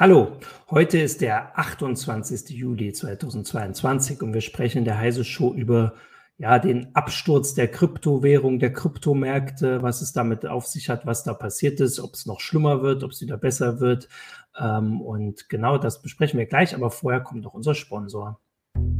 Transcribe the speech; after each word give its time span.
Hallo, 0.00 0.38
heute 0.70 0.98
ist 0.98 1.20
der 1.20 1.58
28. 1.58 2.48
Juli 2.48 2.90
2022 2.90 4.22
und 4.22 4.32
wir 4.32 4.40
sprechen 4.40 4.78
in 4.78 4.84
der 4.86 4.96
Heise 4.96 5.24
Show 5.24 5.52
über 5.52 5.92
ja, 6.38 6.58
den 6.58 6.96
Absturz 6.96 7.52
der 7.52 7.68
Kryptowährung, 7.68 8.58
der 8.60 8.72
Kryptomärkte, 8.72 9.82
was 9.82 10.00
es 10.00 10.14
damit 10.14 10.46
auf 10.46 10.66
sich 10.66 10.88
hat, 10.88 11.04
was 11.04 11.22
da 11.22 11.34
passiert 11.34 11.80
ist, 11.80 12.00
ob 12.00 12.14
es 12.14 12.24
noch 12.24 12.40
schlimmer 12.40 12.80
wird, 12.80 13.04
ob 13.04 13.10
es 13.10 13.20
wieder 13.20 13.36
besser 13.36 13.78
wird. 13.78 14.08
Ähm, 14.58 15.02
und 15.02 15.50
genau 15.50 15.76
das 15.76 16.00
besprechen 16.00 16.38
wir 16.38 16.46
gleich, 16.46 16.74
aber 16.74 16.90
vorher 16.90 17.20
kommt 17.20 17.42
noch 17.42 17.52
unser 17.52 17.74
Sponsor. 17.74 18.40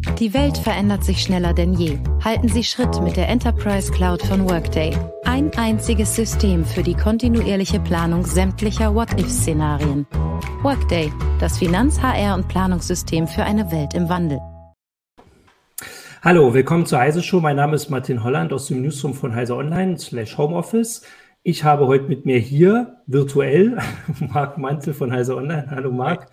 Die 0.01 0.33
Welt 0.33 0.57
verändert 0.57 1.05
sich 1.05 1.23
schneller 1.23 1.53
denn 1.53 1.75
je. 1.75 1.99
Halten 2.25 2.49
Sie 2.49 2.65
Schritt 2.65 3.03
mit 3.03 3.17
der 3.17 3.29
Enterprise 3.29 3.93
Cloud 3.93 4.23
von 4.23 4.49
Workday. 4.49 4.97
Ein 5.25 5.51
einziges 5.57 6.17
System 6.17 6.65
für 6.65 6.83
die 6.83 6.95
kontinuierliche 6.95 7.81
Planung 7.81 8.25
sämtlicher 8.25 8.95
What-If-Szenarien. 8.95 10.07
Workday, 10.63 11.13
das 11.39 11.59
Finanz-, 11.59 12.01
HR- 12.01 12.35
und 12.35 12.49
Planungssystem 12.49 13.29
für 13.29 13.43
eine 13.43 13.71
Welt 13.71 13.93
im 13.93 14.09
Wandel. 14.09 14.41
Hallo, 16.23 16.55
willkommen 16.55 16.87
zur 16.87 17.01
Heise 17.01 17.23
Show. 17.23 17.41
Mein 17.41 17.57
Name 17.57 17.77
ist 17.77 17.91
Martin 17.91 18.25
Holland 18.25 18.55
aus 18.55 18.69
dem 18.69 18.81
Newsroom 18.81 19.12
von 19.12 19.35
Heise 19.35 19.55
Online 19.55 19.98
slash 19.98 20.39
Homeoffice. 20.39 21.03
Ich 21.43 21.65
habe 21.65 21.87
heute 21.87 22.09
mit 22.09 22.25
mir 22.25 22.39
hier 22.39 22.97
virtuell 23.07 23.79
Marc 24.33 24.57
Mantel 24.57 24.95
von 24.95 25.12
Heise 25.12 25.37
Online. 25.37 25.67
Hallo 25.71 25.91
Marc. 25.91 26.31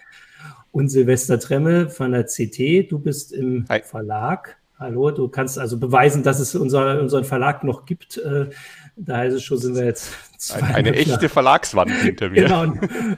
Und 0.72 0.90
Silvester 0.90 1.40
Tremme 1.40 1.90
von 1.90 2.12
der 2.12 2.26
CT. 2.26 2.92
Du 2.92 3.00
bist 3.00 3.34
im 3.34 3.66
Hi. 3.70 3.82
Verlag. 3.82 4.58
Hallo, 4.80 5.10
du 5.10 5.28
kannst 5.28 5.58
also 5.58 5.80
beweisen, 5.80 6.22
dass 6.22 6.40
es 6.40 6.54
unser, 6.54 7.02
unseren 7.02 7.24
Verlag 7.24 7.64
noch 7.64 7.86
gibt. 7.86 8.18
Äh, 8.18 8.52
da 8.96 9.18
heißt 9.18 9.36
es 9.36 9.44
schon, 9.44 9.58
sind 9.58 9.76
wir 9.76 9.86
jetzt 9.86 10.12
eine, 10.54 10.76
eine 10.76 10.96
echte. 10.96 11.30
Verlagswand 11.30 11.92
hinter 11.92 12.30
mir. 12.30 12.44
Genau, 12.44 12.74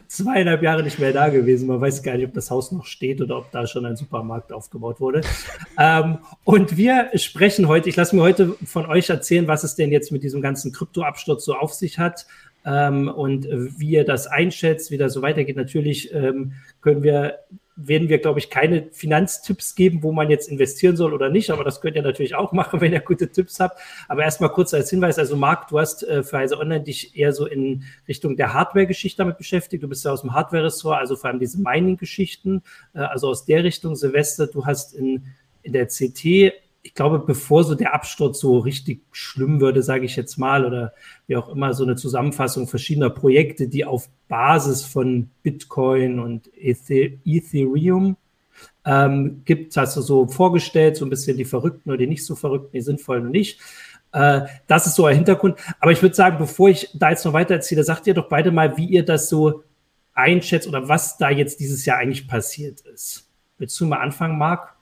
zweieinhalb 0.07 0.61
Jahre 0.61 0.83
nicht 0.83 0.99
mehr 0.99 1.11
da 1.11 1.27
gewesen. 1.27 1.67
Man 1.67 1.81
weiß 1.81 2.01
gar 2.01 2.15
nicht, 2.15 2.25
ob 2.25 2.33
das 2.33 2.49
Haus 2.49 2.71
noch 2.71 2.85
steht 2.85 3.21
oder 3.21 3.37
ob 3.37 3.51
da 3.51 3.67
schon 3.67 3.85
ein 3.85 3.97
Supermarkt 3.97 4.53
aufgebaut 4.53 5.01
wurde. 5.01 5.19
ähm, 5.77 6.19
und 6.45 6.77
wir 6.77 7.09
sprechen 7.15 7.67
heute, 7.67 7.89
ich 7.89 7.97
lasse 7.97 8.15
mir 8.15 8.21
heute 8.21 8.55
von 8.63 8.85
euch 8.85 9.09
erzählen, 9.09 9.47
was 9.47 9.65
es 9.65 9.75
denn 9.75 9.91
jetzt 9.91 10.13
mit 10.13 10.23
diesem 10.23 10.41
ganzen 10.41 10.71
Kryptoabsturz 10.71 11.43
so 11.43 11.55
auf 11.55 11.73
sich 11.73 11.99
hat. 11.99 12.25
Ähm, 12.65 13.07
und 13.07 13.47
wie 13.49 13.91
ihr 13.91 14.05
das 14.05 14.27
einschätzt, 14.27 14.91
wie 14.91 14.97
das 14.97 15.13
so 15.13 15.21
weitergeht. 15.21 15.55
Natürlich 15.55 16.13
ähm, 16.13 16.53
können 16.81 17.03
wir 17.03 17.39
werden 17.81 18.09
wir, 18.09 18.19
glaube 18.19 18.39
ich, 18.39 18.49
keine 18.49 18.89
Finanztipps 18.91 19.73
geben, 19.73 20.03
wo 20.03 20.11
man 20.11 20.29
jetzt 20.29 20.49
investieren 20.49 20.97
soll 20.97 21.13
oder 21.13 21.29
nicht. 21.29 21.49
Aber 21.49 21.63
das 21.63 21.79
könnt 21.79 21.95
ihr 21.95 22.01
natürlich 22.01 22.35
auch 22.35 22.51
machen, 22.51 22.81
wenn 22.81 22.91
ihr 22.91 22.99
gute 22.99 23.29
Tipps 23.31 23.59
habt. 23.59 23.79
Aber 24.07 24.23
erstmal 24.23 24.51
kurz 24.51 24.73
als 24.73 24.89
Hinweis. 24.89 25.17
Also 25.17 25.35
Marc, 25.35 25.69
du 25.69 25.79
hast 25.79 26.03
äh, 26.03 26.23
für 26.23 26.37
Heise 26.37 26.59
Online 26.59 26.83
dich 26.83 27.15
eher 27.17 27.31
so 27.31 27.45
in 27.45 27.83
Richtung 28.07 28.35
der 28.35 28.53
Hardware-Geschichte 28.53 29.19
damit 29.19 29.37
beschäftigt. 29.37 29.83
Du 29.83 29.87
bist 29.87 30.03
ja 30.03 30.11
aus 30.11 30.21
dem 30.21 30.33
Hardware-Ressort, 30.33 30.99
also 30.99 31.15
vor 31.15 31.29
allem 31.29 31.39
diese 31.39 31.61
Mining-Geschichten. 31.61 32.63
Äh, 32.93 32.99
also 32.99 33.29
aus 33.29 33.45
der 33.45 33.63
Richtung. 33.63 33.95
Silvester, 33.95 34.47
du 34.47 34.65
hast 34.65 34.93
in, 34.93 35.23
in 35.63 35.73
der 35.73 35.87
CT 35.87 36.53
ich 36.89 36.95
glaube, 36.95 37.19
bevor 37.19 37.63
so 37.63 37.75
der 37.75 37.93
Absturz 37.93 38.39
so 38.39 38.57
richtig 38.57 39.03
schlimm 39.11 39.61
würde, 39.61 39.83
sage 39.83 40.05
ich 40.05 40.15
jetzt 40.15 40.37
mal, 40.37 40.65
oder 40.65 40.93
wie 41.27 41.37
auch 41.37 41.47
immer, 41.49 41.75
so 41.75 41.83
eine 41.83 41.95
Zusammenfassung 41.95 42.67
verschiedener 42.67 43.11
Projekte, 43.11 43.67
die 43.67 43.85
auf 43.85 44.09
Basis 44.27 44.83
von 44.83 45.29
Bitcoin 45.43 46.19
und 46.19 46.49
Ethereum 46.57 48.17
ähm, 48.85 49.43
gibt, 49.45 49.77
hast 49.77 49.97
du 49.97 50.01
so 50.01 50.27
vorgestellt, 50.27 50.97
so 50.97 51.05
ein 51.05 51.11
bisschen 51.11 51.37
die 51.37 51.45
Verrückten 51.45 51.91
oder 51.91 51.99
die 51.99 52.07
nicht 52.07 52.25
so 52.25 52.35
Verrückten, 52.35 52.71
die 52.73 52.81
sinnvollen 52.81 53.27
und 53.27 53.31
nicht. 53.33 53.59
Äh, 54.11 54.47
das 54.65 54.87
ist 54.87 54.95
so 54.95 55.05
ein 55.05 55.15
Hintergrund. 55.15 55.59
Aber 55.79 55.91
ich 55.91 56.01
würde 56.01 56.15
sagen, 56.15 56.39
bevor 56.39 56.69
ich 56.69 56.89
da 56.95 57.11
jetzt 57.11 57.23
noch 57.23 57.33
weiter 57.33 57.53
erzähle, 57.53 57.83
sagt 57.83 58.07
ihr 58.07 58.15
doch 58.15 58.29
beide 58.29 58.49
mal, 58.49 58.77
wie 58.77 58.87
ihr 58.87 59.05
das 59.05 59.29
so 59.29 59.63
einschätzt 60.15 60.67
oder 60.67 60.89
was 60.89 61.19
da 61.19 61.29
jetzt 61.29 61.59
dieses 61.59 61.85
Jahr 61.85 61.99
eigentlich 61.99 62.27
passiert 62.27 62.81
ist. 62.81 63.29
Willst 63.59 63.79
du 63.79 63.85
mal 63.85 63.99
anfangen, 63.99 64.39
Marc? 64.39 64.78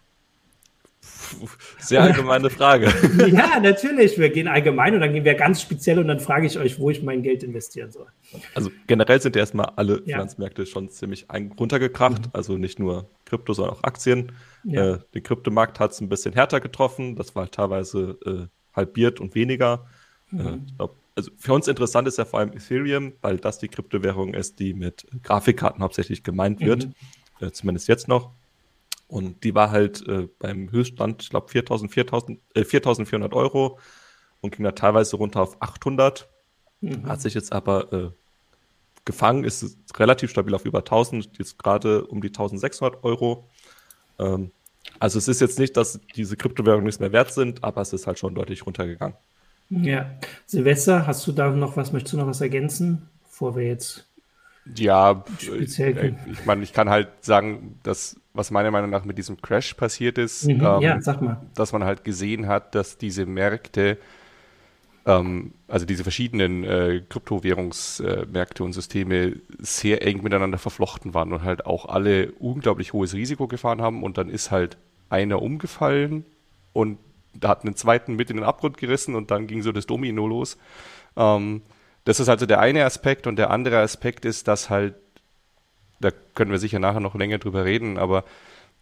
Sehr 1.80 2.02
allgemeine 2.02 2.50
Frage. 2.50 2.94
ja, 3.28 3.60
natürlich. 3.60 4.18
Wir 4.18 4.30
gehen 4.30 4.48
allgemein 4.48 4.94
und 4.94 5.02
dann 5.02 5.14
gehen 5.14 5.26
wir 5.26 5.36
ganz 5.36 5.62
speziell 5.62 6.00
und 6.00 6.08
dann 6.08 6.20
frage 6.20 6.48
ich 6.48 6.58
euch, 6.58 6.80
wo 6.80 6.90
ich 6.90 7.04
mein 7.04 7.22
Geld 7.24 7.44
investieren 7.44 7.92
soll. 7.92 8.08
Also 8.54 8.72
generell 8.88 9.22
sind 9.22 9.36
erstmal 9.36 9.72
alle 9.76 10.02
ja. 10.06 10.18
Finanzmärkte 10.18 10.66
schon 10.66 10.90
ziemlich 10.90 11.28
runtergekracht. 11.60 12.28
Mhm. 12.28 12.32
Also 12.34 12.58
nicht 12.58 12.80
nur 12.80 13.10
Krypto, 13.26 13.54
sondern 13.54 13.76
auch 13.76 13.84
Aktien. 13.84 14.32
Ja. 14.64 14.96
Äh, 14.96 15.00
den 15.14 15.24
Kryptomarkt 15.24 15.80
hat 15.80 15.92
es 15.92 16.02
ein 16.02 16.10
bisschen 16.10 16.34
härter 16.34 16.60
getroffen. 16.60 17.16
Das 17.16 17.36
war 17.36 17.50
teilweise 17.52 18.18
äh, 18.26 18.76
halbiert 18.76 19.20
und 19.20 19.36
weniger. 19.36 19.86
Mhm. 20.32 20.40
Äh, 20.40 20.58
ich 20.66 20.78
glaub, 20.78 20.96
also 21.16 21.32
für 21.38 21.54
uns 21.54 21.68
interessant 21.68 22.08
ist 22.08 22.18
ja 22.18 22.26
vor 22.26 22.40
allem 22.40 22.54
Ethereum, 22.54 23.14
weil 23.22 23.38
das 23.38 23.58
die 23.60 23.68
Kryptowährung 23.68 24.34
ist, 24.34 24.60
die 24.60 24.74
mit 24.74 25.08
Grafikkarten 25.24 25.82
hauptsächlich 25.82 26.24
gemeint 26.24 26.62
wird. 26.62 26.86
Mhm. 26.86 27.48
Äh, 27.48 27.52
zumindest 27.52 27.88
jetzt 27.88 28.08
noch. 28.08 28.32
Und 29.08 29.44
die 29.44 29.56
war 29.56 29.72
halt 29.72 30.06
äh, 30.08 30.28
beim 30.40 30.72
Höchststand, 30.72 31.24
ich 31.24 31.30
glaube, 31.30 31.50
4.400 31.50 32.38
äh, 32.56 32.62
4.400 32.62 33.34
Euro 33.34 33.80
und 34.42 34.56
ging 34.56 34.66
da 34.66 34.72
teilweise 34.74 35.16
runter 35.16 35.42
auf 35.42 35.62
800. 35.62 36.30
Mhm. 36.82 37.08
Hat 37.08 37.22
sich 37.22 37.34
jetzt 37.34 37.54
aber 37.54 37.94
äh, 37.94 38.10
gefangen, 39.06 39.46
ist 39.46 39.78
relativ 39.98 40.30
stabil 40.30 40.54
auf 40.54 40.66
über 40.66 40.80
1.000, 40.80 41.30
jetzt 41.40 41.58
gerade 41.58 42.06
um 42.06 42.22
die 42.22 42.30
1.600 42.30 43.04
Euro. 43.04 43.50
Ähm, 44.20 44.52
also 45.00 45.18
es 45.18 45.28
ist 45.28 45.42
jetzt 45.42 45.60
nicht, 45.60 45.78
dass 45.78 46.00
diese 46.16 46.36
Kryptowährungen 46.36 46.86
nichts 46.86 47.00
mehr 47.00 47.12
wert 47.12 47.32
sind, 47.32 47.64
aber 47.64 47.82
es 47.82 47.94
ist 47.94 48.08
halt 48.08 48.20
schon 48.20 48.36
deutlich 48.36 48.66
runtergegangen. 48.66 49.16
Ja. 49.70 50.18
Silvester, 50.46 51.08
hast 51.08 51.26
du 51.28 51.32
da 51.32 51.50
noch 51.50 51.78
was, 51.78 51.92
möchtest 51.92 52.14
du 52.14 52.18
noch 52.18 52.28
was 52.28 52.42
ergänzen, 52.42 53.10
bevor 53.24 53.56
wir 53.56 53.64
jetzt 53.64 54.07
ja, 54.76 55.24
speziell 55.40 55.98
äh, 55.98 56.14
ich 56.32 56.46
meine, 56.46 56.64
ich 56.64 56.74
kann 56.74 56.90
halt 56.90 57.10
sagen, 57.22 57.80
dass 57.84 58.20
was 58.34 58.52
meiner 58.52 58.72
Meinung 58.72 58.90
nach 58.90 59.06
mit 59.06 59.18
diesem 59.18 59.42
Crash 59.42 59.74
passiert 59.74 60.18
ist, 60.18 60.46
mhm, 60.46 60.62
ähm, 60.62 60.82
ja, 60.82 61.00
dass 61.56 61.74
man 61.74 61.84
halt 61.84 62.04
gesehen 62.04 62.48
hat, 62.48 62.76
dass 62.76 62.98
diese 62.98 63.26
Märkte, 63.26 63.98
ähm, 65.06 65.54
also 65.68 65.86
diese 65.86 66.04
verschiedenen 66.04 66.64
äh, 66.64 67.02
Kryptowährungsmärkte 67.10 68.64
äh, 68.64 68.66
und 68.66 68.74
Systeme 68.74 69.38
sehr 69.58 70.06
eng 70.06 70.24
miteinander 70.24 70.58
verflochten 70.58 71.14
waren 71.14 71.34
und 71.34 71.44
halt 71.44 71.66
auch 71.66 71.86
alle 71.86 72.32
unglaublich 72.34 72.94
hohes 72.94 73.14
Risiko 73.14 73.48
gefahren 73.48 73.82
haben 73.82 74.04
und 74.04 74.18
dann 74.18 74.30
ist 74.30 74.52
halt 74.52 74.78
einer 75.10 75.42
umgefallen 75.42 76.26
und 76.74 77.00
da 77.34 77.50
hat 77.50 77.64
einen 77.64 77.76
zweiten 77.76 78.16
mit 78.16 78.30
in 78.30 78.38
den 78.38 78.46
Abgrund 78.46 78.78
gerissen 78.78 79.16
und 79.16 79.32
dann 79.32 79.48
ging 79.48 79.62
so 79.62 79.72
das 79.72 79.86
Domino 79.86 80.28
los. 80.28 80.58
Ähm, 81.16 81.62
das 82.08 82.22
ist 82.22 82.30
also 82.30 82.46
der 82.46 82.62
eine 82.62 82.86
Aspekt 82.86 83.28
und 83.28 83.36
der 83.36 83.52
andere 83.52 83.80
Aspekt 83.80 84.24
ist, 84.24 84.48
dass 84.48 84.70
halt 84.70 84.96
da 86.00 86.12
können 86.36 86.52
wir 86.52 86.60
sicher 86.60 86.80
nachher 86.80 87.00
noch 87.00 87.16
länger 87.16 87.38
drüber 87.38 87.66
reden, 87.66 87.98
aber 87.98 88.24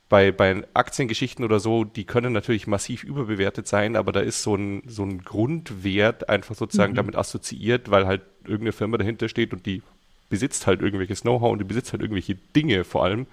bei, 0.10 0.32
bei 0.32 0.64
Aktiengeschichten 0.76 1.44
oder 1.44 1.60
so, 1.60 1.84
die 1.84 2.04
können 2.04 2.34
natürlich 2.34 2.68
massiv 2.68 3.04
überbewertet 3.04 3.68
sein, 3.68 3.96
aber 3.96 4.12
da 4.12 4.20
ist 4.20 4.44
so 4.44 4.56
ein, 4.56 4.84
so 4.86 5.04
ein 5.04 5.24
Grundwert 5.24 6.30
einfach 6.30 6.54
sozusagen 6.54 6.92
mhm. 6.92 6.98
damit 6.98 7.16
assoziiert, 7.16 7.90
weil 7.90 8.06
halt 8.06 8.22
irgendeine 8.44 8.74
Firma 8.74 8.98
dahinter 8.98 9.30
steht 9.30 9.54
und 9.54 9.66
die 9.66 9.82
besitzt 10.30 10.68
halt 10.68 10.82
irgendwelches 10.82 11.22
Know-how 11.22 11.52
und 11.52 11.60
die 11.60 11.66
besitzt 11.66 11.92
halt 11.94 12.04
irgendwelche 12.04 12.36
Dinge 12.36 12.84
vor 12.84 13.04
allem. 13.04 13.26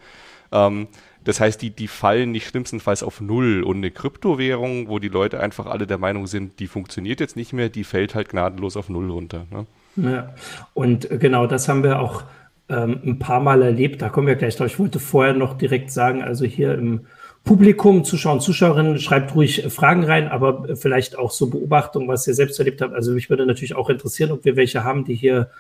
Ähm, 0.51 0.89
das 1.25 1.41
heißt, 1.41 1.61
die, 1.61 1.71
die 1.71 1.89
fallen 1.89 2.33
nicht 2.33 2.49
schlimmstenfalls 2.49 3.03
auf 3.03 3.21
Null. 3.21 3.63
Und 3.63 3.77
eine 3.77 3.91
Kryptowährung, 3.91 4.89
wo 4.89 4.99
die 4.99 5.09
Leute 5.09 5.41
einfach 5.41 5.67
alle 5.67 5.87
der 5.87 5.99
Meinung 5.99 6.27
sind, 6.27 6.59
die 6.59 6.67
funktioniert 6.67 7.21
jetzt 7.21 7.37
nicht 7.37 7.53
mehr, 7.53 7.69
die 7.69 7.85
fällt 7.85 8.15
halt 8.15 8.31
gnadenlos 8.31 8.77
auf 8.77 8.89
Null 8.89 9.11
runter. 9.11 9.47
Ne? 9.51 9.67
Ja, 9.97 10.35
und 10.75 11.09
genau 11.21 11.47
das 11.47 11.69
haben 11.69 11.83
wir 11.83 12.01
auch 12.01 12.25
ähm, 12.69 13.01
ein 13.05 13.19
paar 13.19 13.41
Mal 13.41 13.63
erlebt. 13.63 14.03
Da 14.03 14.09
kommen 14.09 14.27
wir 14.27 14.37
gleich 14.37 14.57
drauf. 14.57 14.69
Ich 14.69 14.79
wollte 14.79 14.99
vorher 14.99 15.35
noch 15.35 15.59
direkt 15.59 15.91
sagen, 15.91 16.23
also 16.23 16.45
hier 16.45 16.75
im 16.75 17.07
Publikum, 17.45 18.05
Zuschauer 18.05 18.35
und 18.35 18.41
Zuschauerinnen, 18.41 18.99
schreibt 19.01 19.35
ruhig 19.35 19.65
Fragen 19.69 20.05
rein, 20.05 20.29
aber 20.29 20.77
vielleicht 20.77 21.19
auch 21.19 21.33
so 21.33 21.51
Beobachtungen, 21.51 22.09
was 22.09 22.27
ihr 22.27 22.35
selbst 22.35 22.59
erlebt 22.59 22.81
habt. 22.81 22.95
Also 22.95 23.13
mich 23.13 23.31
würde 23.31 23.47
natürlich 23.47 23.75
auch 23.75 23.91
interessieren, 23.91 24.31
ob 24.31 24.45
wir 24.45 24.55
welche 24.55 24.85
haben, 24.85 25.05
die 25.05 25.17
hier, 25.17 25.51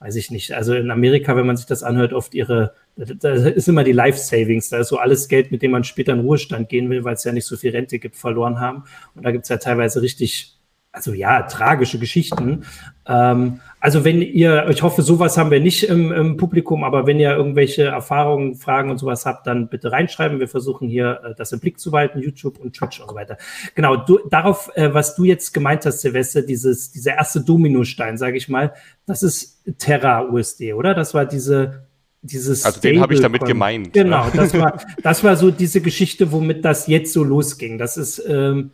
weiß 0.00 0.16
ich 0.16 0.30
nicht, 0.30 0.54
also 0.54 0.74
in 0.74 0.90
Amerika, 0.90 1.36
wenn 1.36 1.46
man 1.46 1.58
sich 1.58 1.66
das 1.66 1.82
anhört, 1.82 2.14
oft 2.14 2.34
ihre, 2.34 2.72
da 2.96 3.32
ist 3.32 3.68
immer 3.68 3.84
die 3.84 3.92
Life 3.92 4.18
Savings, 4.18 4.70
da 4.70 4.78
ist 4.78 4.88
so 4.88 4.96
alles 4.96 5.28
Geld, 5.28 5.52
mit 5.52 5.60
dem 5.60 5.72
man 5.72 5.84
später 5.84 6.14
in 6.14 6.20
Ruhestand 6.20 6.70
gehen 6.70 6.88
will, 6.88 7.04
weil 7.04 7.14
es 7.14 7.24
ja 7.24 7.32
nicht 7.32 7.46
so 7.46 7.58
viel 7.58 7.72
Rente 7.72 7.98
gibt, 7.98 8.16
verloren 8.16 8.58
haben. 8.58 8.84
Und 9.14 9.26
da 9.26 9.30
gibt 9.30 9.44
es 9.44 9.50
ja 9.50 9.58
teilweise 9.58 10.00
richtig 10.00 10.57
also 10.98 11.12
ja, 11.12 11.42
tragische 11.42 11.98
Geschichten. 12.00 12.64
Ähm, 13.06 13.60
also 13.78 14.04
wenn 14.04 14.20
ihr, 14.20 14.68
ich 14.68 14.82
hoffe, 14.82 15.02
sowas 15.02 15.38
haben 15.38 15.52
wir 15.52 15.60
nicht 15.60 15.84
im, 15.84 16.10
im, 16.10 16.36
Publikum, 16.36 16.82
aber 16.82 17.06
wenn 17.06 17.20
ihr 17.20 17.30
irgendwelche 17.30 17.84
Erfahrungen, 17.84 18.56
Fragen 18.56 18.90
und 18.90 18.98
sowas 18.98 19.24
habt, 19.24 19.46
dann 19.46 19.68
bitte 19.68 19.92
reinschreiben. 19.92 20.40
Wir 20.40 20.48
versuchen 20.48 20.88
hier 20.88 21.20
äh, 21.24 21.34
das 21.36 21.52
im 21.52 21.60
Blick 21.60 21.78
zu 21.78 21.92
behalten, 21.92 22.18
YouTube 22.18 22.58
und 22.58 22.74
Twitch 22.74 23.00
und 23.00 23.10
so 23.10 23.14
weiter. 23.14 23.38
Genau, 23.76 23.96
du, 23.96 24.18
darauf, 24.28 24.70
äh, 24.74 24.92
was 24.92 25.14
du 25.14 25.22
jetzt 25.22 25.54
gemeint 25.54 25.86
hast, 25.86 26.00
Silvester, 26.00 26.42
dieses, 26.42 26.90
dieser 26.90 27.14
erste 27.14 27.40
Dominostein, 27.40 28.18
sage 28.18 28.36
ich 28.36 28.48
mal, 28.48 28.74
das 29.06 29.22
ist 29.22 29.62
Terra 29.78 30.24
USD, 30.24 30.72
oder? 30.72 30.94
Das 30.94 31.14
war 31.14 31.24
diese 31.24 31.86
dieses. 32.20 32.64
Also 32.64 32.80
den 32.80 33.00
habe 33.00 33.14
ich 33.14 33.20
damit 33.20 33.44
gemeint. 33.44 33.92
Genau, 33.92 34.28
das 34.34 34.52
war, 34.58 34.82
das 35.04 35.22
war 35.22 35.36
so 35.36 35.52
diese 35.52 35.80
Geschichte, 35.80 36.32
womit 36.32 36.64
das 36.64 36.88
jetzt 36.88 37.12
so 37.12 37.22
losging. 37.22 37.78
Das 37.78 37.96
ist, 37.96 38.20
ähm, 38.28 38.72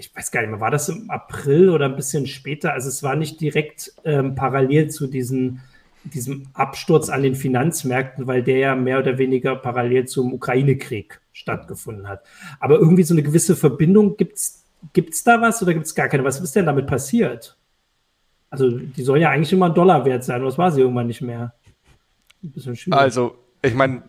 ich 0.00 0.16
weiß 0.16 0.30
gar 0.30 0.40
nicht 0.40 0.50
mehr, 0.50 0.60
war 0.60 0.70
das 0.70 0.88
im 0.88 1.10
April 1.10 1.68
oder 1.68 1.84
ein 1.84 1.96
bisschen 1.96 2.26
später? 2.26 2.72
Also 2.72 2.88
es 2.88 3.02
war 3.02 3.16
nicht 3.16 3.40
direkt 3.40 3.92
ähm, 4.04 4.34
parallel 4.34 4.88
zu 4.88 5.06
diesen, 5.06 5.60
diesem 6.04 6.48
Absturz 6.54 7.10
an 7.10 7.22
den 7.22 7.34
Finanzmärkten, 7.34 8.26
weil 8.26 8.42
der 8.42 8.58
ja 8.58 8.74
mehr 8.74 8.98
oder 8.98 9.18
weniger 9.18 9.56
parallel 9.56 10.06
zum 10.06 10.32
Ukraine-Krieg 10.32 11.20
stattgefunden 11.32 12.08
hat. 12.08 12.24
Aber 12.58 12.78
irgendwie 12.78 13.02
so 13.02 13.14
eine 13.14 13.22
gewisse 13.22 13.54
Verbindung, 13.54 14.16
gibt 14.16 14.38
es 14.38 15.24
da 15.24 15.40
was 15.40 15.62
oder 15.62 15.74
gibt 15.74 15.86
es 15.86 15.94
gar 15.94 16.08
keine? 16.08 16.24
Was 16.24 16.40
ist 16.40 16.56
denn 16.56 16.66
damit 16.66 16.86
passiert? 16.86 17.58
Also 18.48 18.70
die 18.70 19.02
soll 19.02 19.20
ja 19.20 19.30
eigentlich 19.30 19.52
immer 19.52 19.66
ein 19.66 19.74
Dollar 19.74 20.04
wert 20.04 20.24
sein, 20.24 20.42
was 20.42 20.58
war 20.58 20.72
sie 20.72 20.80
irgendwann 20.80 21.06
nicht 21.06 21.20
mehr? 21.20 21.54
Also, 22.98 23.36
ich 23.62 23.74
meine, 23.74 24.02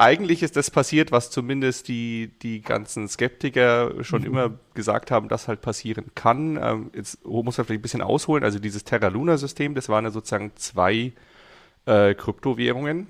eigentlich 0.00 0.42
ist 0.42 0.56
das 0.56 0.70
passiert, 0.70 1.12
was 1.12 1.30
zumindest 1.30 1.86
die, 1.86 2.30
die 2.40 2.62
ganzen 2.62 3.06
Skeptiker 3.06 4.02
schon 4.02 4.22
mhm. 4.22 4.26
immer 4.28 4.50
gesagt 4.72 5.10
haben, 5.10 5.28
dass 5.28 5.46
halt 5.46 5.60
passieren 5.60 6.06
kann. 6.14 6.58
Ähm, 6.60 6.90
jetzt 6.94 7.24
muss 7.26 7.58
man 7.58 7.66
vielleicht 7.66 7.80
ein 7.80 7.82
bisschen 7.82 8.02
ausholen. 8.02 8.42
Also 8.42 8.58
dieses 8.58 8.84
Terra 8.84 9.08
Luna 9.08 9.36
System, 9.36 9.74
das 9.74 9.90
waren 9.90 10.04
ja 10.04 10.10
sozusagen 10.10 10.52
zwei 10.56 11.12
äh, 11.84 12.14
Kryptowährungen. 12.14 13.08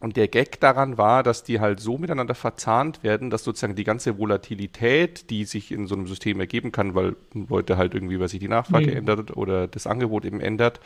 Und 0.00 0.16
der 0.16 0.28
Gag 0.28 0.60
daran 0.60 0.98
war, 0.98 1.22
dass 1.22 1.44
die 1.44 1.60
halt 1.60 1.80
so 1.80 1.96
miteinander 1.96 2.34
verzahnt 2.34 3.02
werden, 3.02 3.30
dass 3.30 3.44
sozusagen 3.44 3.76
die 3.76 3.84
ganze 3.84 4.18
Volatilität, 4.18 5.30
die 5.30 5.44
sich 5.44 5.72
in 5.72 5.86
so 5.86 5.94
einem 5.94 6.08
System 6.08 6.40
ergeben 6.40 6.72
kann, 6.72 6.94
weil 6.94 7.16
Leute 7.32 7.78
halt 7.78 7.94
irgendwie, 7.94 8.20
weil 8.20 8.28
sich 8.28 8.40
die 8.40 8.48
Nachfrage 8.48 8.90
mhm. 8.90 8.96
ändert 8.96 9.36
oder 9.36 9.66
das 9.66 9.86
Angebot 9.86 10.24
eben 10.26 10.40
ändert, 10.40 10.80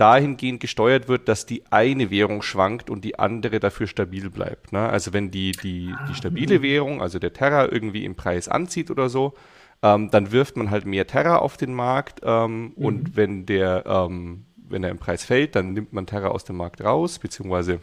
dahingehend 0.00 0.60
gesteuert 0.60 1.08
wird, 1.08 1.28
dass 1.28 1.44
die 1.44 1.62
eine 1.70 2.10
Währung 2.10 2.40
schwankt 2.40 2.88
und 2.88 3.04
die 3.04 3.18
andere 3.18 3.60
dafür 3.60 3.86
stabil 3.86 4.30
bleibt. 4.30 4.72
Ne? 4.72 4.88
Also 4.88 5.12
wenn 5.12 5.30
die, 5.30 5.52
die, 5.52 5.94
die 6.08 6.14
stabile 6.14 6.56
ah. 6.56 6.62
Währung, 6.62 7.02
also 7.02 7.18
der 7.18 7.34
Terra, 7.34 7.70
irgendwie 7.70 8.06
im 8.06 8.14
Preis 8.14 8.48
anzieht 8.48 8.90
oder 8.90 9.10
so, 9.10 9.34
ähm, 9.82 10.10
dann 10.10 10.32
wirft 10.32 10.56
man 10.56 10.70
halt 10.70 10.86
mehr 10.86 11.06
Terra 11.06 11.36
auf 11.36 11.58
den 11.58 11.74
Markt 11.74 12.20
ähm, 12.22 12.62
mhm. 12.62 12.72
und 12.76 13.16
wenn 13.16 13.44
der, 13.44 13.84
ähm, 13.86 14.46
wenn 14.68 14.82
er 14.84 14.90
im 14.90 14.98
Preis 14.98 15.24
fällt, 15.24 15.54
dann 15.54 15.74
nimmt 15.74 15.92
man 15.92 16.06
Terra 16.06 16.28
aus 16.28 16.44
dem 16.44 16.56
Markt 16.56 16.82
raus, 16.82 17.18
beziehungsweise 17.18 17.80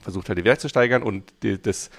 versucht 0.00 0.28
halt 0.28 0.38
die 0.38 0.44
Wert 0.44 0.60
zu 0.60 0.68
steigern 0.68 1.02
und 1.02 1.32
die, 1.42 1.60
das, 1.60 1.90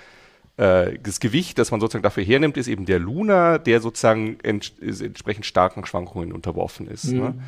äh, 0.55 0.97
das 0.99 1.19
Gewicht, 1.19 1.57
das 1.59 1.71
man 1.71 1.81
sozusagen 1.81 2.03
dafür 2.03 2.23
hernimmt, 2.23 2.55
ist 2.55 2.67
eben 2.67 2.85
der 2.85 2.99
Luna, 2.99 3.57
der 3.57 3.81
sozusagen 3.81 4.39
ents 4.43 4.73
entsprechend 4.79 5.45
starken 5.45 5.85
Schwankungen 5.85 6.31
unterworfen 6.31 6.87
ist. 6.87 7.11
Ne? 7.11 7.19
Mhm. 7.19 7.21
Ne? 7.21 7.43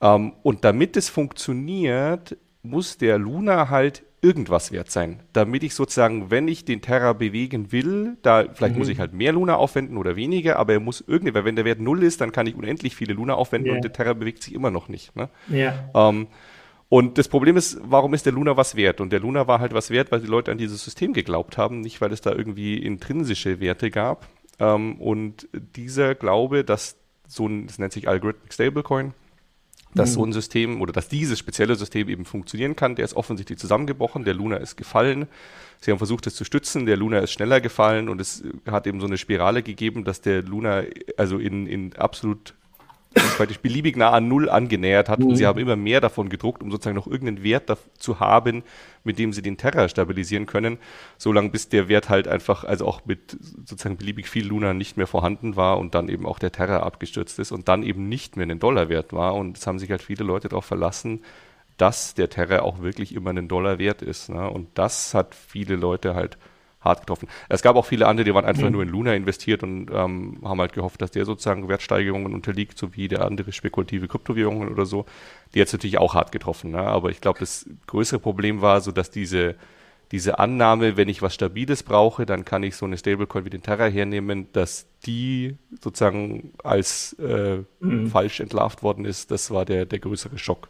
Ähm, 0.00 0.32
und 0.42 0.64
damit 0.64 0.96
es 0.96 1.08
funktioniert, 1.08 2.36
muss 2.62 2.98
der 2.98 3.18
Luna 3.18 3.68
halt 3.70 4.02
irgendwas 4.22 4.70
wert 4.70 4.90
sein, 4.90 5.22
damit 5.32 5.62
ich 5.62 5.74
sozusagen, 5.74 6.30
wenn 6.30 6.46
ich 6.46 6.64
den 6.66 6.82
Terra 6.82 7.14
bewegen 7.14 7.72
will, 7.72 8.18
da 8.22 8.44
vielleicht 8.52 8.74
mhm. 8.74 8.80
muss 8.80 8.88
ich 8.88 8.98
halt 8.98 9.14
mehr 9.14 9.32
Luna 9.32 9.56
aufwenden 9.56 9.96
oder 9.96 10.14
weniger, 10.14 10.58
aber 10.58 10.74
er 10.74 10.80
muss 10.80 11.02
irgendwie, 11.06 11.32
weil 11.32 11.46
wenn 11.46 11.56
der 11.56 11.64
Wert 11.64 11.80
null 11.80 12.02
ist, 12.02 12.20
dann 12.20 12.30
kann 12.30 12.46
ich 12.46 12.54
unendlich 12.54 12.94
viele 12.94 13.14
Luna 13.14 13.34
aufwenden 13.34 13.68
yeah. 13.68 13.76
und 13.76 13.82
der 13.82 13.92
Terra 13.92 14.12
bewegt 14.12 14.42
sich 14.42 14.54
immer 14.54 14.70
noch 14.70 14.88
nicht. 14.88 15.16
Ne? 15.16 15.30
Ja. 15.48 15.90
Ähm, 15.94 16.26
und 16.90 17.18
das 17.18 17.28
Problem 17.28 17.56
ist, 17.56 17.78
warum 17.82 18.14
ist 18.14 18.26
der 18.26 18.32
Luna 18.32 18.56
was 18.56 18.74
wert? 18.74 19.00
Und 19.00 19.10
der 19.12 19.20
Luna 19.20 19.46
war 19.46 19.60
halt 19.60 19.72
was 19.72 19.90
wert, 19.90 20.10
weil 20.10 20.20
die 20.20 20.26
Leute 20.26 20.50
an 20.50 20.58
dieses 20.58 20.84
System 20.84 21.12
geglaubt 21.12 21.56
haben, 21.56 21.80
nicht 21.80 22.00
weil 22.00 22.12
es 22.12 22.20
da 22.20 22.32
irgendwie 22.32 22.76
intrinsische 22.76 23.60
Werte 23.60 23.90
gab. 23.90 24.26
Ähm, 24.58 25.00
und 25.00 25.48
dieser 25.52 26.14
Glaube, 26.14 26.64
dass 26.64 26.96
so 27.26 27.46
ein, 27.46 27.68
das 27.68 27.78
nennt 27.78 27.92
sich 27.92 28.08
Algorithmic 28.08 28.52
Stablecoin, 28.52 29.14
dass 29.94 30.10
mhm. 30.10 30.14
so 30.14 30.24
ein 30.26 30.32
System 30.32 30.80
oder 30.80 30.92
dass 30.92 31.08
dieses 31.08 31.38
spezielle 31.38 31.74
System 31.74 32.08
eben 32.08 32.24
funktionieren 32.24 32.76
kann. 32.76 32.94
Der 32.94 33.04
ist 33.04 33.14
offensichtlich 33.14 33.58
zusammengebrochen, 33.58 34.24
der 34.24 34.34
Luna 34.34 34.56
ist 34.56 34.76
gefallen. 34.76 35.26
Sie 35.80 35.90
haben 35.90 35.98
versucht, 35.98 36.26
es 36.26 36.34
zu 36.34 36.44
stützen, 36.44 36.86
der 36.86 36.96
Luna 36.96 37.18
ist 37.18 37.32
schneller 37.32 37.60
gefallen 37.60 38.08
und 38.08 38.20
es 38.20 38.44
hat 38.70 38.86
eben 38.86 39.00
so 39.00 39.06
eine 39.06 39.18
Spirale 39.18 39.62
gegeben, 39.62 40.04
dass 40.04 40.20
der 40.20 40.42
Luna 40.42 40.82
also 41.16 41.38
in, 41.38 41.66
in 41.66 41.96
absolut 41.96 42.54
praktisch 43.14 43.58
beliebig 43.58 43.96
nah 43.96 44.10
an 44.10 44.28
Null 44.28 44.48
angenähert 44.48 45.08
hat. 45.08 45.20
Mhm. 45.20 45.26
Und 45.26 45.36
sie 45.36 45.42
mhm. 45.42 45.48
haben 45.48 45.58
immer 45.60 45.76
mehr 45.76 46.00
davon 46.00 46.28
gedruckt, 46.28 46.62
um 46.62 46.70
sozusagen 46.70 46.96
noch 46.96 47.06
irgendeinen 47.06 47.42
Wert 47.42 47.76
zu 47.98 48.20
haben, 48.20 48.62
mit 49.02 49.18
dem 49.18 49.32
sie 49.32 49.42
den 49.42 49.56
Terra 49.56 49.88
stabilisieren 49.88 50.46
können, 50.46 50.78
solange 51.18 51.50
bis 51.50 51.68
der 51.68 51.88
Wert 51.88 52.08
halt 52.08 52.28
einfach, 52.28 52.64
also 52.64 52.86
auch 52.86 53.04
mit 53.06 53.36
sozusagen 53.64 53.96
beliebig 53.96 54.28
viel 54.28 54.46
Luna 54.46 54.74
nicht 54.74 54.96
mehr 54.96 55.06
vorhanden 55.06 55.56
war 55.56 55.78
und 55.78 55.94
dann 55.94 56.08
eben 56.08 56.26
auch 56.26 56.38
der 56.38 56.52
Terra 56.52 56.80
abgestürzt 56.80 57.38
ist 57.38 57.52
und 57.52 57.68
dann 57.68 57.82
eben 57.82 58.08
nicht 58.08 58.36
mehr 58.36 58.44
einen 58.44 58.58
Dollar 58.58 58.88
wert 58.88 59.12
war. 59.12 59.34
Und 59.34 59.58
es 59.58 59.66
haben 59.66 59.78
sich 59.78 59.90
halt 59.90 60.02
viele 60.02 60.24
Leute 60.24 60.48
darauf 60.48 60.64
verlassen, 60.64 61.22
dass 61.76 62.14
der 62.14 62.28
Terra 62.28 62.60
auch 62.60 62.82
wirklich 62.82 63.14
immer 63.14 63.30
einen 63.30 63.48
Dollar 63.48 63.78
wert 63.78 64.02
ist. 64.02 64.28
Ne? 64.28 64.48
Und 64.48 64.68
das 64.74 65.14
hat 65.14 65.34
viele 65.34 65.76
Leute 65.76 66.14
halt 66.14 66.36
hart 66.80 67.00
getroffen. 67.00 67.28
Es 67.48 67.62
gab 67.62 67.76
auch 67.76 67.84
viele 67.84 68.06
andere, 68.06 68.24
die 68.24 68.34
waren 68.34 68.44
einfach 68.44 68.64
mhm. 68.64 68.72
nur 68.72 68.82
in 68.82 68.88
Luna 68.88 69.14
investiert 69.14 69.62
und 69.62 69.90
ähm, 69.92 70.38
haben 70.42 70.60
halt 70.60 70.72
gehofft, 70.72 71.02
dass 71.02 71.10
der 71.10 71.24
sozusagen 71.24 71.68
Wertsteigerungen 71.68 72.32
unterliegt, 72.32 72.78
so 72.78 72.94
wie 72.96 73.08
der 73.08 73.24
andere 73.24 73.52
spekulative 73.52 74.08
Kryptowährungen 74.08 74.68
oder 74.68 74.86
so. 74.86 75.04
Die 75.54 75.60
hat 75.60 75.72
natürlich 75.72 75.98
auch 75.98 76.14
hart 76.14 76.32
getroffen. 76.32 76.70
Ne? 76.72 76.80
Aber 76.80 77.10
ich 77.10 77.20
glaube, 77.20 77.38
das 77.38 77.66
größere 77.86 78.18
Problem 78.18 78.62
war 78.62 78.80
so, 78.80 78.92
dass 78.92 79.10
diese, 79.10 79.56
diese 80.10 80.38
Annahme, 80.38 80.96
wenn 80.96 81.08
ich 81.08 81.20
was 81.20 81.34
Stabiles 81.34 81.82
brauche, 81.82 82.24
dann 82.24 82.44
kann 82.44 82.62
ich 82.62 82.76
so 82.76 82.86
eine 82.86 82.96
Stablecoin 82.96 83.44
wie 83.44 83.50
den 83.50 83.62
Terra 83.62 83.86
hernehmen, 83.86 84.48
dass 84.52 84.86
die 85.04 85.56
sozusagen 85.82 86.52
als 86.64 87.12
äh, 87.14 87.58
mhm. 87.80 88.06
falsch 88.08 88.40
entlarvt 88.40 88.82
worden 88.82 89.04
ist. 89.04 89.30
Das 89.30 89.50
war 89.50 89.66
der, 89.66 89.84
der 89.84 89.98
größere 89.98 90.38
Schock. 90.38 90.68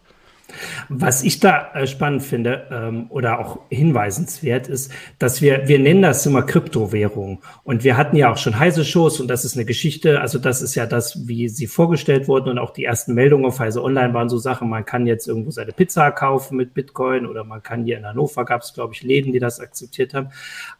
Was 0.89 1.23
ich 1.23 1.39
da 1.39 1.71
äh, 1.73 1.87
spannend 1.87 2.23
finde 2.23 2.67
ähm, 2.71 3.05
oder 3.09 3.39
auch 3.39 3.59
hinweisenswert 3.69 4.67
ist, 4.67 4.91
dass 5.19 5.41
wir, 5.41 5.67
wir 5.67 5.79
nennen 5.79 6.01
das 6.01 6.25
immer 6.25 6.43
Kryptowährung. 6.43 7.41
Und 7.63 7.83
wir 7.83 7.97
hatten 7.97 8.15
ja 8.15 8.31
auch 8.31 8.37
schon 8.37 8.57
heiße 8.57 8.85
Shows 8.85 9.19
und 9.19 9.27
das 9.27 9.45
ist 9.45 9.55
eine 9.55 9.65
Geschichte. 9.65 10.21
Also 10.21 10.39
das 10.39 10.61
ist 10.61 10.75
ja 10.75 10.85
das, 10.85 11.27
wie 11.27 11.49
sie 11.49 11.67
vorgestellt 11.67 12.27
wurden 12.27 12.49
und 12.49 12.59
auch 12.59 12.71
die 12.71 12.83
ersten 12.83 13.13
Meldungen 13.13 13.45
auf 13.45 13.59
Heise 13.59 13.83
Online 13.83 14.13
waren 14.13 14.29
so 14.29 14.37
Sachen, 14.37 14.69
man 14.69 14.85
kann 14.85 15.07
jetzt 15.07 15.27
irgendwo 15.27 15.51
seine 15.51 15.71
Pizza 15.71 16.11
kaufen 16.11 16.57
mit 16.57 16.73
Bitcoin 16.73 17.25
oder 17.25 17.43
man 17.43 17.63
kann 17.63 17.85
hier 17.85 17.97
in 17.97 18.05
Hannover 18.05 18.45
gab 18.45 18.61
es, 18.61 18.73
glaube 18.73 18.93
ich, 18.93 19.03
Läden, 19.03 19.31
die 19.31 19.39
das 19.39 19.59
akzeptiert 19.59 20.13
haben. 20.13 20.29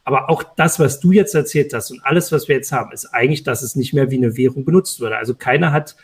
Aber 0.04 0.30
auch 0.30 0.44
das, 0.44 0.80
was 0.80 1.00
du 1.00 1.12
jetzt 1.12 1.36
erzählt 1.36 1.74
hast 1.74 1.92
und 1.92 2.02
alles, 2.04 2.32
was 2.32 2.48
wir 2.48 2.56
jetzt 2.56 2.72
haben, 2.72 2.92
ist 2.92 3.06
eigentlich, 3.06 3.44
dass 3.44 3.62
es 3.62 3.76
nicht 3.76 3.94
mehr 3.94 4.12
wie 4.12 4.18
eine 4.18 4.38
Währung 4.38 4.66
benutzt 4.66 5.00
wurde. 5.00 5.18
Also 5.18 5.36
keiner 5.36 5.72
hat 5.72 5.96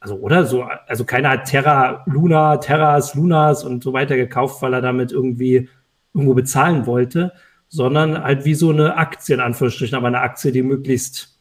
also 0.00 0.16
oder 0.16 0.44
so, 0.44 0.62
also 0.62 1.04
keiner 1.04 1.30
hat 1.30 1.46
Terra, 1.46 2.04
Luna, 2.06 2.58
Terras, 2.58 3.14
Lunas 3.14 3.64
und 3.64 3.82
so 3.82 3.92
weiter 3.92 4.16
gekauft, 4.16 4.62
weil 4.62 4.74
er 4.74 4.80
damit 4.80 5.12
irgendwie 5.12 5.68
irgendwo 6.14 6.34
bezahlen 6.34 6.86
wollte, 6.86 7.32
sondern 7.68 8.22
halt 8.22 8.44
wie 8.44 8.54
so 8.54 8.70
eine 8.70 8.96
Aktie 8.96 9.34
in 9.34 9.40
Anführungsstrichen, 9.40 9.96
aber 9.96 10.08
eine 10.08 10.20
Aktie, 10.20 10.52
die 10.52 10.62
möglichst 10.62 11.38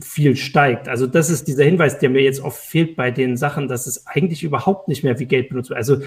viel 0.00 0.36
steigt. 0.36 0.88
Also 0.88 1.06
das 1.06 1.30
ist 1.30 1.46
dieser 1.46 1.64
Hinweis, 1.64 1.98
der 1.98 2.10
mir 2.10 2.22
jetzt 2.22 2.40
oft 2.40 2.58
fehlt 2.58 2.96
bei 2.96 3.10
den 3.10 3.36
Sachen, 3.36 3.68
dass 3.68 3.86
es 3.86 4.06
eigentlich 4.06 4.42
überhaupt 4.42 4.88
nicht 4.88 5.04
mehr 5.04 5.18
wie 5.18 5.26
Geld 5.26 5.50
benutzt 5.50 5.70
wird. 5.70 5.78
Also 5.78 5.98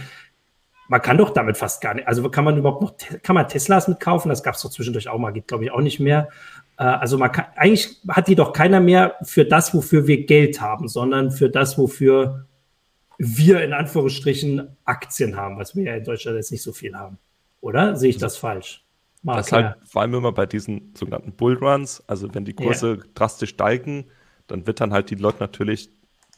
man 0.87 1.01
kann 1.01 1.17
doch 1.17 1.31
damit 1.31 1.57
fast 1.57 1.81
gar 1.81 1.93
nicht, 1.93 2.07
also 2.07 2.29
kann 2.29 2.43
man 2.43 2.57
überhaupt 2.57 2.81
noch, 2.81 2.95
kann 3.23 3.35
man 3.35 3.47
Teslas 3.47 3.87
mitkaufen? 3.87 4.29
Das 4.29 4.43
gab 4.43 4.55
es 4.55 4.61
doch 4.61 4.69
zwischendurch 4.69 5.07
auch 5.07 5.17
mal, 5.17 5.31
geht 5.31 5.47
glaube 5.47 5.63
ich 5.63 5.71
auch 5.71 5.81
nicht 5.81 5.99
mehr. 5.99 6.29
Äh, 6.77 6.83
also 6.83 7.17
man 7.17 7.31
kann, 7.31 7.45
eigentlich 7.55 7.97
hat 8.07 8.27
die 8.27 8.35
doch 8.35 8.53
keiner 8.53 8.79
mehr 8.79 9.15
für 9.23 9.45
das, 9.45 9.73
wofür 9.73 10.07
wir 10.07 10.25
Geld 10.25 10.61
haben, 10.61 10.87
sondern 10.87 11.31
für 11.31 11.49
das, 11.49 11.77
wofür 11.77 12.45
wir 13.17 13.63
in 13.63 13.73
Anführungsstrichen 13.73 14.75
Aktien 14.83 15.37
haben, 15.37 15.57
was 15.57 15.75
wir 15.75 15.83
ja 15.83 15.95
in 15.95 16.03
Deutschland 16.03 16.37
jetzt 16.37 16.51
nicht 16.51 16.63
so 16.63 16.73
viel 16.73 16.95
haben. 16.95 17.17
Oder 17.61 17.95
sehe 17.95 18.09
ich 18.09 18.17
das 18.17 18.37
falsch? 18.37 18.83
Mark, 19.23 19.37
das 19.37 19.51
halt 19.51 19.75
vor 19.85 20.01
allem 20.01 20.13
immer 20.13 20.31
bei 20.31 20.45
diesen 20.45 20.93
sogenannten 20.95 21.31
Bullruns, 21.31 22.03
also 22.07 22.33
wenn 22.35 22.45
die 22.45 22.53
Kurse 22.53 22.97
ja. 22.97 23.03
drastisch 23.15 23.51
steigen, 23.51 24.05
dann 24.47 24.67
wird 24.67 24.81
dann 24.81 24.93
halt 24.93 25.09
die 25.09 25.15
Leute 25.15 25.39
natürlich 25.39 25.89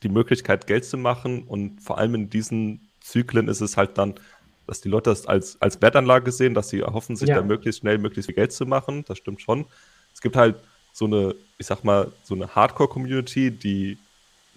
die 0.03 0.10
Möglichkeit, 0.10 0.67
Geld 0.67 0.86
zu 0.86 0.98
machen 0.98 1.44
und 1.44 1.82
vor 1.82 1.98
allem 1.98 2.15
in 2.15 2.29
diesen 2.29 2.88
Zyklen 3.01 3.48
ist 3.50 3.62
es 3.62 3.75
halt 3.75 3.98
dann, 3.98 4.15
dass 4.67 4.79
die 4.79 4.89
Leute 4.89 5.10
das 5.10 5.25
als, 5.25 5.62
als 5.62 5.82
Wertanlage 5.82 6.32
sehen, 6.32 6.53
dass 6.53 6.70
sie 6.70 6.82
erhoffen, 6.82 7.15
sich 7.15 7.27
ja. 7.27 7.38
da 7.38 7.41
möglichst 7.41 7.82
schnell 7.82 7.98
möglichst 7.98 8.27
viel 8.27 8.36
Geld 8.36 8.53
zu 8.53 8.65
machen. 8.65 9.03
Das 9.06 9.17
stimmt 9.17 9.41
schon 9.41 9.65
es 10.17 10.21
gibt 10.21 10.36
halt 10.36 10.55
so 10.93 11.05
eine, 11.05 11.36
ich 11.59 11.67
sag 11.67 11.83
mal, 11.83 12.12
so 12.24 12.33
eine 12.33 12.55
Hardcore-Community, 12.55 13.51
die 13.51 14.00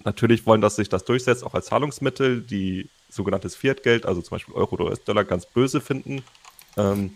natürlich 0.05 0.47
wollen, 0.47 0.62
dass 0.62 0.76
sich 0.76 0.88
das 0.88 1.05
durchsetzt, 1.05 1.45
auch 1.45 1.52
als 1.52 1.67
Zahlungsmittel, 1.67 2.40
die 2.40 2.88
sogenanntes 3.11 3.57
Fiat-Geld, 3.57 4.07
also 4.07 4.23
zum 4.23 4.37
Beispiel 4.37 4.55
Euro 4.55 4.76
oder 4.76 4.87
US-Dollar, 4.87 5.25
ganz 5.25 5.45
böse 5.45 5.83
finden. 5.83 6.23
Ähm, 6.79 7.12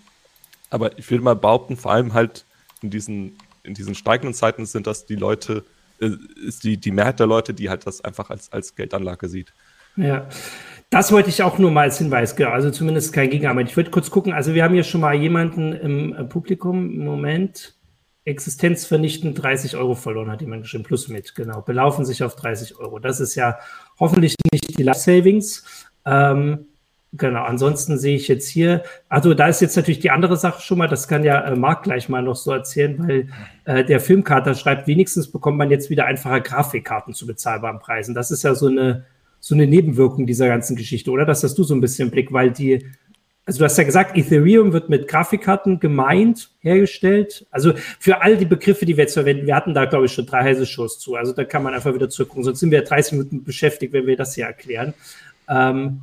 aber 0.69 0.99
ich 0.99 1.11
würde 1.11 1.25
mal 1.25 1.37
behaupten, 1.37 1.79
vor 1.79 1.93
allem 1.93 2.13
halt 2.13 2.45
in 2.83 2.91
diesen, 2.91 3.39
in 3.63 3.73
diesen 3.73 3.95
steigenden 3.95 4.35
Zeiten 4.35 4.67
sind 4.67 4.87
das 4.87 5.07
die 5.07 5.17
Leute, 5.17 5.65
äh, 6.01 6.11
ist 6.47 6.65
die, 6.65 6.77
die 6.77 6.91
Mehrheit 6.91 7.21
der 7.21 7.27
Leute, 7.27 7.55
die 7.55 7.71
halt 7.71 7.87
das 7.87 8.05
einfach 8.05 8.29
als, 8.29 8.53
als 8.53 8.75
Geldanlage 8.75 9.31
sieht. 9.31 9.55
Ja. 9.97 10.29
Das 10.91 11.13
wollte 11.13 11.31
ich 11.31 11.43
auch 11.43 11.57
nur 11.57 11.71
mal 11.71 11.85
als 11.85 11.97
Hinweis. 11.97 12.39
Also 12.39 12.71
zumindest 12.71 13.15
kein 13.15 13.31
Gegenarbeiten. 13.31 13.71
Ich 13.71 13.77
würde 13.79 13.91
kurz 13.91 14.11
gucken. 14.11 14.35
Also 14.35 14.53
wir 14.53 14.65
haben 14.65 14.75
hier 14.75 14.85
schon 14.85 15.01
mal 15.01 15.15
jemanden 15.15 15.73
im 15.73 16.29
Publikum 16.29 16.91
im 16.91 17.07
Moment 17.07 17.75
existenzvernichtend 18.25 19.43
30 19.43 19.77
Euro 19.77 19.95
verloren, 19.95 20.31
hat 20.31 20.41
jemand 20.41 20.63
geschrieben, 20.63 20.85
plus 20.85 21.09
mit, 21.09 21.35
genau, 21.35 21.61
belaufen 21.61 22.05
sich 22.05 22.23
auf 22.23 22.37
30 22.37 22.79
Euro. 22.79 22.99
Das 22.99 23.21
ist 23.21 23.35
ja 23.35 23.59
hoffentlich 23.99 24.35
nicht 24.51 24.79
die 24.79 24.83
Life 24.83 25.01
Savings. 25.01 25.65
Ähm, 26.07 26.67
Genau, 27.17 27.45
ansonsten 27.45 27.97
sehe 27.97 28.17
ich 28.17 28.27
jetzt 28.27 28.49
hier, 28.49 28.83
also 29.09 29.35
da 29.35 29.47
ist 29.47 29.61
jetzt 29.61 29.77
natürlich 29.77 30.01
die 30.01 30.11
andere 30.11 30.37
Sache 30.37 30.61
schon 30.61 30.79
mal, 30.79 30.89
das 30.89 31.07
kann 31.07 31.23
ja 31.23 31.43
äh, 31.43 31.55
Marc 31.55 31.85
gleich 31.85 32.09
mal 32.09 32.23
noch 32.23 32.35
so 32.35 32.51
erzählen, 32.51 32.99
weil 32.99 33.29
äh, 33.67 33.85
der 33.85 34.01
Filmkater 34.01 34.55
schreibt, 34.55 34.89
wenigstens 34.89 35.31
bekommt 35.31 35.57
man 35.57 35.71
jetzt 35.71 35.91
wieder 35.91 36.07
einfache 36.07 36.41
Grafikkarten 36.41 37.15
zu 37.15 37.25
bezahlbaren 37.25 37.79
Preisen. 37.79 38.17
Das 38.17 38.33
ist 38.33 38.43
ja 38.43 38.57
so 38.57 38.67
eine, 38.67 39.05
so 39.39 39.55
eine 39.55 39.69
Nebenwirkung 39.69 40.27
dieser 40.27 40.49
ganzen 40.49 40.75
Geschichte, 40.75 41.13
oder? 41.13 41.25
Das 41.25 41.45
hast 41.45 41.57
du 41.57 41.63
so 41.63 41.73
ein 41.75 41.81
bisschen 41.81 42.09
im 42.09 42.11
Blick, 42.11 42.33
weil 42.33 42.51
die, 42.51 42.85
also 43.47 43.59
du 43.59 43.65
hast 43.65 43.77
ja 43.77 43.85
gesagt, 43.85 44.17
Ethereum 44.17 44.73
wird 44.73 44.89
mit 44.89 45.07
Grafikkarten 45.07 45.79
gemeint, 45.79 46.51
hergestellt. 46.61 47.47
Also 47.51 47.75
für 48.01 48.23
all 48.23 48.39
die 48.39 48.47
Begriffe, 48.47 48.87
die 48.87 48.97
wir 48.97 49.05
jetzt 49.05 49.15
verwenden, 49.15 49.47
wir 49.47 49.55
hatten 49.55 49.75
da, 49.75 49.85
glaube 49.85 50.07
ich, 50.07 50.13
schon 50.13 50.25
drei 50.25 50.43
heiße 50.45 50.65
Shows 50.65 50.99
zu. 50.99 51.15
Also 51.15 51.33
da 51.33 51.45
kann 51.45 51.63
man 51.63 51.75
einfach 51.75 51.95
wieder 51.95 52.09
zurückgucken. 52.09 52.45
Sonst 52.45 52.61
sind 52.61 52.71
wir 52.71 52.83
30 52.83 53.13
Minuten 53.13 53.45
beschäftigt, 53.45 53.93
wenn 53.93 54.07
wir 54.07 54.17
das 54.17 54.35
hier 54.35 54.47
erklären. 54.47 54.95
Ähm, 55.49 56.03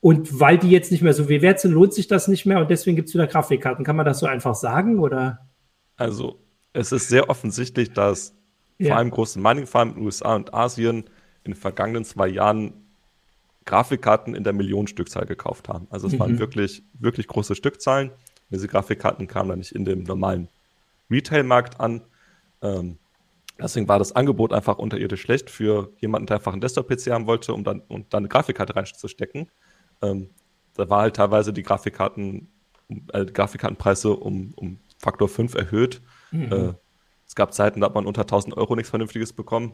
und 0.00 0.38
weil 0.38 0.58
die 0.58 0.70
jetzt 0.70 0.92
nicht 0.92 1.02
mehr 1.02 1.14
so 1.14 1.24
viel 1.24 1.42
wert 1.42 1.58
sind, 1.58 1.72
lohnt 1.72 1.92
sich 1.92 2.06
das 2.06 2.28
nicht 2.28 2.46
mehr 2.46 2.60
und 2.60 2.70
deswegen 2.70 2.94
gibt 2.94 3.08
es 3.08 3.14
wieder 3.14 3.26
Grafikkarten. 3.26 3.84
Kann 3.84 3.96
man 3.96 4.06
das 4.06 4.20
so 4.20 4.26
einfach 4.26 4.54
sagen? 4.54 5.00
Oder? 5.00 5.40
Also, 5.96 6.38
es 6.72 6.92
ist 6.92 7.08
sehr 7.08 7.28
offensichtlich, 7.28 7.92
dass 7.92 8.36
ja. 8.78 8.88
vor 8.88 8.98
allem 8.98 9.10
große 9.10 9.40
Mining-Farmen 9.40 9.94
in 9.94 10.00
den 10.00 10.06
USA 10.06 10.36
und 10.36 10.54
Asien 10.54 10.98
in 11.42 11.52
den 11.52 11.54
vergangenen 11.54 12.04
zwei 12.04 12.28
Jahren 12.28 12.85
Grafikkarten 13.66 14.34
in 14.34 14.44
der 14.44 14.52
Millionenstückzahl 14.52 15.26
gekauft 15.26 15.68
haben. 15.68 15.86
Also 15.90 16.06
es 16.06 16.14
mhm. 16.14 16.20
waren 16.20 16.38
wirklich, 16.38 16.82
wirklich 16.94 17.26
große 17.26 17.54
Stückzahlen. 17.54 18.12
Diese 18.50 18.68
Grafikkarten 18.68 19.26
kamen 19.26 19.50
dann 19.50 19.58
nicht 19.58 19.72
in 19.72 19.84
dem 19.84 20.04
normalen 20.04 20.48
Retail-Markt 21.10 21.80
an. 21.80 22.02
Ähm, 22.62 22.98
deswegen 23.58 23.88
war 23.88 23.98
das 23.98 24.14
Angebot 24.14 24.52
einfach 24.52 24.78
unterirdisch 24.78 25.20
schlecht 25.22 25.50
für 25.50 25.92
jemanden, 25.98 26.26
der 26.26 26.36
einfach 26.36 26.52
einen 26.52 26.60
Desktop-PC 26.60 27.10
haben 27.10 27.26
wollte, 27.26 27.52
um 27.52 27.64
dann, 27.64 27.80
und 27.80 28.14
dann 28.14 28.22
eine 28.22 28.28
Grafikkarte 28.28 28.76
reinzustecken. 28.76 29.50
Ähm, 30.00 30.30
da 30.74 30.88
war 30.88 31.02
halt 31.02 31.16
teilweise 31.16 31.52
die 31.52 31.62
Grafikkarten, 31.62 32.48
äh, 33.12 33.24
Grafikkartenpreise 33.24 34.14
um, 34.14 34.52
um 34.56 34.78
Faktor 34.98 35.28
5 35.28 35.54
erhöht. 35.54 36.02
Mhm. 36.30 36.52
Äh, 36.52 36.74
es 37.26 37.34
gab 37.34 37.52
Zeiten, 37.52 37.80
da 37.80 37.86
hat 37.86 37.94
man 37.94 38.06
unter 38.06 38.22
1000 38.22 38.56
Euro 38.56 38.76
nichts 38.76 38.90
Vernünftiges 38.90 39.32
bekommen. 39.32 39.72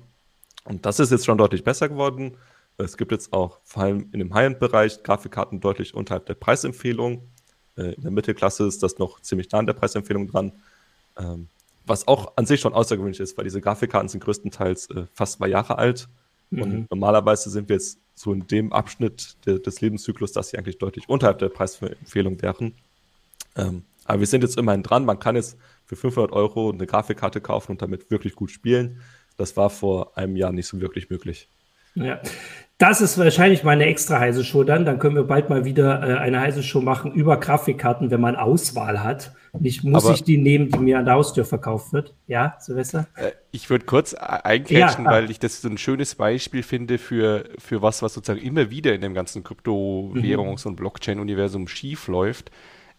Und 0.64 0.86
das 0.86 0.98
ist 1.00 1.10
jetzt 1.10 1.26
schon 1.26 1.38
deutlich 1.38 1.64
besser 1.64 1.88
geworden. 1.88 2.38
Es 2.78 2.96
gibt 2.96 3.12
jetzt 3.12 3.32
auch 3.32 3.60
vor 3.64 3.84
allem 3.84 4.08
in 4.12 4.18
dem 4.18 4.34
High-End-Bereich 4.34 5.02
Grafikkarten 5.02 5.60
deutlich 5.60 5.94
unterhalb 5.94 6.26
der 6.26 6.34
Preisempfehlung. 6.34 7.28
Äh, 7.76 7.94
in 7.94 8.02
der 8.02 8.10
Mittelklasse 8.10 8.66
ist 8.66 8.82
das 8.82 8.98
noch 8.98 9.20
ziemlich 9.20 9.50
nah 9.50 9.58
an 9.58 9.66
der 9.66 9.74
Preisempfehlung 9.74 10.28
dran. 10.28 10.52
Ähm, 11.18 11.48
was 11.84 12.06
auch 12.08 12.36
an 12.36 12.46
sich 12.46 12.60
schon 12.60 12.74
außergewöhnlich 12.74 13.20
ist, 13.20 13.36
weil 13.36 13.44
diese 13.44 13.60
Grafikkarten 13.60 14.08
sind 14.08 14.22
größtenteils 14.22 14.90
äh, 14.90 15.06
fast 15.12 15.34
zwei 15.38 15.48
Jahre 15.48 15.78
alt. 15.78 16.08
Mhm. 16.50 16.62
Und 16.62 16.90
normalerweise 16.90 17.50
sind 17.50 17.68
wir 17.68 17.76
jetzt 17.76 17.98
so 18.14 18.32
in 18.32 18.46
dem 18.46 18.72
Abschnitt 18.72 19.36
de, 19.46 19.58
des 19.60 19.80
Lebenszyklus, 19.80 20.32
dass 20.32 20.48
sie 20.48 20.58
eigentlich 20.58 20.78
deutlich 20.78 21.08
unterhalb 21.08 21.38
der 21.38 21.48
Preisempfehlung 21.48 22.40
wären. 22.42 22.74
Ähm, 23.56 23.84
aber 24.04 24.20
wir 24.20 24.26
sind 24.26 24.42
jetzt 24.42 24.58
immerhin 24.58 24.82
dran. 24.82 25.04
Man 25.04 25.18
kann 25.18 25.36
jetzt 25.36 25.56
für 25.84 25.96
500 25.96 26.32
Euro 26.32 26.70
eine 26.70 26.86
Grafikkarte 26.86 27.40
kaufen 27.40 27.72
und 27.72 27.82
damit 27.82 28.10
wirklich 28.10 28.34
gut 28.34 28.50
spielen. 28.50 29.00
Das 29.36 29.56
war 29.56 29.70
vor 29.70 30.16
einem 30.16 30.36
Jahr 30.36 30.52
nicht 30.52 30.66
so 30.66 30.80
wirklich 30.80 31.10
möglich. 31.10 31.48
Ja, 31.94 32.20
das 32.82 33.00
ist 33.00 33.16
wahrscheinlich 33.16 33.62
mal 33.62 33.70
eine 33.70 33.86
extra 33.86 34.18
heiße 34.18 34.44
Show 34.44 34.64
dann. 34.64 34.84
Dann 34.84 34.98
können 34.98 35.14
wir 35.14 35.22
bald 35.22 35.48
mal 35.48 35.64
wieder 35.64 36.02
äh, 36.02 36.18
eine 36.18 36.40
heiße 36.40 36.64
Show 36.64 36.80
machen 36.80 37.12
über 37.12 37.36
Grafikkarten, 37.38 38.10
wenn 38.10 38.20
man 38.20 38.34
Auswahl 38.34 39.04
hat. 39.04 39.32
Nicht 39.56 39.84
muss 39.84 40.04
Aber 40.04 40.14
ich 40.14 40.24
die 40.24 40.36
nehmen, 40.36 40.68
die 40.68 40.78
mir 40.80 40.98
an 40.98 41.04
der 41.04 41.14
Haustür 41.14 41.44
verkauft 41.44 41.92
wird. 41.92 42.12
Ja, 42.26 42.56
Silvester? 42.58 43.06
Äh, 43.14 43.30
ich 43.52 43.70
würde 43.70 43.84
kurz 43.84 44.14
eingrätschen, 44.14 45.04
ja, 45.04 45.10
weil 45.12 45.30
ich 45.30 45.38
das 45.38 45.62
so 45.62 45.68
ein 45.68 45.78
schönes 45.78 46.16
Beispiel 46.16 46.64
finde 46.64 46.98
für, 46.98 47.44
für 47.58 47.82
was, 47.82 48.02
was 48.02 48.14
sozusagen 48.14 48.44
immer 48.44 48.70
wieder 48.70 48.92
in 48.92 49.00
dem 49.00 49.14
ganzen 49.14 49.44
Kryptowährungs- 49.44 50.64
mhm. 50.64 50.70
und 50.70 50.76
Blockchain-Universum 50.76 51.68
schief 51.68 52.08
läuft, 52.08 52.50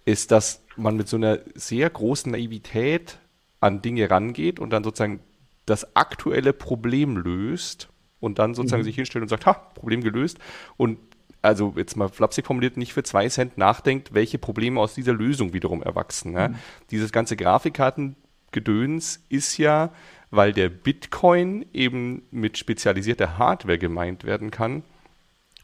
ist, 0.06 0.32
dass 0.32 0.64
man 0.78 0.96
mit 0.96 1.10
so 1.10 1.18
einer 1.18 1.40
sehr 1.56 1.90
großen 1.90 2.32
Naivität 2.32 3.18
an 3.60 3.82
Dinge 3.82 4.10
rangeht 4.10 4.62
und 4.62 4.70
dann 4.70 4.86
sozusagen 4.86 5.20
das 5.66 5.94
aktuelle 5.96 6.54
Problem 6.54 7.18
löst 7.18 7.90
und 8.24 8.40
dann 8.40 8.56
sozusagen 8.56 8.82
mhm. 8.82 8.86
sich 8.86 8.96
hinstellt 8.96 9.22
und 9.22 9.28
sagt, 9.30 9.46
ha, 9.46 9.54
Problem 9.54 10.02
gelöst 10.02 10.40
und 10.78 10.98
also 11.42 11.74
jetzt 11.76 11.98
mal 11.98 12.08
flapsig 12.08 12.46
formuliert, 12.46 12.78
nicht 12.78 12.94
für 12.94 13.04
zwei 13.04 13.28
Cent 13.28 13.58
nachdenkt, 13.58 14.14
welche 14.14 14.38
Probleme 14.38 14.80
aus 14.80 14.96
dieser 14.96 15.12
Lösung 15.14 15.52
wiederum 15.52 15.84
erwachsen. 15.84 16.32
Ne? 16.32 16.50
Mhm. 16.50 16.56
Dieses 16.90 17.12
ganze 17.12 17.36
Grafikkartengedöns 17.36 19.26
ist 19.28 19.58
ja, 19.58 19.92
weil 20.32 20.54
der 20.54 20.70
Bitcoin 20.70 21.66
eben 21.74 22.24
mit 22.32 22.58
spezialisierter 22.58 23.38
Hardware 23.38 23.78
gemeint 23.78 24.24
werden 24.24 24.52
kann, 24.52 24.84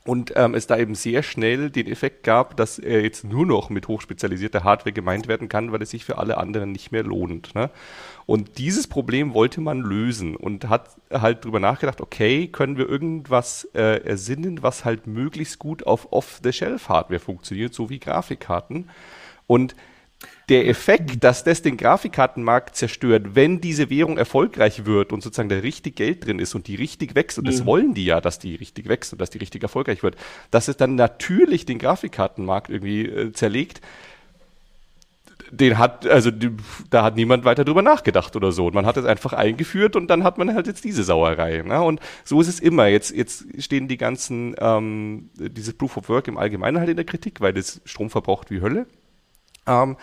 und 0.10 0.34
ähm, 0.36 0.56
es 0.56 0.66
da 0.66 0.76
eben 0.76 0.96
sehr 0.96 1.22
schnell 1.22 1.70
den 1.70 1.86
Effekt 1.86 2.24
gab, 2.24 2.58
dass 2.58 2.80
er 2.80 3.04
jetzt 3.04 3.24
nur 3.24 3.46
noch 3.46 3.70
mit 3.70 3.88
hochspezialisierter 3.88 4.64
Hardware 4.64 4.92
gemeint 4.92 5.28
werden 5.28 5.50
kann, 5.50 5.72
weil 5.72 5.84
es 5.84 5.92
sich 5.92 6.04
für 6.04 6.18
alle 6.18 6.38
anderen 6.40 6.72
nicht 6.72 6.92
mehr 6.92 7.04
lohnt. 7.04 7.54
Ne? 7.54 7.70
Und 8.26 8.58
dieses 8.58 8.88
Problem 8.88 9.36
wollte 9.36 9.62
man 9.62 9.82
lösen 9.82 10.36
und 10.36 10.68
hat 10.68 10.90
halt 11.12 11.46
drüber 11.46 11.60
nachgedacht, 11.60 12.02
okay, 12.02 12.48
können 12.48 12.76
wir 12.76 12.90
irgendwas 12.90 13.70
äh, 13.76 14.04
ersinnen, 14.04 14.64
was 14.64 14.84
halt 14.84 15.06
möglichst 15.06 15.60
gut 15.60 15.86
auf 15.86 16.12
Off-the-Shelf-Hardware 16.12 17.20
funktioniert, 17.20 17.76
so 17.76 17.92
wie 17.92 18.00
Grafikkarten. 18.00 18.90
Und 19.46 19.76
der 20.50 20.68
Effekt, 20.68 21.24
dass 21.24 21.44
das 21.44 21.62
den 21.62 21.78
Grafikkartenmarkt 21.78 22.76
zerstört, 22.76 23.36
wenn 23.36 23.62
diese 23.62 23.90
Währung 23.90 24.18
erfolgreich 24.18 24.86
wird 24.86 25.14
und 25.14 25.22
sozusagen 25.22 25.50
da 25.50 25.58
richtig 25.58 25.96
Geld 25.96 26.26
drin 26.26 26.40
ist 26.40 26.56
und 26.56 26.68
die 26.68 26.76
richtig 26.76 27.16
wächst, 27.16 27.38
und 27.38 27.48
das 27.48 27.62
mhm. 27.62 27.66
wollen 27.66 27.94
die 27.94 28.06
ja, 28.06 28.20
dass 28.20 28.40
die 28.40 28.56
richtig 28.56 28.88
wächst 28.90 29.14
und 29.14 29.22
dass 29.22 29.30
die 29.30 29.38
richtig 29.38 29.64
erfolgreich 29.64 30.04
wird, 30.04 30.16
dass 30.52 30.68
es 30.68 30.76
dann 30.76 30.96
natürlich 30.96 31.66
den 31.66 31.78
Grafikkartenmarkt 31.78 32.70
irgendwie 32.70 33.06
äh, 33.06 33.32
zerlegt, 33.32 33.82
den 35.52 35.78
hat, 35.78 36.06
also 36.06 36.32
die, 36.32 36.52
da 36.90 37.04
hat 37.04 37.16
niemand 37.16 37.44
weiter 37.46 37.66
drüber 37.66 37.82
nachgedacht 37.82 38.36
oder 38.36 38.52
so. 38.52 38.68
Und 38.68 38.76
man 38.76 38.86
hat 38.86 38.98
es 38.98 39.06
einfach 39.06 39.34
eingeführt 39.34 39.96
und 39.96 40.08
dann 40.08 40.24
hat 40.24 40.38
man 40.38 40.54
halt 40.54 40.68
jetzt 40.68 40.84
diese 40.84 41.04
Sauerei. 41.04 41.64
Ne? 41.66 41.82
Und 41.82 42.00
so 42.24 42.40
ist 42.42 42.48
es 42.48 42.60
immer. 42.60 42.88
Jetzt, 42.88 43.16
jetzt 43.16 43.46
stehen 43.58 43.88
die 43.88 43.98
ganzen, 43.98 44.56
ähm, 44.60 45.30
dieses 45.36 45.74
Proof 45.74 45.98
of 45.98 46.10
Work 46.10 46.28
im 46.28 46.38
Allgemeinen 46.38 46.78
halt 46.78 46.90
in 46.90 46.98
der 46.98 47.06
Kritik, 47.06 47.42
weil 47.42 47.54
das 47.54 47.82
Strom 47.86 48.10
verbraucht 48.10 48.52
wie 48.52 48.62
Hölle. 48.62 48.86
Ähm, 49.70 49.98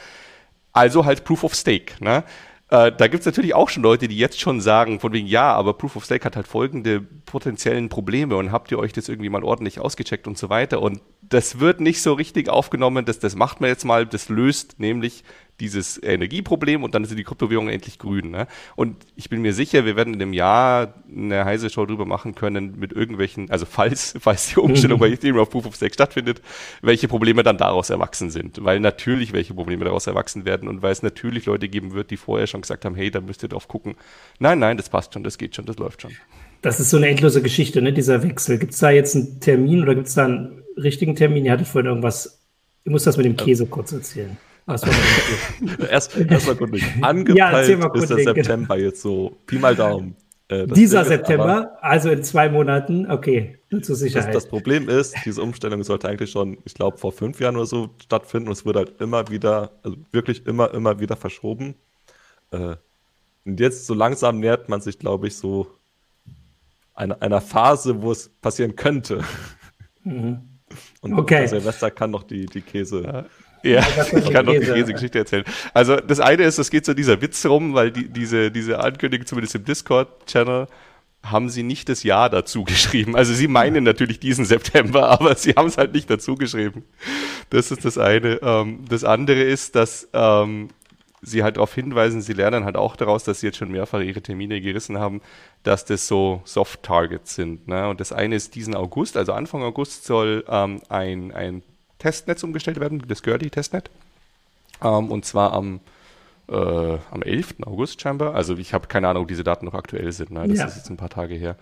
also 0.72 1.04
halt 1.04 1.24
Proof 1.24 1.44
of 1.44 1.54
Stake. 1.54 1.94
Ne? 2.00 2.24
Äh, 2.68 2.92
da 2.92 3.06
gibt 3.06 3.20
es 3.20 3.26
natürlich 3.26 3.54
auch 3.54 3.68
schon 3.68 3.82
Leute, 3.82 4.08
die 4.08 4.18
jetzt 4.18 4.40
schon 4.40 4.60
sagen, 4.60 4.98
von 4.98 5.12
wegen, 5.12 5.26
ja, 5.26 5.52
aber 5.52 5.74
Proof 5.74 5.96
of 5.96 6.04
Stake 6.04 6.24
hat 6.24 6.36
halt 6.36 6.48
folgende 6.48 7.00
potenziellen 7.00 7.88
Probleme 7.88 8.36
und 8.36 8.50
habt 8.50 8.72
ihr 8.72 8.78
euch 8.78 8.92
das 8.92 9.08
irgendwie 9.08 9.28
mal 9.28 9.44
ordentlich 9.44 9.78
ausgecheckt 9.78 10.26
und 10.26 10.36
so 10.36 10.48
weiter. 10.48 10.82
Und 10.82 11.00
das 11.22 11.60
wird 11.60 11.80
nicht 11.80 12.02
so 12.02 12.12
richtig 12.12 12.48
aufgenommen, 12.48 13.04
das, 13.04 13.20
das 13.20 13.36
macht 13.36 13.60
man 13.60 13.70
jetzt 13.70 13.84
mal, 13.84 14.04
das 14.04 14.28
löst 14.28 14.80
nämlich 14.80 15.22
dieses 15.60 16.02
Energieproblem 16.02 16.82
und 16.82 16.94
dann 16.94 17.04
sind 17.04 17.16
die 17.16 17.24
Kryptowährungen 17.24 17.72
endlich 17.72 17.98
grün. 17.98 18.30
Ne? 18.30 18.46
Und 18.74 18.96
ich 19.16 19.28
bin 19.28 19.42
mir 19.42 19.52
sicher, 19.52 19.84
wir 19.84 19.96
werden 19.96 20.14
in 20.14 20.20
dem 20.20 20.32
Jahr 20.32 20.94
eine 21.10 21.44
heiße 21.44 21.70
Show 21.70 21.86
drüber 21.86 22.04
machen 22.04 22.34
können 22.34 22.78
mit 22.78 22.92
irgendwelchen, 22.92 23.50
also 23.50 23.66
falls, 23.66 24.14
falls 24.20 24.48
die 24.48 24.60
Umstellung 24.60 24.98
bei 24.98 25.08
Ethereum 25.08 25.40
auf 25.40 25.50
Proof 25.50 25.66
of 25.66 25.76
Stake 25.76 25.94
stattfindet, 25.94 26.42
welche 26.82 27.08
Probleme 27.08 27.42
dann 27.42 27.58
daraus 27.58 27.90
erwachsen 27.90 28.30
sind. 28.30 28.62
Weil 28.64 28.80
natürlich 28.80 29.32
welche 29.32 29.54
Probleme 29.54 29.84
daraus 29.84 30.06
erwachsen 30.06 30.44
werden 30.44 30.68
und 30.68 30.82
weil 30.82 30.92
es 30.92 31.02
natürlich 31.02 31.46
Leute 31.46 31.68
geben 31.68 31.94
wird, 31.94 32.10
die 32.10 32.16
vorher 32.16 32.46
schon 32.46 32.60
gesagt 32.60 32.84
haben, 32.84 32.94
hey, 32.94 33.10
da 33.10 33.20
müsst 33.20 33.42
ihr 33.42 33.48
drauf 33.48 33.68
gucken. 33.68 33.96
Nein, 34.38 34.58
nein, 34.58 34.76
das 34.76 34.88
passt 34.88 35.14
schon, 35.14 35.24
das 35.24 35.38
geht 35.38 35.54
schon, 35.54 35.66
das 35.66 35.78
läuft 35.78 36.02
schon. 36.02 36.12
Das 36.62 36.80
ist 36.80 36.90
so 36.90 36.96
eine 36.96 37.08
endlose 37.08 37.42
Geschichte, 37.42 37.80
ne, 37.80 37.92
dieser 37.92 38.22
Wechsel. 38.22 38.58
Gibt 38.58 38.72
es 38.72 38.80
da 38.80 38.90
jetzt 38.90 39.14
einen 39.14 39.40
Termin 39.40 39.82
oder 39.82 39.94
gibt 39.94 40.08
es 40.08 40.14
da 40.14 40.24
einen 40.24 40.62
richtigen 40.76 41.14
Termin? 41.14 41.44
Ihr 41.44 41.52
hattet 41.52 41.68
vorhin 41.68 41.88
irgendwas, 41.88 42.40
ich 42.84 42.90
muss 42.90 43.04
das 43.04 43.16
mit 43.16 43.26
dem 43.26 43.36
Käse 43.36 43.66
kurz 43.66 43.92
erzählen. 43.92 44.36
erst, 45.90 46.16
erst 46.16 46.46
mal 46.46 46.56
gründlich. 46.56 46.84
Angepeilt 47.00 47.68
ja, 47.68 47.94
ist 47.94 48.10
der 48.10 48.18
September 48.18 48.76
jetzt 48.76 49.00
so. 49.00 49.36
Pi 49.46 49.58
mal 49.58 49.76
Daumen. 49.76 50.16
Äh, 50.48 50.66
Dieser 50.66 51.04
September, 51.04 51.76
also 51.80 52.10
in 52.10 52.22
zwei 52.22 52.48
Monaten, 52.48 53.10
okay, 53.10 53.58
zur 53.82 53.96
Sicherheit. 53.96 54.28
Das, 54.28 54.44
das, 54.44 54.48
Problem 54.48 54.88
ist, 54.88 55.14
diese 55.24 55.42
Umstellung 55.42 55.82
sollte 55.82 56.08
eigentlich 56.08 56.30
schon, 56.30 56.58
ich 56.64 56.74
glaube, 56.74 56.98
vor 56.98 57.10
fünf 57.12 57.40
Jahren 57.40 57.56
oder 57.56 57.66
so 57.66 57.90
stattfinden 58.02 58.48
und 58.48 58.52
es 58.52 58.64
wurde 58.64 58.80
halt 58.80 59.00
immer 59.00 59.28
wieder, 59.28 59.72
also 59.82 59.96
wirklich 60.12 60.46
immer, 60.46 60.72
immer 60.72 61.00
wieder 61.00 61.16
verschoben. 61.16 61.74
Äh, 62.52 62.76
und 63.44 63.60
jetzt 63.60 63.86
so 63.86 63.94
langsam 63.94 64.38
nähert 64.38 64.68
man 64.68 64.80
sich, 64.80 64.98
glaube 64.98 65.28
ich, 65.28 65.36
so 65.36 65.68
einer, 66.94 67.20
einer 67.22 67.40
Phase, 67.40 68.02
wo 68.02 68.12
es 68.12 68.28
passieren 68.28 68.74
könnte. 68.74 69.22
Mhm. 70.02 70.40
Und 71.00 71.14
okay. 71.14 71.46
Silvester 71.46 71.92
kann 71.92 72.10
noch 72.10 72.24
die, 72.24 72.46
die 72.46 72.60
Käse. 72.60 73.02
Ja. 73.02 73.24
Ja, 73.66 73.86
ich 74.12 74.30
kann 74.30 74.46
noch 74.46 74.52
die 74.52 74.60
Käsegeschichte 74.60 75.18
erzählen. 75.18 75.44
Also 75.74 75.96
das 75.96 76.20
eine 76.20 76.44
ist, 76.44 76.58
es 76.58 76.70
geht 76.70 76.84
so 76.84 76.94
dieser 76.94 77.20
Witz 77.20 77.44
rum, 77.46 77.74
weil 77.74 77.90
die, 77.90 78.08
diese, 78.08 78.50
diese 78.50 78.80
Ankündigung, 78.80 79.26
zumindest 79.26 79.54
im 79.54 79.64
Discord-Channel, 79.64 80.66
haben 81.24 81.48
sie 81.48 81.62
nicht 81.62 81.88
das 81.88 82.02
Jahr 82.02 82.30
dazu 82.30 82.64
geschrieben. 82.64 83.16
Also 83.16 83.34
sie 83.34 83.48
meinen 83.48 83.84
natürlich 83.84 84.20
diesen 84.20 84.44
September, 84.44 85.08
aber 85.20 85.34
sie 85.34 85.52
haben 85.52 85.68
es 85.68 85.78
halt 85.78 85.92
nicht 85.92 86.08
dazu 86.08 86.36
geschrieben. 86.36 86.84
Das 87.50 87.70
ist 87.70 87.84
das 87.84 87.98
eine. 87.98 88.40
Ähm, 88.42 88.84
das 88.88 89.04
andere 89.04 89.42
ist, 89.42 89.74
dass 89.74 90.08
ähm, 90.12 90.68
sie 91.22 91.42
halt 91.42 91.56
darauf 91.56 91.74
hinweisen, 91.74 92.22
sie 92.22 92.32
lernen 92.32 92.64
halt 92.64 92.76
auch 92.76 92.96
daraus, 92.96 93.24
dass 93.24 93.40
sie 93.40 93.46
jetzt 93.46 93.58
schon 93.58 93.70
mehrfach 93.72 94.00
ihre 94.00 94.22
Termine 94.22 94.60
gerissen 94.60 94.98
haben, 94.98 95.20
dass 95.62 95.84
das 95.84 96.06
so 96.06 96.40
Soft-Targets 96.44 97.34
sind. 97.34 97.66
Ne? 97.66 97.88
Und 97.88 98.00
das 98.00 98.12
eine 98.12 98.36
ist 98.36 98.54
diesen 98.54 98.76
August, 98.76 99.16
also 99.16 99.32
Anfang 99.32 99.62
August 99.62 100.04
soll 100.04 100.44
ähm, 100.48 100.80
ein, 100.88 101.32
ein 101.32 101.62
Testnetz 102.06 102.44
umgestellt 102.44 102.78
werden, 102.78 103.02
das 103.08 103.24
Gurley-Testnet. 103.24 103.90
Ähm, 104.80 105.10
und 105.10 105.24
zwar 105.24 105.52
am, 105.52 105.80
äh, 106.48 106.54
am 106.54 107.22
11. 107.22 107.56
August 107.66 108.00
scheinbar. 108.00 108.36
Also 108.36 108.56
ich 108.56 108.72
habe 108.72 108.86
keine 108.86 109.08
Ahnung, 109.08 109.22
ob 109.22 109.28
diese 109.28 109.42
Daten 109.42 109.66
noch 109.66 109.74
aktuell 109.74 110.12
sind. 110.12 110.30
Ne? 110.30 110.46
Das 110.46 110.58
ja. 110.58 110.66
ist 110.66 110.76
jetzt 110.76 110.88
ein 110.88 110.96
paar 110.96 111.10
Tage 111.10 111.34
her. 111.34 111.56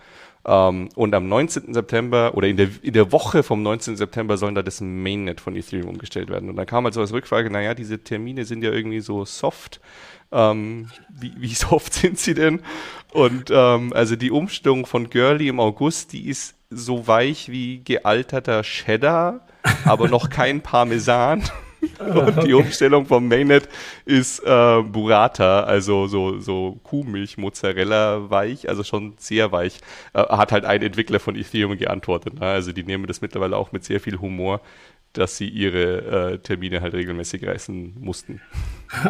Ähm, 0.45 0.89
und 0.93 1.15
am 1.15 1.27
19. 1.27 1.73
September 1.73 2.35
oder 2.35 2.47
in 2.47 2.57
der, 2.57 2.69
in 2.83 2.93
der 2.93 3.11
Woche 3.11 3.41
vom 3.41 3.63
19. 3.63 3.97
September 3.97 4.37
sollen 4.37 4.53
da 4.53 4.61
das 4.61 4.81
Mainnet 4.81 5.41
von 5.41 5.55
Ethereum 5.55 5.89
umgestellt 5.89 6.29
werden. 6.29 6.47
Und 6.47 6.57
dann 6.57 6.67
kam 6.67 6.85
also 6.85 7.01
als 7.01 7.11
Rückfrage, 7.11 7.49
naja, 7.49 7.73
diese 7.73 8.03
Termine 8.03 8.45
sind 8.45 8.63
ja 8.63 8.71
irgendwie 8.71 8.99
so 8.99 9.25
soft. 9.25 9.81
Ähm, 10.31 10.91
wie, 11.09 11.33
wie, 11.37 11.53
soft 11.55 11.95
sind 11.95 12.19
sie 12.19 12.35
denn? 12.35 12.61
Und 13.13 13.49
ähm, 13.49 13.93
also 13.93 14.15
die 14.15 14.29
Umstellung 14.29 14.85
von 14.85 15.09
Girly 15.09 15.47
im 15.47 15.59
August, 15.59 16.13
die 16.13 16.27
ist 16.27 16.53
so 16.75 17.07
weich 17.07 17.49
wie 17.49 17.79
gealterter 17.79 18.61
Cheddar, 18.63 19.41
aber 19.85 20.07
noch 20.07 20.29
kein 20.29 20.61
Parmesan. 20.61 21.43
Und 21.99 22.43
die 22.43 22.53
Umstellung 22.53 23.05
vom 23.05 23.27
Mainnet 23.27 23.69
ist 24.05 24.39
äh, 24.39 24.81
Burrata, 24.81 25.61
also 25.61 26.07
so, 26.07 26.39
so 26.39 26.79
Kuhmilch, 26.83 27.37
Mozzarella 27.37 28.29
weich, 28.29 28.67
also 28.67 28.83
schon 28.83 29.13
sehr 29.17 29.51
weich. 29.51 29.79
Äh, 30.13 30.23
hat 30.23 30.51
halt 30.51 30.65
ein 30.65 30.81
Entwickler 30.81 31.19
von 31.19 31.35
Ethereum 31.35 31.77
geantwortet. 31.77 32.39
Ne? 32.39 32.45
Also 32.45 32.71
die 32.71 32.83
nehmen 32.83 33.05
das 33.05 33.21
mittlerweile 33.21 33.55
auch 33.55 33.71
mit 33.71 33.83
sehr 33.83 33.99
viel 33.99 34.19
Humor 34.19 34.61
dass 35.17 35.37
sie 35.37 35.47
ihre 35.47 36.33
äh, 36.33 36.37
Termine 36.39 36.81
halt 36.81 36.93
regelmäßig 36.93 37.45
reißen 37.45 37.95
mussten. 37.99 38.41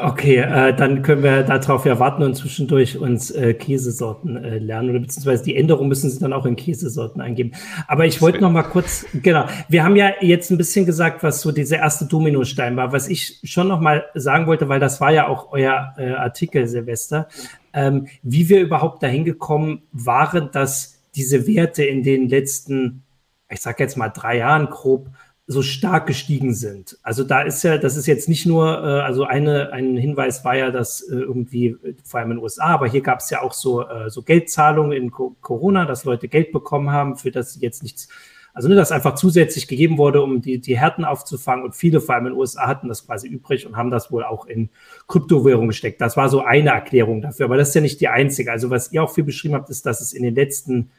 Okay, 0.02 0.38
äh, 0.38 0.74
dann 0.74 1.04
können 1.04 1.22
wir 1.22 1.44
darauf 1.44 1.86
ja 1.86 2.00
warten 2.00 2.24
und 2.24 2.34
zwischendurch 2.36 2.98
uns 2.98 3.30
äh, 3.30 3.54
Käsesorten 3.54 4.38
äh, 4.38 4.58
lernen 4.58 4.90
oder 4.90 5.00
beziehungsweise 5.00 5.44
die 5.44 5.56
Änderung 5.56 5.90
müssen 5.90 6.10
sie 6.10 6.18
dann 6.18 6.34
auch 6.34 6.46
in 6.46 6.56
Käsesorten 6.56 7.22
eingeben. 7.22 7.52
Aber 7.88 8.06
ich 8.06 8.22
wollte 8.22 8.40
noch 8.40 8.52
mal 8.52 8.64
kurz, 8.64 9.06
genau, 9.22 9.46
wir 9.68 9.84
haben 9.84 9.96
ja 9.96 10.14
jetzt 10.22 10.50
ein 10.50 10.58
bisschen 10.58 10.86
gesagt, 10.86 11.24
was 11.24 11.42
so 11.42 11.52
dieser 11.52 11.78
erste 11.78 12.06
Dominostein 12.06 12.78
war, 12.78 12.94
was 12.94 13.10
ich 13.10 13.40
schon 13.44 13.68
noch 13.68 13.82
mal 13.82 14.06
sagen 14.16 14.48
wollte, 14.48 14.70
weil 14.70 14.80
das 14.80 15.02
war 15.02 15.12
ja 15.12 15.28
auch 15.28 15.52
euer 15.52 15.94
äh, 15.98 16.12
Artikel, 16.12 16.68
Silvester, 16.68 17.28
ähm, 17.74 18.08
wie 18.24 18.50
wir 18.50 18.62
überhaupt 18.62 19.04
dahin 19.04 19.26
gekommen 19.26 19.84
waren, 19.92 20.50
dass 20.52 21.02
diese 21.16 21.48
Werte 21.48 21.84
in 21.84 22.04
den 22.04 22.30
letzten, 22.30 23.04
ich 23.50 23.62
sage 23.62 23.84
jetzt 23.84 23.98
mal 23.98 24.10
drei 24.10 24.38
Jahren 24.38 24.70
grob, 24.70 25.10
so 25.48 25.62
stark 25.62 26.08
gestiegen 26.08 26.56
sind. 26.56 26.98
Also 27.04 27.24
da 27.24 27.42
ist 27.42 27.64
ja, 27.64 27.78
das 27.78 27.98
ist 27.98 28.08
jetzt 28.08 28.28
nicht 28.28 28.48
nur, 28.48 28.66
äh, 28.66 29.02
also 29.02 29.26
eine, 29.26 29.72
ein 29.74 29.96
Hinweis 29.96 30.44
war 30.44 30.56
ja, 30.56 30.72
dass 30.72 31.02
äh, 31.02 31.14
irgendwie, 31.16 31.78
vor 32.04 32.20
allem 32.20 32.32
in 32.32 32.38
den 32.38 32.44
USA, 32.44 32.68
aber 32.68 32.88
hier 32.88 33.02
gab 33.02 33.20
es 33.20 33.30
ja 33.30 33.42
auch 33.42 33.54
so, 33.54 33.88
äh, 33.88 34.10
so 34.10 34.24
Geldzahlungen 34.24 34.94
in 34.94 35.12
Co 35.12 35.36
Corona, 35.42 35.86
dass 35.86 36.04
Leute 36.04 36.28
Geld 36.28 36.52
bekommen 36.52 36.90
haben, 36.90 37.16
für 37.16 37.30
das 37.30 37.54
sie 37.54 37.60
jetzt 37.60 37.84
nichts, 37.84 38.08
also 38.56 38.70
ne, 38.70 38.76
das 38.76 38.92
einfach 38.92 39.14
zusätzlich 39.16 39.68
gegeben 39.68 40.00
wurde, 40.00 40.24
um 40.24 40.42
die, 40.42 40.60
die 40.60 40.80
Härten 40.80 41.06
aufzufangen. 41.06 41.64
Und 41.64 41.76
viele, 41.76 42.02
vor 42.02 42.16
allem 42.16 42.26
in 42.26 42.34
den 42.34 42.40
USA, 42.40 42.66
hatten 42.66 42.88
das 42.88 43.06
quasi 43.06 43.28
übrig 43.28 43.68
und 43.68 43.78
haben 43.78 43.92
das 43.92 44.12
wohl 44.12 44.24
auch 44.24 44.48
in 44.48 44.70
Kryptowährung 45.08 45.68
gesteckt. 45.68 46.02
Das 46.02 46.18
war 46.18 46.30
so 46.30 46.42
eine 46.42 46.72
Erklärung 46.72 47.22
dafür, 47.22 47.46
aber 47.46 47.58
das 47.58 47.68
ist 47.70 47.76
ja 47.76 47.82
nicht 47.82 48.02
die 48.02 48.08
einzige. 48.08 48.52
Also 48.52 48.72
was 48.72 48.92
ihr 48.92 49.04
auch 49.04 49.14
viel 49.14 49.26
beschrieben 49.26 49.54
habt, 49.54 49.70
ist, 49.70 49.86
dass 49.86 50.02
es 50.02 50.12
in 50.14 50.24
den 50.24 50.34
letzten 50.34 50.90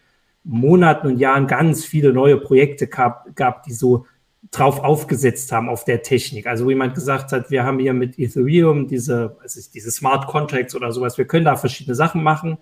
Monaten 0.44 1.08
und 1.08 1.18
Jahren 1.18 1.48
ganz 1.48 1.84
viele 1.84 2.12
neue 2.12 2.36
Projekte 2.36 2.86
gab, 2.86 3.34
gab 3.34 3.64
die 3.64 3.72
so 3.72 4.06
drauf 4.50 4.80
aufgesetzt 4.80 5.52
haben 5.52 5.68
auf 5.68 5.84
der 5.84 6.02
Technik. 6.02 6.46
Also 6.46 6.64
wo 6.66 6.70
jemand 6.70 6.94
gesagt 6.94 7.32
hat, 7.32 7.50
wir 7.50 7.64
haben 7.64 7.78
hier 7.78 7.94
mit 7.94 8.18
Ethereum 8.18 8.86
diese, 8.86 9.36
also 9.42 9.60
diese 9.72 9.90
Smart 9.90 10.26
Contracts 10.26 10.74
oder 10.74 10.92
sowas, 10.92 11.18
wir 11.18 11.26
können 11.26 11.44
da 11.44 11.56
verschiedene 11.56 11.94
Sachen 11.94 12.22
machen. 12.22 12.58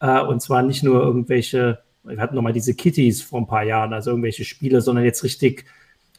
Äh, 0.00 0.20
und 0.20 0.42
zwar 0.42 0.62
nicht 0.62 0.82
nur 0.82 1.02
irgendwelche, 1.02 1.80
wir 2.04 2.18
hatten 2.18 2.34
nochmal 2.34 2.52
diese 2.52 2.74
Kitties 2.74 3.22
vor 3.22 3.40
ein 3.40 3.46
paar 3.46 3.64
Jahren, 3.64 3.92
also 3.92 4.10
irgendwelche 4.10 4.44
Spiele, 4.44 4.80
sondern 4.80 5.04
jetzt 5.04 5.24
richtig, 5.24 5.64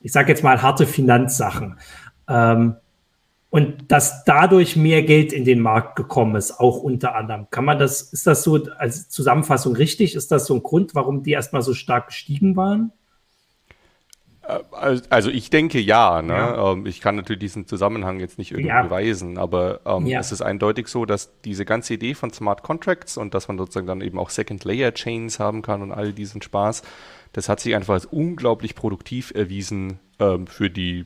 ich 0.01 0.11
sage 0.11 0.29
jetzt 0.29 0.43
mal 0.43 0.61
harte 0.61 0.87
Finanzsachen. 0.87 1.79
Ähm, 2.27 2.75
und 3.49 3.91
dass 3.91 4.23
dadurch 4.23 4.75
mehr 4.75 5.03
Geld 5.03 5.31
in 5.31 5.45
den 5.45 5.59
Markt 5.59 5.95
gekommen 5.95 6.35
ist, 6.35 6.59
auch 6.59 6.77
unter 6.77 7.13
anderem. 7.15 7.45
Kann 7.51 7.65
man 7.65 7.77
das, 7.77 8.01
ist 8.01 8.25
das 8.25 8.41
so 8.41 8.55
als 8.79 9.09
Zusammenfassung 9.09 9.75
richtig? 9.75 10.15
Ist 10.15 10.31
das 10.31 10.47
so 10.47 10.55
ein 10.55 10.63
Grund, 10.63 10.95
warum 10.95 11.21
die 11.21 11.33
erstmal 11.33 11.61
so 11.61 11.75
stark 11.75 12.07
gestiegen 12.07 12.55
waren? 12.55 12.91
Also 15.09 15.29
ich 15.29 15.49
denke 15.49 15.79
ja. 15.79 16.21
Ne? 16.21 16.33
ja. 16.33 16.71
Ähm, 16.71 16.85
ich 16.85 17.01
kann 17.01 17.15
natürlich 17.15 17.39
diesen 17.39 17.67
Zusammenhang 17.67 18.19
jetzt 18.19 18.37
nicht 18.37 18.51
irgendwie 18.51 18.69
ja. 18.69 18.83
beweisen, 18.83 19.37
aber 19.37 19.81
ähm, 19.85 20.05
ja. 20.05 20.19
es 20.19 20.31
ist 20.31 20.41
eindeutig 20.41 20.87
so, 20.87 21.05
dass 21.05 21.31
diese 21.41 21.65
ganze 21.65 21.93
Idee 21.93 22.13
von 22.13 22.31
Smart 22.31 22.63
Contracts 22.63 23.17
und 23.17 23.33
dass 23.33 23.47
man 23.47 23.57
sozusagen 23.57 23.87
dann 23.87 24.01
eben 24.01 24.19
auch 24.19 24.29
Second 24.29 24.63
Layer 24.63 24.93
Chains 24.93 25.39
haben 25.39 25.61
kann 25.61 25.81
und 25.81 25.91
all 25.91 26.13
diesen 26.13 26.41
Spaß, 26.41 26.83
das 27.33 27.49
hat 27.49 27.59
sich 27.59 27.75
einfach 27.75 27.93
als 27.93 28.05
unglaublich 28.05 28.75
produktiv 28.75 29.31
erwiesen 29.35 29.99
ähm, 30.19 30.47
für 30.47 30.69
die 30.69 31.05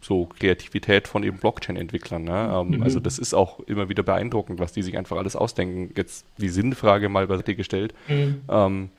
so 0.00 0.28
Kreativität 0.38 1.08
von 1.08 1.22
eben 1.22 1.38
Blockchain-Entwicklern. 1.38 2.24
Ne? 2.24 2.52
Ähm, 2.52 2.76
mhm. 2.76 2.82
Also 2.82 3.00
das 3.00 3.18
ist 3.18 3.34
auch 3.34 3.60
immer 3.60 3.88
wieder 3.88 4.02
beeindruckend, 4.02 4.58
was 4.58 4.72
die 4.72 4.82
sich 4.82 4.98
einfach 4.98 5.16
alles 5.16 5.36
ausdenken. 5.36 5.92
Jetzt 5.96 6.26
die 6.38 6.48
Sinnfrage 6.48 7.08
mal 7.08 7.26
beiseite 7.26 7.54
gestellt. 7.54 7.94
Mhm. 8.08 8.42
Ähm, 8.48 8.90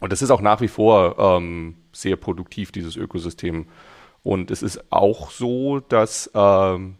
und 0.00 0.12
das 0.12 0.22
ist 0.22 0.30
auch 0.30 0.40
nach 0.40 0.60
wie 0.60 0.68
vor 0.68 1.18
ähm, 1.18 1.74
sehr 1.94 2.16
produktiv, 2.16 2.72
dieses 2.72 2.96
Ökosystem. 2.96 3.66
Und 4.22 4.50
es 4.50 4.62
ist 4.62 4.92
auch 4.92 5.30
so, 5.30 5.80
dass 5.80 6.30
ähm, 6.34 6.96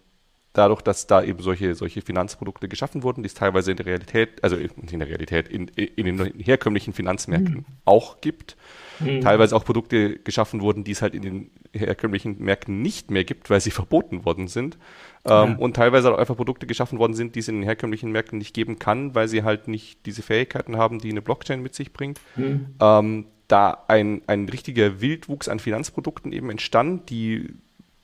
dadurch, 0.54 0.82
dass 0.82 1.06
da 1.06 1.22
eben 1.22 1.42
solche, 1.42 1.74
solche 1.74 2.00
Finanzprodukte 2.00 2.68
geschaffen 2.68 3.02
wurden, 3.02 3.22
die 3.22 3.26
es 3.26 3.34
teilweise 3.34 3.72
in 3.72 3.76
der 3.76 3.86
Realität, 3.86 4.42
also 4.42 4.56
in 4.56 4.98
der 4.98 5.08
Realität, 5.08 5.48
in, 5.48 5.68
in 5.68 6.16
den 6.16 6.32
herkömmlichen 6.38 6.94
Finanzmärkten 6.94 7.54
mhm. 7.56 7.64
auch 7.84 8.20
gibt, 8.20 8.56
mhm. 9.00 9.20
teilweise 9.20 9.56
auch 9.56 9.64
Produkte 9.64 10.18
geschaffen 10.20 10.60
wurden, 10.60 10.84
die 10.84 10.92
es 10.92 11.02
halt 11.02 11.14
in 11.14 11.22
den 11.22 11.50
herkömmlichen 11.72 12.38
Märkten 12.38 12.80
nicht 12.82 13.10
mehr 13.10 13.24
gibt, 13.24 13.50
weil 13.50 13.60
sie 13.60 13.72
verboten 13.72 14.24
worden 14.24 14.46
sind. 14.46 14.78
Ähm, 15.24 15.30
ja. 15.30 15.56
Und 15.58 15.74
teilweise 15.74 16.14
auch 16.14 16.18
einfach 16.18 16.36
Produkte 16.36 16.68
geschaffen 16.68 17.00
worden 17.00 17.14
sind, 17.14 17.34
die 17.34 17.40
es 17.40 17.48
in 17.48 17.56
den 17.56 17.64
herkömmlichen 17.64 18.12
Märkten 18.12 18.38
nicht 18.38 18.54
geben 18.54 18.78
kann, 18.78 19.14
weil 19.16 19.26
sie 19.26 19.42
halt 19.42 19.66
nicht 19.66 20.06
diese 20.06 20.22
Fähigkeiten 20.22 20.76
haben, 20.76 21.00
die 21.00 21.10
eine 21.10 21.22
Blockchain 21.22 21.62
mit 21.62 21.74
sich 21.74 21.92
bringt. 21.92 22.20
Mhm. 22.36 22.76
Ähm, 22.80 23.26
da 23.48 23.84
ein, 23.88 24.22
ein 24.26 24.48
richtiger 24.48 25.00
Wildwuchs 25.00 25.48
an 25.48 25.58
Finanzprodukten 25.58 26.32
eben 26.32 26.50
entstand, 26.50 27.10
die 27.10 27.54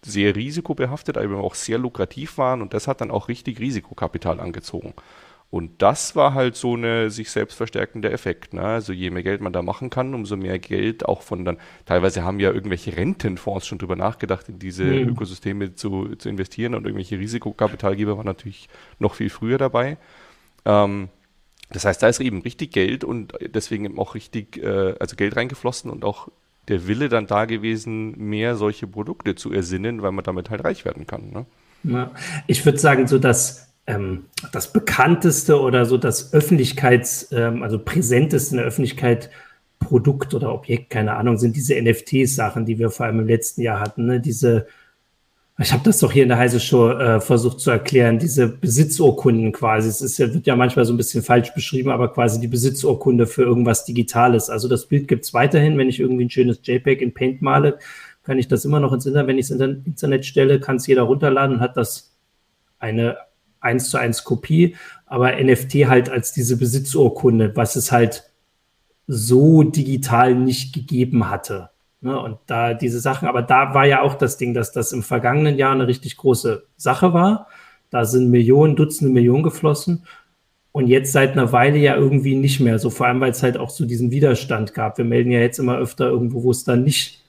sehr 0.02 0.34
risikobehaftet, 0.34 1.18
aber 1.18 1.38
auch 1.38 1.54
sehr 1.54 1.78
lukrativ 1.78 2.38
waren 2.38 2.62
und 2.62 2.74
das 2.74 2.88
hat 2.88 3.00
dann 3.00 3.10
auch 3.10 3.28
richtig 3.28 3.60
Risikokapital 3.60 4.40
angezogen. 4.40 4.94
Und 5.50 5.82
das 5.82 6.14
war 6.14 6.34
halt 6.34 6.54
so 6.54 6.74
eine 6.74 7.10
sich 7.10 7.30
selbst 7.30 7.56
verstärkende 7.56 8.12
Effekt. 8.12 8.54
Ne? 8.54 8.62
Also 8.62 8.92
je 8.92 9.10
mehr 9.10 9.24
Geld 9.24 9.40
man 9.40 9.52
da 9.52 9.62
machen 9.62 9.90
kann, 9.90 10.14
umso 10.14 10.36
mehr 10.36 10.60
Geld 10.60 11.04
auch 11.06 11.22
von 11.22 11.44
dann, 11.44 11.58
teilweise 11.86 12.22
haben 12.22 12.38
ja 12.38 12.52
irgendwelche 12.52 12.96
Rentenfonds 12.96 13.66
schon 13.66 13.78
drüber 13.78 13.96
nachgedacht, 13.96 14.48
in 14.48 14.60
diese 14.60 14.84
mhm. 14.84 15.08
Ökosysteme 15.08 15.74
zu, 15.74 16.14
zu 16.14 16.28
investieren 16.28 16.76
und 16.76 16.84
irgendwelche 16.84 17.18
Risikokapitalgeber 17.18 18.16
waren 18.16 18.26
natürlich 18.26 18.68
noch 19.00 19.14
viel 19.14 19.28
früher 19.28 19.58
dabei. 19.58 19.98
Ähm, 20.64 21.08
das 21.70 21.84
heißt, 21.84 22.02
da 22.02 22.08
ist 22.08 22.20
eben 22.20 22.42
richtig 22.42 22.72
Geld 22.72 23.04
und 23.04 23.32
deswegen 23.54 23.84
eben 23.84 23.98
auch 23.98 24.14
richtig, 24.14 24.58
äh, 24.58 24.94
also 24.98 25.16
Geld 25.16 25.36
reingeflossen 25.36 25.90
und 25.90 26.04
auch 26.04 26.28
der 26.68 26.86
Wille 26.86 27.08
dann 27.08 27.26
da 27.26 27.44
gewesen, 27.44 28.16
mehr 28.18 28.56
solche 28.56 28.86
Produkte 28.86 29.34
zu 29.34 29.52
ersinnen, 29.52 30.02
weil 30.02 30.12
man 30.12 30.24
damit 30.24 30.50
halt 30.50 30.64
reich 30.64 30.84
werden 30.84 31.06
kann. 31.06 31.30
Ne? 31.30 31.46
Ja, 31.84 32.10
ich 32.46 32.64
würde 32.64 32.78
sagen, 32.78 33.06
so 33.06 33.18
dass 33.18 33.68
ähm, 33.86 34.24
das 34.52 34.72
bekannteste 34.72 35.60
oder 35.60 35.86
so 35.86 35.96
das 35.96 36.32
Öffentlichkeits, 36.32 37.32
ähm, 37.32 37.62
also 37.62 37.78
präsenteste 37.78 38.54
in 38.54 38.58
der 38.58 38.66
Öffentlichkeit 38.66 39.30
Produkt 39.78 40.34
oder 40.34 40.52
Objekt, 40.52 40.90
keine 40.90 41.14
Ahnung, 41.16 41.38
sind 41.38 41.56
diese 41.56 41.80
NFT-Sachen, 41.80 42.66
die 42.66 42.78
wir 42.78 42.90
vor 42.90 43.06
allem 43.06 43.20
im 43.20 43.26
letzten 43.26 43.62
Jahr 43.62 43.80
hatten. 43.80 44.06
Ne? 44.06 44.20
Diese 44.20 44.66
ich 45.62 45.72
habe 45.72 45.82
das 45.84 45.98
doch 45.98 46.10
hier 46.10 46.22
in 46.22 46.30
der 46.30 46.38
Heise 46.38 46.58
Show 46.58 46.90
äh, 46.90 47.20
versucht 47.20 47.60
zu 47.60 47.70
erklären, 47.70 48.18
diese 48.18 48.48
Besitzurkunden 48.48 49.52
quasi. 49.52 49.88
Es 49.88 50.00
ist 50.00 50.18
wird 50.18 50.46
ja 50.46 50.56
manchmal 50.56 50.86
so 50.86 50.94
ein 50.94 50.96
bisschen 50.96 51.22
falsch 51.22 51.52
beschrieben, 51.52 51.90
aber 51.90 52.12
quasi 52.12 52.40
die 52.40 52.48
Besitzurkunde 52.48 53.26
für 53.26 53.42
irgendwas 53.42 53.84
Digitales. 53.84 54.48
Also 54.48 54.68
das 54.68 54.86
Bild 54.86 55.06
gibt's 55.06 55.34
weiterhin. 55.34 55.76
Wenn 55.76 55.88
ich 55.88 56.00
irgendwie 56.00 56.24
ein 56.24 56.30
schönes 56.30 56.60
JPEG 56.62 57.02
in 57.02 57.12
Paint 57.12 57.42
male, 57.42 57.78
kann 58.22 58.38
ich 58.38 58.48
das 58.48 58.64
immer 58.64 58.80
noch 58.80 58.92
ins 58.92 59.04
Internet, 59.04 59.28
wenn 59.28 59.38
ich 59.38 59.50
es 59.50 59.50
in 59.50 59.84
Internet 59.84 60.24
stelle, 60.24 60.60
kann 60.60 60.76
es 60.76 60.86
jeder 60.86 61.02
runterladen 61.02 61.56
und 61.56 61.60
hat 61.60 61.76
das 61.76 62.16
eine 62.78 63.18
eins 63.60 63.90
zu 63.90 63.98
eins 63.98 64.24
Kopie, 64.24 64.76
aber 65.04 65.32
NFT 65.32 65.86
halt 65.86 66.08
als 66.08 66.32
diese 66.32 66.56
Besitzurkunde, 66.56 67.54
was 67.54 67.76
es 67.76 67.92
halt 67.92 68.24
so 69.06 69.62
digital 69.62 70.34
nicht 70.34 70.72
gegeben 70.72 71.28
hatte. 71.28 71.70
Ne, 72.02 72.18
und 72.18 72.38
da 72.46 72.72
diese 72.72 72.98
Sachen, 72.98 73.28
aber 73.28 73.42
da 73.42 73.74
war 73.74 73.84
ja 73.84 74.00
auch 74.00 74.14
das 74.14 74.38
Ding, 74.38 74.54
dass 74.54 74.72
das 74.72 74.92
im 74.92 75.02
vergangenen 75.02 75.58
Jahr 75.58 75.72
eine 75.72 75.86
richtig 75.86 76.16
große 76.16 76.64
Sache 76.76 77.12
war. 77.12 77.48
Da 77.90 78.06
sind 78.06 78.30
Millionen, 78.30 78.74
Dutzende 78.74 79.12
Millionen 79.12 79.42
geflossen. 79.42 80.06
Und 80.72 80.86
jetzt 80.86 81.12
seit 81.12 81.32
einer 81.32 81.52
Weile 81.52 81.78
ja 81.78 81.96
irgendwie 81.96 82.36
nicht 82.36 82.60
mehr. 82.60 82.78
So 82.78 82.90
vor 82.90 83.06
allem, 83.06 83.20
weil 83.20 83.32
es 83.32 83.42
halt 83.42 83.58
auch 83.58 83.70
so 83.70 83.84
diesen 83.84 84.12
Widerstand 84.12 84.72
gab. 84.72 84.98
Wir 84.98 85.04
melden 85.04 85.30
ja 85.32 85.40
jetzt 85.40 85.58
immer 85.58 85.76
öfter 85.76 86.08
irgendwo, 86.08 86.44
wo 86.44 86.52
es 86.52 86.64
dann 86.64 86.84
nicht 86.84 87.24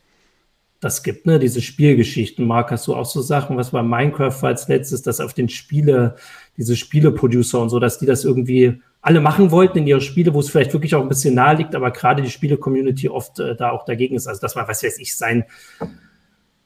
das 0.80 1.04
gibt, 1.04 1.26
ne? 1.26 1.40
Diese 1.40 1.62
Spielgeschichten. 1.62 2.46
Marc, 2.46 2.72
hast 2.72 2.88
du 2.88 2.96
auch 2.96 3.06
so 3.06 3.22
Sachen, 3.22 3.58
was 3.58 3.72
bei 3.72 3.84
Minecraft 3.84 4.42
war 4.42 4.50
als 4.50 4.68
letztes, 4.68 5.02
dass 5.02 5.20
auf 5.20 5.34
den 5.34 5.50
Spiele, 5.50 6.16
diese 6.58 6.76
Spieleproducer 6.76 7.60
und 7.60 7.70
so, 7.70 7.80
dass 7.80 8.00
die 8.00 8.06
das 8.06 8.26
irgendwie 8.26 8.82
alle 9.02 9.20
machen 9.20 9.52
wollten 9.52 9.80
in 9.80 9.88
ihre 9.88 10.02
Spiele, 10.02 10.34
wo 10.34 10.40
es 10.40 10.50
vielleicht 10.50 10.74
wirklich 10.74 10.94
auch 10.96 11.02
ein 11.02 11.10
bisschen 11.10 11.34
nahe 11.34 11.56
liegt, 11.56 11.74
aber 11.76 11.92
gerade 11.92 12.22
die 12.22 12.30
Spiele-Community 12.30 13.10
oft 13.10 13.40
äh, 13.40 13.56
da 13.56 13.72
auch 13.72 13.84
dagegen 13.84 14.16
ist. 14.16 14.28
Also 14.28 14.42
dass 14.42 14.56
man, 14.56 14.68
was 14.68 14.84
weiß 14.84 15.00
ich, 15.00 15.16
sein 15.16 15.46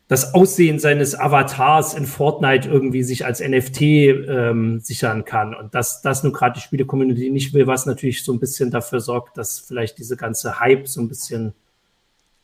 das 0.08 0.36
Aussehen 0.36 0.78
seines 0.78 1.15
Avatars 1.15 1.95
in 1.95 2.06
Fortnite 2.06 2.69
irgendwie 2.69 3.02
sich 3.02 3.26
als 3.26 3.39
NFT 3.39 3.82
ähm, 3.82 4.80
sichern 4.80 5.26
kann. 5.26 5.56
Und 5.56 5.74
dass 5.74 6.02
das 6.04 6.24
nun 6.24 6.32
gerade 6.32 6.56
die 6.56 6.62
Spiele-Community 6.62 7.32
nicht 7.32 7.54
will, 7.54 7.65
was 7.65 7.88
natürlich 7.88 8.24
so 8.24 8.32
ein 8.32 8.39
bisschen 8.39 8.69
dafür 8.69 9.00
sorgt, 9.00 9.38
dass 9.38 9.60
vielleicht 9.60 9.98
diese 9.98 10.15
ganze 10.15 10.60
Hype 10.60 10.88
so 10.88 11.02
ein 11.02 11.08
bisschen 11.08 11.56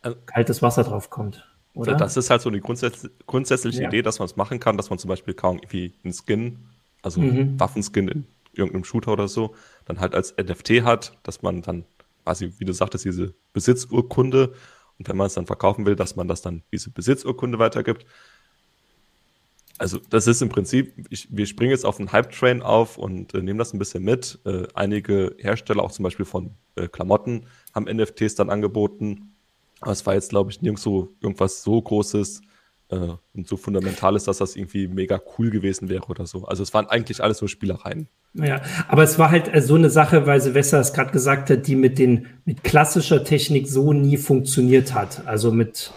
also 0.00 0.16
kaltes 0.26 0.60
Wasser 0.60 0.82
drauf 0.82 1.08
kommt. 1.08 1.46
Oder? 1.74 1.94
Das 1.94 2.16
ist 2.16 2.30
halt 2.30 2.42
so 2.42 2.48
eine 2.48 2.60
grundsätz 2.60 3.08
grundsätzliche 3.26 3.82
ja. 3.82 3.88
Idee, 3.88 4.02
dass 4.02 4.18
man 4.18 4.26
es 4.26 4.36
machen 4.36 4.58
kann, 4.58 4.76
dass 4.76 4.90
man 4.90 4.98
zum 4.98 5.08
Beispiel 5.08 5.34
kaum 5.34 5.58
irgendwie 5.58 5.92
einen 6.02 6.12
Skin, 6.12 6.58
also 7.00 7.20
mhm. 7.20 7.58
Waffenskin 7.60 8.08
in 8.08 8.26
irgendeinem 8.52 8.84
Shooter 8.84 9.12
oder 9.12 9.28
so, 9.28 9.54
dann 9.84 10.00
halt 10.00 10.14
als 10.14 10.34
NFT 10.36 10.82
hat, 10.82 11.18
dass 11.22 11.42
man 11.42 11.62
dann 11.62 11.84
quasi, 12.24 12.52
wie 12.58 12.64
du 12.64 12.72
sagtest, 12.72 13.04
diese 13.04 13.34
Besitzurkunde 13.52 14.54
und 14.98 15.08
wenn 15.08 15.16
man 15.16 15.26
es 15.26 15.34
dann 15.34 15.46
verkaufen 15.46 15.86
will, 15.86 15.96
dass 15.96 16.16
man 16.16 16.28
das 16.28 16.42
dann 16.42 16.62
diese 16.72 16.90
Besitzurkunde 16.90 17.58
weitergibt. 17.58 18.06
Also 19.78 19.98
das 20.10 20.26
ist 20.26 20.42
im 20.42 20.48
Prinzip, 20.48 21.06
ich, 21.10 21.26
wir 21.30 21.46
springen 21.46 21.72
jetzt 21.72 21.84
auf 21.84 21.96
den 21.96 22.12
Hype-Train 22.12 22.62
auf 22.62 22.98
und 22.98 23.34
äh, 23.34 23.42
nehmen 23.42 23.58
das 23.58 23.72
ein 23.72 23.78
bisschen 23.78 24.04
mit. 24.04 24.38
Äh, 24.44 24.68
einige 24.74 25.34
Hersteller, 25.38 25.82
auch 25.82 25.90
zum 25.90 26.04
Beispiel 26.04 26.24
von 26.24 26.54
äh, 26.76 26.86
Klamotten, 26.86 27.46
haben 27.74 27.86
NFTs 27.86 28.36
dann 28.36 28.50
angeboten. 28.50 29.34
Aber 29.80 29.90
es 29.90 30.06
war 30.06 30.14
jetzt, 30.14 30.30
glaube 30.30 30.52
ich, 30.52 30.62
nirgendwo 30.62 31.08
irgendwas 31.20 31.64
so 31.64 31.82
Großes 31.82 32.42
äh, 32.90 33.08
und 33.34 33.48
so 33.48 33.56
Fundamentales, 33.56 34.24
dass 34.24 34.38
das 34.38 34.54
irgendwie 34.54 34.86
mega 34.86 35.20
cool 35.36 35.50
gewesen 35.50 35.88
wäre 35.88 36.06
oder 36.06 36.26
so. 36.26 36.44
Also 36.44 36.62
es 36.62 36.72
waren 36.74 36.86
eigentlich 36.86 37.20
alles 37.22 37.38
so 37.38 37.48
Spielereien. 37.48 38.08
Ja, 38.34 38.62
aber 38.88 39.02
es 39.02 39.18
war 39.18 39.30
halt 39.30 39.54
äh, 39.54 39.60
so 39.60 39.74
eine 39.74 39.90
Sache, 39.90 40.26
weil 40.26 40.40
Silvester 40.40 40.80
es 40.80 40.94
gerade 40.94 41.10
gesagt 41.10 41.50
hat, 41.50 41.66
die 41.66 41.76
mit 41.76 41.98
den 41.98 42.28
mit 42.46 42.64
klassischer 42.64 43.24
Technik 43.24 43.68
so 43.68 43.92
nie 43.92 44.16
funktioniert 44.16 44.94
hat. 44.94 45.26
Also 45.26 45.52
mit, 45.52 45.90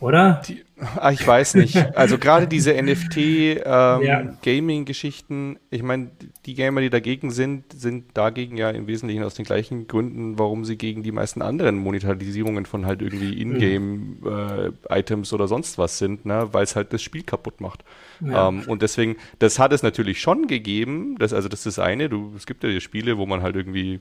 oder? 0.00 0.40
Die, 0.48 0.64
ach, 0.80 1.12
ich 1.12 1.26
weiß 1.26 1.56
nicht. 1.56 1.76
Also 1.94 2.16
gerade 2.16 2.48
diese 2.48 2.72
NFT-Gaming-Geschichten, 2.82 5.34
ähm, 5.34 5.52
ja. 5.52 5.58
ich 5.68 5.82
meine, 5.82 6.10
die 6.46 6.54
Gamer, 6.54 6.80
die 6.80 6.88
dagegen 6.88 7.30
sind, 7.30 7.64
sind 7.74 8.16
dagegen 8.16 8.56
ja 8.56 8.70
im 8.70 8.86
Wesentlichen 8.86 9.22
aus 9.22 9.34
den 9.34 9.44
gleichen 9.44 9.86
Gründen, 9.86 10.38
warum 10.38 10.64
sie 10.64 10.78
gegen 10.78 11.02
die 11.02 11.12
meisten 11.12 11.42
anderen 11.42 11.76
Monetarisierungen 11.76 12.64
von 12.64 12.86
halt 12.86 13.02
irgendwie 13.02 13.38
Ingame-Items 13.42 15.30
mhm. 15.30 15.34
äh, 15.34 15.36
oder 15.36 15.48
sonst 15.48 15.76
was 15.76 15.98
sind, 15.98 16.24
ne? 16.24 16.48
weil 16.52 16.64
es 16.64 16.76
halt 16.76 16.94
das 16.94 17.02
Spiel 17.02 17.24
kaputt 17.24 17.60
macht. 17.60 17.84
Ja. 18.20 18.48
Ähm, 18.48 18.64
und 18.66 18.82
deswegen, 18.82 19.16
das 19.38 19.58
hat 19.58 19.72
es 19.72 19.82
natürlich 19.82 20.20
schon 20.20 20.46
gegeben. 20.46 21.16
Das, 21.18 21.32
also, 21.32 21.48
das 21.48 21.60
ist 21.66 21.78
das 21.78 21.84
eine. 21.84 22.08
Du, 22.08 22.32
es 22.36 22.46
gibt 22.46 22.64
ja 22.64 22.80
Spiele, 22.80 23.18
wo 23.18 23.26
man 23.26 23.42
halt 23.42 23.56
irgendwie 23.56 24.00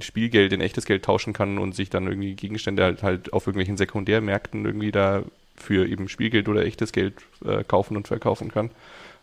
Spielgeld 0.00 0.52
in 0.52 0.60
echtes 0.60 0.84
Geld 0.84 1.04
tauschen 1.04 1.32
kann 1.32 1.58
und 1.58 1.74
sich 1.74 1.90
dann 1.90 2.06
irgendwie 2.06 2.34
Gegenstände 2.34 2.84
halt, 2.84 3.02
halt 3.02 3.32
auf 3.32 3.46
irgendwelchen 3.46 3.76
Sekundärmärkten 3.76 4.64
irgendwie 4.64 4.92
da 4.92 5.22
für 5.56 5.86
eben 5.86 6.08
Spielgeld 6.08 6.48
oder 6.48 6.64
echtes 6.64 6.92
Geld 6.92 7.14
äh, 7.44 7.64
kaufen 7.64 7.96
und 7.96 8.08
verkaufen 8.08 8.50
kann. 8.50 8.70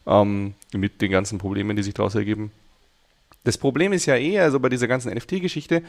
Ähm, 0.06 0.54
mit 0.74 1.02
den 1.02 1.12
ganzen 1.12 1.40
Problemen, 1.40 1.76
die 1.76 1.84
sich 1.84 1.94
daraus 1.94 2.16
ergeben. 2.16 2.52
Das 3.44 3.58
Problem 3.58 3.94
ist 3.94 4.06
ja 4.06 4.16
eher, 4.16 4.44
also 4.44 4.60
bei 4.60 4.70
dieser 4.70 4.88
ganzen 4.88 5.14
NFT-Geschichte, 5.14 5.82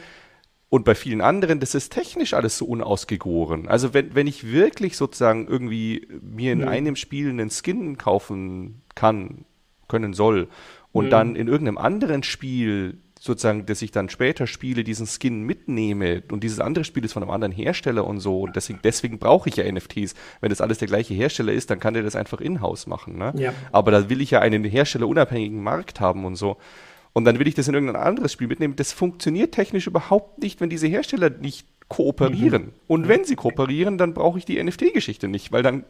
und 0.71 0.85
bei 0.85 0.95
vielen 0.95 1.19
anderen, 1.19 1.59
das 1.59 1.75
ist 1.75 1.91
technisch 1.91 2.33
alles 2.33 2.57
so 2.57 2.63
unausgegoren. 2.63 3.67
Also 3.67 3.93
wenn, 3.93 4.15
wenn 4.15 4.25
ich 4.25 4.49
wirklich 4.53 4.95
sozusagen 4.95 5.45
irgendwie 5.45 6.07
mir 6.21 6.53
in 6.53 6.59
mhm. 6.59 6.67
einem 6.69 6.95
Spiel 6.95 7.29
einen 7.29 7.49
Skin 7.49 7.97
kaufen 7.97 8.81
kann, 8.95 9.43
können 9.89 10.13
soll 10.13 10.47
und 10.93 11.07
mhm. 11.07 11.09
dann 11.09 11.35
in 11.35 11.49
irgendeinem 11.49 11.77
anderen 11.77 12.23
Spiel 12.23 12.99
sozusagen, 13.19 13.65
dass 13.65 13.81
ich 13.81 13.91
dann 13.91 14.07
später 14.07 14.47
spiele, 14.47 14.85
diesen 14.85 15.07
Skin 15.07 15.43
mitnehme 15.43 16.23
und 16.31 16.41
dieses 16.41 16.61
andere 16.61 16.85
Spiel 16.85 17.03
ist 17.03 17.11
von 17.11 17.21
einem 17.21 17.33
anderen 17.33 17.51
Hersteller 17.51 18.07
und 18.07 18.21
so 18.21 18.39
und 18.39 18.55
deswegen, 18.55 18.79
deswegen 18.81 19.19
brauche 19.19 19.49
ich 19.49 19.57
ja 19.57 19.69
NFTs. 19.69 20.15
Wenn 20.39 20.51
das 20.51 20.61
alles 20.61 20.77
der 20.77 20.87
gleiche 20.87 21.13
Hersteller 21.13 21.51
ist, 21.51 21.69
dann 21.69 21.81
kann 21.81 21.95
der 21.95 22.03
das 22.03 22.15
einfach 22.15 22.39
in-house 22.39 22.87
machen. 22.87 23.17
Ne? 23.17 23.33
Ja. 23.35 23.53
Aber 23.73 23.91
da 23.91 24.09
will 24.09 24.21
ich 24.21 24.31
ja 24.31 24.39
einen 24.39 24.63
herstellerunabhängigen 24.63 25.61
Markt 25.61 25.99
haben 25.99 26.23
und 26.23 26.37
so. 26.37 26.55
Und 27.13 27.25
dann 27.25 27.39
will 27.39 27.47
ich 27.47 27.55
das 27.55 27.67
in 27.67 27.73
irgendein 27.73 28.01
anderes 28.01 28.31
Spiel 28.31 28.47
mitnehmen. 28.47 28.75
Das 28.75 28.93
funktioniert 28.93 29.53
technisch 29.53 29.87
überhaupt 29.87 30.41
nicht, 30.41 30.61
wenn 30.61 30.69
diese 30.69 30.87
Hersteller 30.87 31.29
nicht 31.29 31.67
kooperieren. 31.89 32.63
Mhm. 32.63 32.73
Und 32.87 33.07
wenn 33.07 33.25
sie 33.25 33.35
kooperieren, 33.35 33.97
dann 33.97 34.13
brauche 34.13 34.37
ich 34.37 34.45
die 34.45 34.63
NFT-Geschichte 34.63 35.27
nicht, 35.27 35.51
weil 35.51 35.61
dann, 35.61 35.83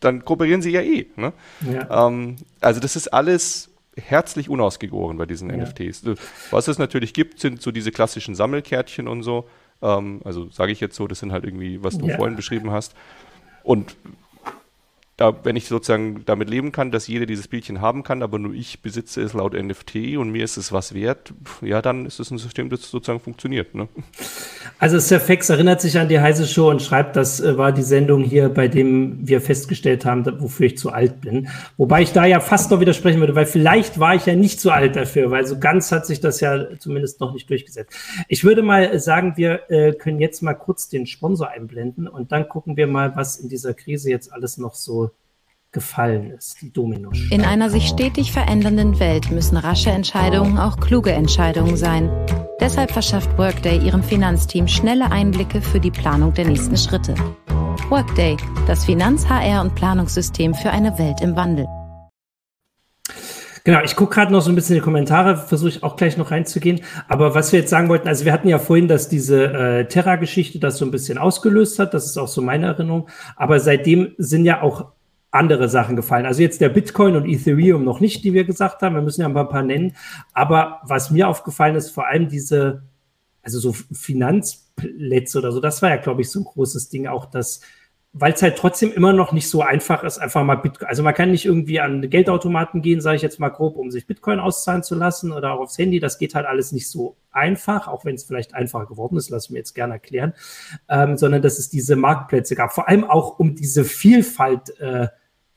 dann 0.00 0.24
kooperieren 0.24 0.62
sie 0.62 0.70
ja 0.70 0.80
eh. 0.80 1.06
Ne? 1.16 1.34
Ja. 1.70 2.06
Ähm, 2.08 2.36
also 2.60 2.80
das 2.80 2.96
ist 2.96 3.08
alles 3.08 3.70
herzlich 3.96 4.48
unausgegoren 4.48 5.18
bei 5.18 5.26
diesen 5.26 5.50
ja. 5.50 5.58
NFTs. 5.58 6.04
Was 6.50 6.68
es 6.68 6.78
natürlich 6.78 7.12
gibt, 7.12 7.38
sind 7.38 7.60
so 7.60 7.70
diese 7.70 7.92
klassischen 7.92 8.34
Sammelkärtchen 8.34 9.08
und 9.08 9.22
so. 9.22 9.46
Ähm, 9.82 10.22
also 10.24 10.48
sage 10.50 10.72
ich 10.72 10.80
jetzt 10.80 10.96
so, 10.96 11.06
das 11.06 11.18
sind 11.18 11.32
halt 11.32 11.44
irgendwie, 11.44 11.84
was 11.84 11.98
du 11.98 12.06
ja. 12.06 12.16
vorhin 12.16 12.36
beschrieben 12.36 12.70
hast. 12.70 12.94
Und 13.62 13.94
da, 15.22 15.32
wenn 15.44 15.54
ich 15.54 15.66
sozusagen 15.66 16.24
damit 16.24 16.50
leben 16.50 16.72
kann, 16.72 16.90
dass 16.90 17.06
jeder 17.06 17.26
dieses 17.26 17.46
Bildchen 17.46 17.80
haben 17.80 18.02
kann, 18.02 18.24
aber 18.24 18.40
nur 18.40 18.54
ich 18.54 18.82
besitze 18.82 19.22
es 19.22 19.34
laut 19.34 19.54
NFT 19.54 20.16
und 20.16 20.30
mir 20.30 20.42
ist 20.42 20.56
es 20.56 20.72
was 20.72 20.94
wert, 20.94 21.32
ja, 21.60 21.80
dann 21.80 22.06
ist 22.06 22.18
es 22.18 22.32
ein 22.32 22.38
System, 22.38 22.68
das 22.70 22.90
sozusagen 22.90 23.20
funktioniert. 23.20 23.72
Ne? 23.72 23.86
Also 24.80 24.98
Surfex 24.98 25.48
erinnert 25.48 25.80
sich 25.80 25.96
an 25.96 26.08
die 26.08 26.18
heiße 26.18 26.48
Show 26.48 26.68
und 26.68 26.82
schreibt, 26.82 27.14
das 27.14 27.38
äh, 27.38 27.56
war 27.56 27.70
die 27.70 27.82
Sendung 27.82 28.24
hier, 28.24 28.48
bei 28.48 28.66
dem 28.66 29.16
wir 29.22 29.40
festgestellt 29.40 30.04
haben, 30.04 30.26
wofür 30.40 30.66
ich 30.66 30.76
zu 30.76 30.90
alt 30.90 31.20
bin. 31.20 31.48
Wobei 31.76 32.02
ich 32.02 32.10
da 32.10 32.24
ja 32.24 32.40
fast 32.40 32.72
noch 32.72 32.80
widersprechen 32.80 33.20
würde, 33.20 33.36
weil 33.36 33.46
vielleicht 33.46 34.00
war 34.00 34.16
ich 34.16 34.26
ja 34.26 34.34
nicht 34.34 34.60
zu 34.60 34.72
alt 34.72 34.96
dafür, 34.96 35.30
weil 35.30 35.46
so 35.46 35.56
ganz 35.56 35.92
hat 35.92 36.04
sich 36.04 36.18
das 36.18 36.40
ja 36.40 36.76
zumindest 36.80 37.20
noch 37.20 37.32
nicht 37.32 37.48
durchgesetzt. 37.48 37.96
Ich 38.26 38.42
würde 38.42 38.62
mal 38.62 38.98
sagen, 38.98 39.34
wir 39.36 39.70
äh, 39.70 39.92
können 39.92 40.18
jetzt 40.18 40.42
mal 40.42 40.54
kurz 40.54 40.88
den 40.88 41.06
Sponsor 41.06 41.48
einblenden 41.48 42.08
und 42.08 42.32
dann 42.32 42.48
gucken 42.48 42.76
wir 42.76 42.88
mal, 42.88 43.14
was 43.14 43.36
in 43.36 43.48
dieser 43.48 43.72
Krise 43.72 44.10
jetzt 44.10 44.32
alles 44.32 44.58
noch 44.58 44.74
so 44.74 45.11
gefallen 45.72 46.30
ist, 46.30 46.60
die 46.60 46.72
Dominos. 46.72 47.18
In 47.30 47.44
einer 47.44 47.70
sich 47.70 47.88
stetig 47.88 48.30
verändernden 48.30 49.00
Welt 49.00 49.30
müssen 49.30 49.56
rasche 49.56 49.90
Entscheidungen 49.90 50.58
auch 50.58 50.78
kluge 50.78 51.12
Entscheidungen 51.12 51.76
sein. 51.76 52.10
Deshalb 52.60 52.92
verschafft 52.92 53.36
Workday 53.38 53.78
ihrem 53.78 54.02
Finanzteam 54.02 54.68
schnelle 54.68 55.10
Einblicke 55.10 55.60
für 55.62 55.80
die 55.80 55.90
Planung 55.90 56.34
der 56.34 56.46
nächsten 56.46 56.76
Schritte. 56.76 57.14
Workday, 57.88 58.36
das 58.66 58.84
Finanz-, 58.84 59.26
HR- 59.28 59.62
und 59.62 59.74
Planungssystem 59.74 60.54
für 60.54 60.70
eine 60.70 60.98
Welt 60.98 61.20
im 61.22 61.36
Wandel. 61.36 61.66
Genau, 63.64 63.80
ich 63.84 63.94
gucke 63.94 64.14
gerade 64.14 64.32
noch 64.32 64.40
so 64.40 64.50
ein 64.50 64.56
bisschen 64.56 64.74
die 64.74 64.80
Kommentare, 64.80 65.36
versuche 65.36 65.68
ich 65.68 65.82
auch 65.84 65.96
gleich 65.96 66.16
noch 66.16 66.32
reinzugehen. 66.32 66.80
Aber 67.08 67.34
was 67.34 67.52
wir 67.52 67.60
jetzt 67.60 67.70
sagen 67.70 67.88
wollten, 67.88 68.08
also 68.08 68.24
wir 68.24 68.32
hatten 68.32 68.48
ja 68.48 68.58
vorhin, 68.58 68.88
dass 68.88 69.08
diese 69.08 69.44
äh, 69.44 69.84
Terra-Geschichte 69.86 70.58
das 70.58 70.78
so 70.78 70.84
ein 70.84 70.90
bisschen 70.90 71.16
ausgelöst 71.16 71.78
hat, 71.78 71.94
das 71.94 72.06
ist 72.06 72.18
auch 72.18 72.28
so 72.28 72.42
meine 72.42 72.66
Erinnerung. 72.66 73.08
Aber 73.36 73.60
seitdem 73.60 74.14
sind 74.18 74.44
ja 74.44 74.62
auch 74.62 74.86
andere 75.32 75.68
Sachen 75.68 75.96
gefallen. 75.96 76.26
Also 76.26 76.42
jetzt 76.42 76.60
der 76.60 76.68
Bitcoin 76.68 77.16
und 77.16 77.26
Ethereum 77.26 77.84
noch 77.84 78.00
nicht, 78.00 78.22
die 78.22 78.34
wir 78.34 78.44
gesagt 78.44 78.82
haben. 78.82 78.94
Wir 78.94 79.02
müssen 79.02 79.22
ja 79.22 79.26
ein 79.26 79.34
paar 79.34 79.62
nennen. 79.62 79.96
Aber 80.34 80.80
was 80.84 81.10
mir 81.10 81.26
aufgefallen 81.26 81.74
ist, 81.74 81.90
vor 81.90 82.06
allem 82.06 82.28
diese, 82.28 82.82
also 83.42 83.58
so 83.58 83.72
Finanzplätze 83.72 85.38
oder 85.38 85.50
so, 85.50 85.60
das 85.60 85.82
war 85.82 85.90
ja, 85.90 85.96
glaube 85.96 86.20
ich, 86.20 86.30
so 86.30 86.40
ein 86.40 86.44
großes 86.44 86.90
Ding 86.90 87.08
auch, 87.08 87.24
dass 87.24 87.60
weil 88.14 88.34
es 88.34 88.42
halt 88.42 88.58
trotzdem 88.58 88.92
immer 88.92 89.14
noch 89.14 89.32
nicht 89.32 89.48
so 89.48 89.62
einfach 89.62 90.04
ist, 90.04 90.18
einfach 90.18 90.44
mal 90.44 90.56
Bitcoin. 90.56 90.86
Also 90.86 91.02
man 91.02 91.14
kann 91.14 91.30
nicht 91.30 91.46
irgendwie 91.46 91.80
an 91.80 92.10
Geldautomaten 92.10 92.82
gehen, 92.82 93.00
sage 93.00 93.16
ich 93.16 93.22
jetzt 93.22 93.40
mal 93.40 93.48
grob, 93.48 93.76
um 93.76 93.90
sich 93.90 94.06
Bitcoin 94.06 94.38
auszahlen 94.38 94.82
zu 94.82 94.94
lassen 94.94 95.32
oder 95.32 95.54
auch 95.54 95.60
aufs 95.60 95.78
Handy. 95.78 95.98
Das 95.98 96.18
geht 96.18 96.34
halt 96.34 96.44
alles 96.44 96.72
nicht 96.72 96.90
so 96.90 97.16
einfach, 97.30 97.88
auch 97.88 98.04
wenn 98.04 98.14
es 98.14 98.24
vielleicht 98.24 98.52
einfacher 98.52 98.84
geworden 98.84 99.16
ist, 99.16 99.30
lass 99.30 99.48
mir 99.48 99.56
jetzt 99.56 99.72
gerne 99.74 99.94
erklären, 99.94 100.34
ähm, 100.90 101.16
sondern 101.16 101.40
dass 101.40 101.58
es 101.58 101.70
diese 101.70 101.96
Marktplätze 101.96 102.54
gab. 102.54 102.74
Vor 102.74 102.86
allem 102.86 103.04
auch 103.04 103.38
um 103.38 103.54
diese 103.54 103.82
Vielfalt 103.82 104.78
äh, 104.78 105.08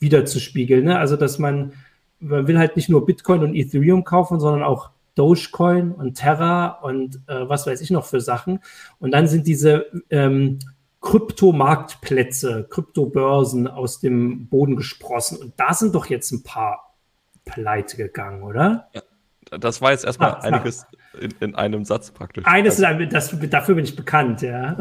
wiederzuspiegeln. 0.06 0.86
Ne? 0.86 0.98
Also, 0.98 1.18
dass 1.18 1.39
man, 1.39 1.74
man 2.20 2.48
will 2.48 2.58
halt 2.58 2.78
nicht 2.78 2.88
nur 2.88 3.06
Bitcoin 3.06 3.44
und 3.44 3.56
Ethereum 3.56 4.06
kaufen, 4.06 4.39
sondern 4.39 4.63
auch 4.63 4.91
Dogecoin 5.15 5.91
und 5.91 6.15
Terra 6.15 6.68
und 6.68 7.22
äh, 7.28 7.50
was 7.50 7.65
weiß 7.65 7.82
ich 7.82 7.89
noch 7.89 8.06
für 8.06 8.22
Sachen. 8.22 8.60
Und 9.00 9.12
dann 9.12 9.28
sind 9.28 9.48
diese 9.48 9.88
ähm, 10.10 10.60
Kryptomarktplätze, 11.02 12.68
Kryptobörsen 12.70 13.68
aus 13.68 14.00
dem 14.00 14.48
Boden 14.48 14.76
gesprossen. 14.76 15.38
Und 15.38 15.54
da 15.58 15.74
sind 15.74 15.96
doch 15.96 16.08
jetzt 16.08 16.32
ein 16.32 16.44
paar 16.44 16.96
pleite 17.46 17.98
gegangen, 17.98 18.44
oder? 18.44 18.89
Ja, 18.94 19.02
das 19.60 19.82
war 19.82 19.91
jetzt 19.91 20.04
erstmal 20.04 20.32
ah, 20.32 20.39
einiges 20.39 20.86
in, 21.20 21.32
in, 21.39 21.56
einem 21.56 21.86
Satz 21.86 22.12
praktisch. 22.12 22.46
Eines, 22.46 22.82
also, 22.82 23.06
das, 23.06 23.36
dafür 23.50 23.76
bin 23.76 23.86
ich 23.86 23.96
bekannt, 23.96 24.41
ja. 24.41 24.78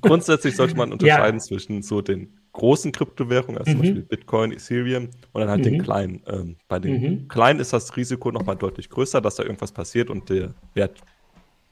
Grundsätzlich 0.00 0.54
sollte 0.54 0.76
man 0.76 0.92
unterscheiden 0.92 1.40
ja. 1.40 1.44
zwischen 1.44 1.82
so 1.82 2.02
den 2.02 2.38
großen 2.54 2.92
Kryptowährungen, 2.92 3.58
also 3.58 3.70
mhm. 3.70 3.74
zum 3.74 3.82
Beispiel 3.82 4.02
Bitcoin, 4.02 4.52
Ethereum 4.52 5.10
und 5.32 5.40
dann 5.40 5.50
halt 5.50 5.60
mhm. 5.60 5.64
den 5.64 5.82
kleinen. 5.82 6.22
Ähm, 6.26 6.56
bei 6.68 6.78
den 6.78 7.02
mhm. 7.02 7.28
kleinen 7.28 7.60
ist 7.60 7.72
das 7.72 7.94
Risiko 7.96 8.32
nochmal 8.32 8.56
deutlich 8.56 8.88
größer, 8.88 9.20
dass 9.20 9.34
da 9.36 9.42
irgendwas 9.42 9.72
passiert 9.72 10.08
und 10.08 10.30
der 10.30 10.54
Wert 10.72 11.00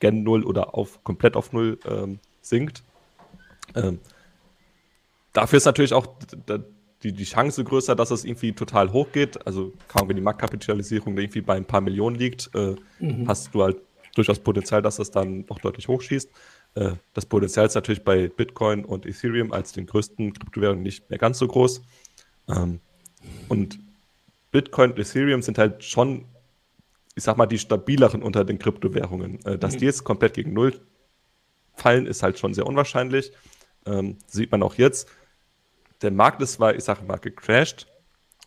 gen 0.01 0.25
Null 0.25 0.45
oder 0.45 0.75
auf 0.75 1.03
komplett 1.05 1.37
auf 1.37 1.53
Null 1.53 1.79
ähm, 1.88 2.18
sinkt. 2.42 2.83
Ähm, 3.75 4.01
dafür 5.33 5.57
ist 5.57 5.64
natürlich 5.64 5.95
auch 5.95 6.07
die, 7.03 7.12
die 7.12 7.25
Chance 7.25 7.62
größer, 7.62 7.95
dass 7.95 8.11
es 8.11 8.25
irgendwie 8.25 8.53
total 8.53 8.92
hoch 8.92 9.12
geht. 9.12 9.47
Also 9.47 9.73
kaum 9.87 10.09
wenn 10.09 10.16
die 10.16 10.23
Marktkapitalisierung 10.23 11.16
irgendwie 11.16 11.40
bei 11.40 11.55
ein 11.55 11.64
paar 11.64 11.81
Millionen 11.81 12.16
liegt, 12.16 12.51
äh, 12.55 12.75
mhm. 12.99 13.29
hast 13.29 13.55
du 13.55 13.62
halt 13.62 13.77
durchaus 14.16 14.40
Potenzial, 14.40 14.83
dass 14.83 14.99
es 14.99 15.12
dann 15.12 15.45
noch 15.49 15.61
deutlich 15.61 15.87
hochschießt. 15.88 16.29
Äh, 16.74 16.92
das 17.14 17.26
Potenzial 17.26 17.66
ist 17.66 17.74
natürlich 17.74 18.04
bei 18.04 18.28
Bitcoin 18.28 18.85
und 18.85 19.06
Ethereum 19.06 19.52
als 19.52 19.72
den 19.72 19.87
größten 19.87 20.32
Kryptowährungen 20.32 20.82
nicht 20.82 21.11
mehr 21.11 21.18
ganz 21.18 21.38
so 21.38 21.46
groß. 21.46 21.82
Ähm, 22.48 22.80
und 23.48 23.78
Bitcoin 24.50 24.92
und 24.92 24.98
Ethereum 24.98 25.42
sind 25.42 25.58
halt 25.58 25.85
schon, 25.85 26.26
ich 27.14 27.24
sag 27.24 27.37
mal, 27.37 27.46
die 27.46 27.58
stabileren 27.58 28.22
unter 28.22 28.44
den 28.44 28.58
Kryptowährungen. 28.58 29.44
Äh, 29.44 29.58
dass 29.58 29.74
mhm. 29.74 29.78
die 29.78 29.85
jetzt 29.87 30.04
komplett 30.04 30.35
gegen 30.35 30.52
Null 30.52 30.80
fallen, 31.74 32.06
ist 32.06 32.22
halt 32.22 32.38
schon 32.38 32.54
sehr 32.54 32.66
unwahrscheinlich. 32.66 33.32
Ähm, 33.87 34.18
sieht 34.26 34.52
man 34.52 34.62
auch 34.62 34.74
jetzt. 34.74 35.08
Der 36.02 36.11
Markt 36.11 36.42
ist 36.42 36.54
zwar, 36.54 36.74
ich 36.74 36.85
sage 36.85 37.04
mal, 37.04 37.18
gecrashed, 37.18 37.87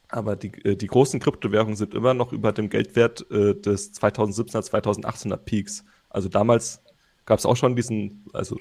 aber 0.09 0.35
die, 0.35 0.51
äh, 0.63 0.75
die 0.75 0.87
großen 0.87 1.19
Kryptowährungen 1.19 1.75
sind 1.75 1.93
immer 1.93 2.13
noch 2.13 2.31
über 2.33 2.51
dem 2.51 2.69
Geldwert 2.69 3.29
äh, 3.31 3.55
des 3.55 3.93
2017er, 3.93 4.69
2018er 4.69 5.37
Peaks. 5.37 5.83
Also 6.09 6.29
damals 6.29 6.81
gab 7.25 7.39
es 7.39 7.45
auch 7.45 7.55
schon 7.55 7.75
diesen, 7.75 8.25
also 8.33 8.57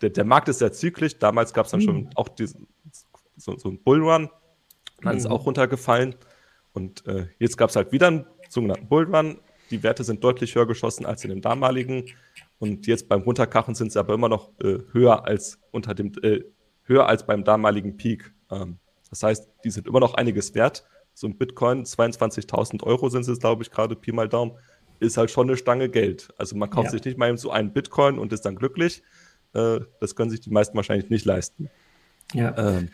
der, 0.00 0.10
der 0.10 0.24
Markt 0.24 0.48
ist 0.48 0.58
sehr 0.58 0.72
zyklisch. 0.72 1.18
Damals 1.18 1.52
gab 1.52 1.66
es 1.66 1.72
dann 1.72 1.80
mhm. 1.80 1.84
schon 1.84 2.10
auch 2.14 2.28
diesen, 2.28 2.68
so, 3.36 3.56
so 3.56 3.68
einen 3.68 3.82
Bullrun. 3.82 4.30
Dann 5.02 5.12
mhm. 5.14 5.18
ist 5.18 5.26
auch 5.26 5.46
runtergefallen. 5.46 6.14
Und 6.72 7.06
äh, 7.06 7.26
jetzt 7.38 7.56
gab 7.56 7.70
es 7.70 7.76
halt 7.76 7.92
wieder 7.92 8.08
einen 8.08 8.26
sogenannten 8.48 8.88
Bullrun. 8.88 9.38
Die 9.70 9.82
Werte 9.82 10.04
sind 10.04 10.22
deutlich 10.24 10.54
höher 10.54 10.66
geschossen 10.66 11.04
als 11.04 11.24
in 11.24 11.30
dem 11.30 11.40
damaligen. 11.40 12.06
Und 12.58 12.86
jetzt 12.86 13.08
beim 13.08 13.22
Runterkachen 13.22 13.74
sind 13.74 13.92
sie 13.92 13.98
aber 13.98 14.14
immer 14.14 14.28
noch 14.28 14.50
äh, 14.60 14.78
höher 14.92 15.26
als 15.26 15.58
unter 15.70 15.94
dem, 15.94 16.12
äh, 16.22 16.42
höher 16.84 17.06
als 17.06 17.26
beim 17.26 17.44
damaligen 17.44 17.96
Peak. 17.96 18.32
Ähm, 18.50 18.78
das 19.10 19.22
heißt, 19.22 19.48
die 19.64 19.70
sind 19.70 19.86
immer 19.86 20.00
noch 20.00 20.14
einiges 20.14 20.54
wert. 20.54 20.84
So 21.14 21.26
ein 21.26 21.36
Bitcoin, 21.36 21.84
22.000 21.84 22.82
Euro 22.84 23.08
sind 23.08 23.26
es, 23.26 23.38
glaube 23.38 23.62
ich, 23.62 23.70
gerade 23.70 23.96
Pi 23.96 24.12
mal 24.12 24.28
Daumen, 24.28 24.52
ist 25.00 25.16
halt 25.16 25.30
schon 25.30 25.48
eine 25.48 25.56
Stange 25.56 25.88
Geld. 25.88 26.28
Also 26.38 26.56
man 26.56 26.70
kauft 26.70 26.86
ja. 26.86 26.90
sich 26.92 27.04
nicht 27.04 27.18
mal 27.18 27.28
eben 27.28 27.38
so 27.38 27.50
einen 27.50 27.72
Bitcoin 27.72 28.18
und 28.18 28.32
ist 28.32 28.44
dann 28.44 28.56
glücklich. 28.56 29.02
Äh, 29.54 29.80
das 30.00 30.14
können 30.16 30.30
sich 30.30 30.40
die 30.40 30.50
meisten 30.50 30.76
wahrscheinlich 30.76 31.10
nicht 31.10 31.24
leisten. 31.24 31.70
Ja. 32.34 32.56
Ähm, 32.56 32.90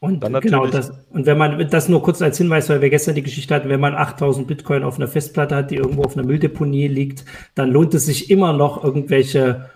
und 0.00 0.20
genau 0.20 0.66
das. 0.68 0.92
Und 1.10 1.26
wenn 1.26 1.36
man 1.36 1.68
das 1.70 1.88
nur 1.88 2.02
kurz 2.02 2.22
als 2.22 2.38
Hinweis, 2.38 2.68
weil 2.68 2.80
wir 2.80 2.88
gestern 2.88 3.16
die 3.16 3.22
Geschichte 3.22 3.54
hatten, 3.54 3.68
wenn 3.68 3.80
man 3.80 3.96
8000 3.96 4.46
Bitcoin 4.46 4.84
auf 4.84 4.96
einer 4.96 5.08
Festplatte 5.08 5.56
hat, 5.56 5.72
die 5.72 5.76
irgendwo 5.76 6.04
auf 6.04 6.16
einer 6.16 6.24
Mülldeponie 6.24 6.86
liegt, 6.86 7.24
dann 7.56 7.70
lohnt 7.70 7.94
es 7.94 8.06
sich 8.06 8.30
immer 8.30 8.52
noch 8.52 8.84
irgendwelche 8.84 9.70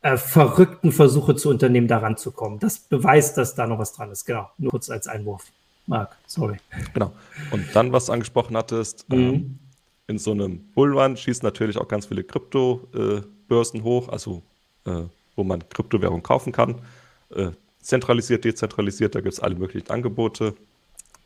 äh, 0.00 0.16
verrückten 0.16 0.92
Versuche 0.92 1.36
zu 1.36 1.50
unternehmen, 1.50 1.88
daran 1.88 2.16
zu 2.16 2.32
kommen. 2.32 2.58
Das 2.58 2.78
beweist, 2.78 3.36
dass 3.36 3.54
da 3.54 3.66
noch 3.66 3.78
was 3.78 3.92
dran 3.92 4.10
ist. 4.10 4.24
Genau. 4.24 4.48
Nur 4.56 4.70
kurz 4.70 4.88
als 4.88 5.06
Einwurf. 5.06 5.44
Marc, 5.86 6.16
sorry. 6.26 6.56
Genau. 6.94 7.12
Und 7.50 7.66
dann, 7.74 7.92
was 7.92 8.06
du 8.06 8.12
angesprochen 8.12 8.56
hattest, 8.56 9.10
mhm. 9.10 9.18
ähm, 9.18 9.58
in 10.10 10.18
so 10.18 10.32
einem 10.32 10.58
Bullrun 10.72 11.16
schießen 11.16 11.44
natürlich 11.44 11.78
auch 11.78 11.88
ganz 11.88 12.06
viele 12.06 12.24
Kryptobörsen 12.24 13.80
äh, 13.80 13.82
hoch, 13.82 14.08
also 14.08 14.42
äh, 14.84 15.04
wo 15.36 15.44
man 15.44 15.66
Kryptowährung 15.68 16.22
kaufen 16.22 16.52
kann. 16.52 16.82
Äh, 17.30 17.52
zentralisiert, 17.80 18.44
dezentralisiert, 18.44 19.14
da 19.14 19.20
gibt 19.20 19.34
es 19.34 19.40
alle 19.40 19.54
möglichen 19.54 19.88
Angebote. 19.88 20.54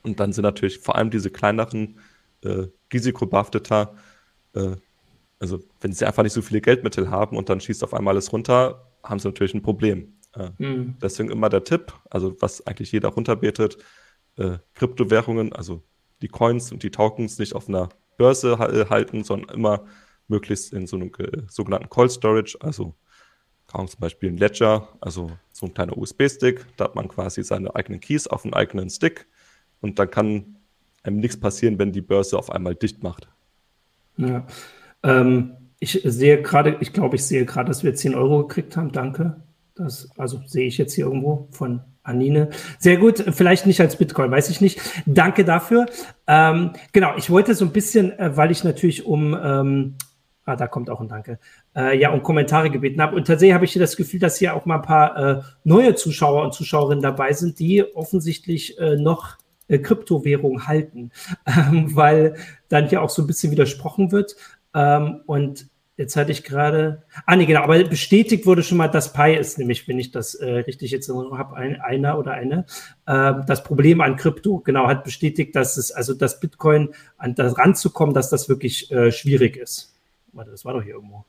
Und 0.02 0.20
dann 0.20 0.32
sind 0.32 0.42
natürlich 0.42 0.78
vor 0.78 0.96
allem 0.96 1.10
diese 1.10 1.30
kleineren, 1.30 1.98
äh, 2.42 2.66
risikobehafteter, 2.92 3.94
äh, 4.54 4.76
also 5.40 5.60
wenn 5.80 5.92
sie 5.92 6.04
einfach 6.06 6.22
nicht 6.22 6.34
so 6.34 6.42
viele 6.42 6.60
Geldmittel 6.60 7.10
haben 7.10 7.38
und 7.38 7.48
dann 7.48 7.60
schießt 7.60 7.82
auf 7.82 7.94
einmal 7.94 8.14
alles 8.14 8.32
runter, 8.32 8.86
haben 9.02 9.18
sie 9.18 9.28
natürlich 9.28 9.54
ein 9.54 9.62
Problem. 9.62 10.12
Äh, 10.34 10.50
mhm. 10.58 10.96
Deswegen 11.02 11.30
immer 11.30 11.48
der 11.48 11.64
Tipp, 11.64 11.92
also 12.10 12.36
was 12.40 12.66
eigentlich 12.66 12.92
jeder 12.92 13.08
runterbetet, 13.08 13.78
äh, 14.36 14.58
Kryptowährungen, 14.74 15.54
also 15.54 15.82
die 16.20 16.28
Coins 16.28 16.70
und 16.70 16.82
die 16.82 16.90
Tokens 16.90 17.38
nicht 17.38 17.54
auf 17.54 17.68
einer 17.68 17.88
Börse 18.16 18.58
halten, 18.58 19.24
sondern 19.24 19.54
immer 19.54 19.84
möglichst 20.28 20.72
in 20.72 20.86
so 20.86 20.96
einem 20.96 21.12
sogenannten 21.48 21.88
Cold 21.88 22.10
Storage, 22.10 22.56
also 22.60 22.94
kaum 23.66 23.88
zum 23.88 24.00
Beispiel 24.00 24.30
ein 24.30 24.36
Ledger, 24.36 24.88
also 25.00 25.30
so 25.52 25.66
ein 25.66 25.74
kleiner 25.74 25.96
USB-Stick. 25.96 26.66
Da 26.76 26.84
hat 26.84 26.94
man 26.94 27.08
quasi 27.08 27.42
seine 27.42 27.74
eigenen 27.74 28.00
Keys 28.00 28.26
auf 28.26 28.44
einem 28.44 28.54
eigenen 28.54 28.90
Stick 28.90 29.26
und 29.80 29.98
dann 29.98 30.10
kann 30.10 30.56
einem 31.02 31.18
nichts 31.18 31.38
passieren, 31.38 31.78
wenn 31.78 31.92
die 31.92 32.00
Börse 32.00 32.38
auf 32.38 32.50
einmal 32.50 32.74
dicht 32.74 33.02
macht. 33.02 33.28
Ja. 34.16 34.46
Ähm, 35.02 35.56
ich 35.78 36.00
sehe 36.04 36.40
gerade, 36.40 36.78
ich 36.80 36.92
glaube, 36.92 37.16
ich 37.16 37.24
sehe 37.24 37.44
gerade, 37.44 37.68
dass 37.68 37.84
wir 37.84 37.94
10 37.94 38.14
Euro 38.14 38.46
gekriegt 38.46 38.76
haben. 38.76 38.92
Danke. 38.92 39.42
Das, 39.74 40.08
also 40.16 40.40
sehe 40.46 40.66
ich 40.66 40.78
jetzt 40.78 40.94
hier 40.94 41.06
irgendwo 41.06 41.48
von 41.50 41.82
Anine. 42.04 42.50
Sehr 42.78 42.98
gut, 42.98 43.24
vielleicht 43.32 43.66
nicht 43.66 43.80
als 43.80 43.96
Bitcoin, 43.96 44.30
weiß 44.30 44.50
ich 44.50 44.60
nicht. 44.60 44.80
Danke 45.06 45.44
dafür. 45.44 45.86
Ähm, 46.26 46.70
genau, 46.92 47.16
ich 47.16 47.30
wollte 47.30 47.54
so 47.54 47.64
ein 47.64 47.72
bisschen, 47.72 48.16
äh, 48.18 48.36
weil 48.36 48.52
ich 48.52 48.62
natürlich 48.62 49.04
um 49.04 49.36
ähm, 49.42 49.96
Ah, 50.46 50.56
da 50.56 50.66
kommt 50.66 50.90
auch 50.90 51.00
ein 51.00 51.08
Danke. 51.08 51.38
Äh, 51.74 51.98
ja, 51.98 52.10
um 52.10 52.22
Kommentare 52.22 52.70
gebeten 52.70 53.00
habe. 53.00 53.16
Und 53.16 53.26
tatsächlich 53.26 53.54
habe 53.54 53.64
ich 53.64 53.72
das 53.72 53.96
Gefühl, 53.96 54.20
dass 54.20 54.36
hier 54.36 54.54
auch 54.54 54.66
mal 54.66 54.76
ein 54.76 54.82
paar 54.82 55.16
äh, 55.16 55.42
neue 55.64 55.94
Zuschauer 55.94 56.42
und 56.42 56.52
Zuschauerinnen 56.52 57.02
dabei 57.02 57.32
sind, 57.32 57.58
die 57.58 57.82
offensichtlich 57.94 58.78
äh, 58.78 58.96
noch 58.96 59.38
äh, 59.68 59.78
Kryptowährung 59.78 60.66
halten, 60.66 61.12
ähm, 61.46 61.96
weil 61.96 62.36
dann 62.68 62.88
hier 62.88 63.00
auch 63.00 63.08
so 63.08 63.22
ein 63.22 63.26
bisschen 63.26 63.52
widersprochen 63.52 64.12
wird. 64.12 64.36
Ähm, 64.74 65.22
und 65.26 65.66
jetzt 65.96 66.16
hatte 66.16 66.32
ich 66.32 66.42
gerade, 66.42 67.02
ah 67.26 67.36
nee, 67.36 67.46
genau, 67.46 67.62
aber 67.62 67.82
bestätigt 67.84 68.46
wurde 68.46 68.62
schon 68.62 68.78
mal, 68.78 68.88
dass 68.88 69.12
Pi 69.12 69.34
ist, 69.34 69.58
nämlich, 69.58 69.86
wenn 69.86 69.98
ich 69.98 70.10
das 70.10 70.34
äh, 70.34 70.50
richtig 70.50 70.90
jetzt 70.90 71.08
habe, 71.08 71.56
ein, 71.56 71.80
einer 71.80 72.18
oder 72.18 72.32
eine, 72.32 72.66
äh, 73.06 73.34
das 73.46 73.62
Problem 73.62 74.00
an 74.00 74.16
Krypto, 74.16 74.58
genau, 74.58 74.88
hat 74.88 75.04
bestätigt, 75.04 75.54
dass 75.54 75.76
es, 75.76 75.92
also 75.92 76.14
das 76.14 76.40
Bitcoin 76.40 76.90
an 77.16 77.34
das 77.34 77.56
ranzukommen, 77.56 78.14
dass 78.14 78.30
das 78.30 78.48
wirklich 78.48 78.90
äh, 78.90 79.12
schwierig 79.12 79.56
ist. 79.56 79.94
Warte, 80.32 80.50
das 80.50 80.64
war 80.64 80.74
doch 80.74 80.82
hier 80.82 80.94
irgendwo. 80.94 81.24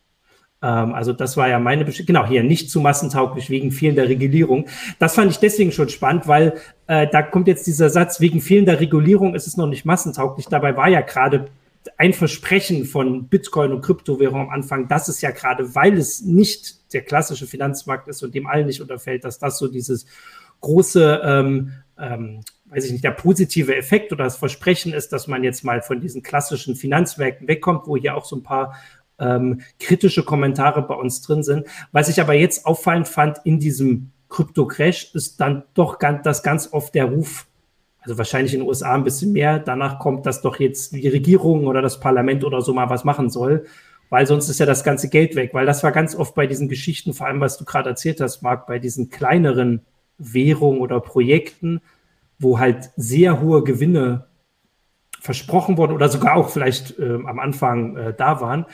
Ähm, 0.62 0.94
also 0.94 1.14
das 1.14 1.38
war 1.38 1.48
ja 1.48 1.60
meine 1.60 1.86
Bestimmung. 1.86 2.08
Genau, 2.08 2.26
hier 2.26 2.44
nicht 2.44 2.72
zu 2.72 2.80
massentauglich 2.80 3.50
wegen 3.50 3.72
fehlender 3.72 4.10
Regulierung. 4.10 4.68
Das 4.98 5.14
fand 5.16 5.32
ich 5.32 5.38
deswegen 5.38 5.72
schon 5.72 5.90
spannend, 5.90 6.28
weil 6.28 6.56
äh, 6.88 7.08
da 7.08 7.22
kommt 7.22 7.48
jetzt 7.48 7.68
dieser 7.68 7.90
Satz, 7.90 8.20
wegen 8.20 8.42
fehlender 8.42 8.80
Regulierung 8.80 9.36
ist 9.36 9.48
es 9.48 9.58
noch 9.58 9.68
nicht 9.68 9.86
massentauglich. 9.86 10.48
Dabei 10.48 10.76
war 10.76 10.90
ja 10.90 11.02
gerade 11.02 11.48
ein 11.98 12.14
Versprechen 12.14 12.86
von 12.86 13.28
Bitcoin 13.28 13.72
und 13.72 13.82
Kryptowährung 13.82 14.42
am 14.42 14.50
Anfang, 14.50 14.88
dass 14.88 15.08
es 15.08 15.22
ja 15.22 15.32
gerade, 15.32 15.76
weil 15.76 15.98
es 15.98 16.22
nicht 16.22 16.94
der 16.94 17.02
klassische 17.02 17.48
Finanzmarkt 17.48 18.08
ist 18.08 18.24
und 18.24 18.34
dem 18.34 18.48
allen 18.48 18.68
nicht 18.68 18.82
unterfällt, 18.82 19.24
dass 19.24 19.40
das 19.40 19.58
so 19.58 19.68
dieses 19.68 20.06
große 20.62 21.22
ähm, 21.24 21.74
ähm, 21.98 22.42
weiß 22.66 22.86
ich 22.86 22.92
nicht, 22.92 23.04
der 23.04 23.12
positive 23.12 23.76
Effekt 23.76 24.12
oder 24.12 24.24
das 24.24 24.38
Versprechen 24.38 24.94
ist, 24.94 25.14
dass 25.14 25.28
man 25.28 25.44
jetzt 25.44 25.64
mal 25.64 25.82
von 25.82 26.02
diesen 26.02 26.24
klassischen 26.24 26.76
Finanzmärkten 26.76 27.48
wegkommt, 27.48 27.88
wo 27.88 27.96
hier 27.96 28.16
auch 28.16 28.26
so 28.26 28.36
ein 28.36 28.44
paar 28.44 28.76
ähm, 29.20 29.62
kritische 29.80 30.24
Kommentare 30.24 30.82
bei 30.82 30.96
uns 30.96 31.22
drin 31.22 31.44
sind. 31.44 31.68
Was 31.92 32.10
ich 32.10 32.20
aber 32.20 32.34
jetzt 32.34 32.66
auffallend 32.66 33.08
fand 33.08 33.40
in 33.46 33.60
diesem 33.60 34.12
Krypto-Crash, 34.30 35.14
ist 35.14 35.40
dann 35.40 35.64
doch 35.74 36.00
ganz, 36.00 36.24
das 36.24 36.44
ganz 36.44 36.74
oft 36.74 36.94
der 36.96 37.06
Ruf, 37.06 37.48
also 38.06 38.20
wahrscheinlich 38.20 38.54
in 38.54 38.60
den 38.60 38.70
USA 38.70 38.94
ein 38.94 39.04
bisschen 39.04 39.32
mehr, 39.32 39.58
danach 39.58 39.98
kommt, 39.98 40.26
dass 40.28 40.42
doch 40.42 40.60
jetzt 40.60 40.94
die 40.94 41.08
Regierung 41.08 41.66
oder 41.66 41.82
das 41.82 42.00
Parlament 42.00 42.44
oder 42.44 42.62
so 42.62 42.72
mal 42.72 42.90
was 42.90 43.04
machen 43.04 43.32
soll, 43.32 43.66
weil 44.10 44.28
sonst 44.28 44.48
ist 44.48 44.60
ja 44.60 44.68
das 44.68 44.84
ganze 44.84 45.10
Geld 45.10 45.36
weg, 45.36 45.54
weil 45.54 45.66
das 45.66 45.84
war 45.84 45.92
ganz 45.92 46.16
oft 46.16 46.36
bei 46.36 46.46
diesen 46.46 46.70
Geschichten, 46.70 47.14
vor 47.14 47.26
allem 47.26 47.42
was 47.42 47.58
du 47.58 47.66
gerade 47.66 47.90
erzählt 47.90 48.22
hast, 48.22 48.44
Marc, 48.44 48.68
bei 48.68 48.78
diesen 48.78 49.10
kleineren 49.10 49.82
Währungen 50.20 50.82
oder 50.82 51.00
Projekten, 51.00 51.82
wo 52.38 52.60
halt 52.60 52.92
sehr 52.96 53.42
hohe 53.42 53.64
Gewinne 53.64 54.28
versprochen 55.20 55.78
wurden 55.78 55.94
oder 55.94 56.08
sogar 56.08 56.36
auch 56.36 56.50
vielleicht 56.50 57.00
äh, 57.00 57.16
am 57.26 57.40
Anfang 57.40 57.98
äh, 57.98 58.14
da 58.14 58.40
waren. 58.40 58.66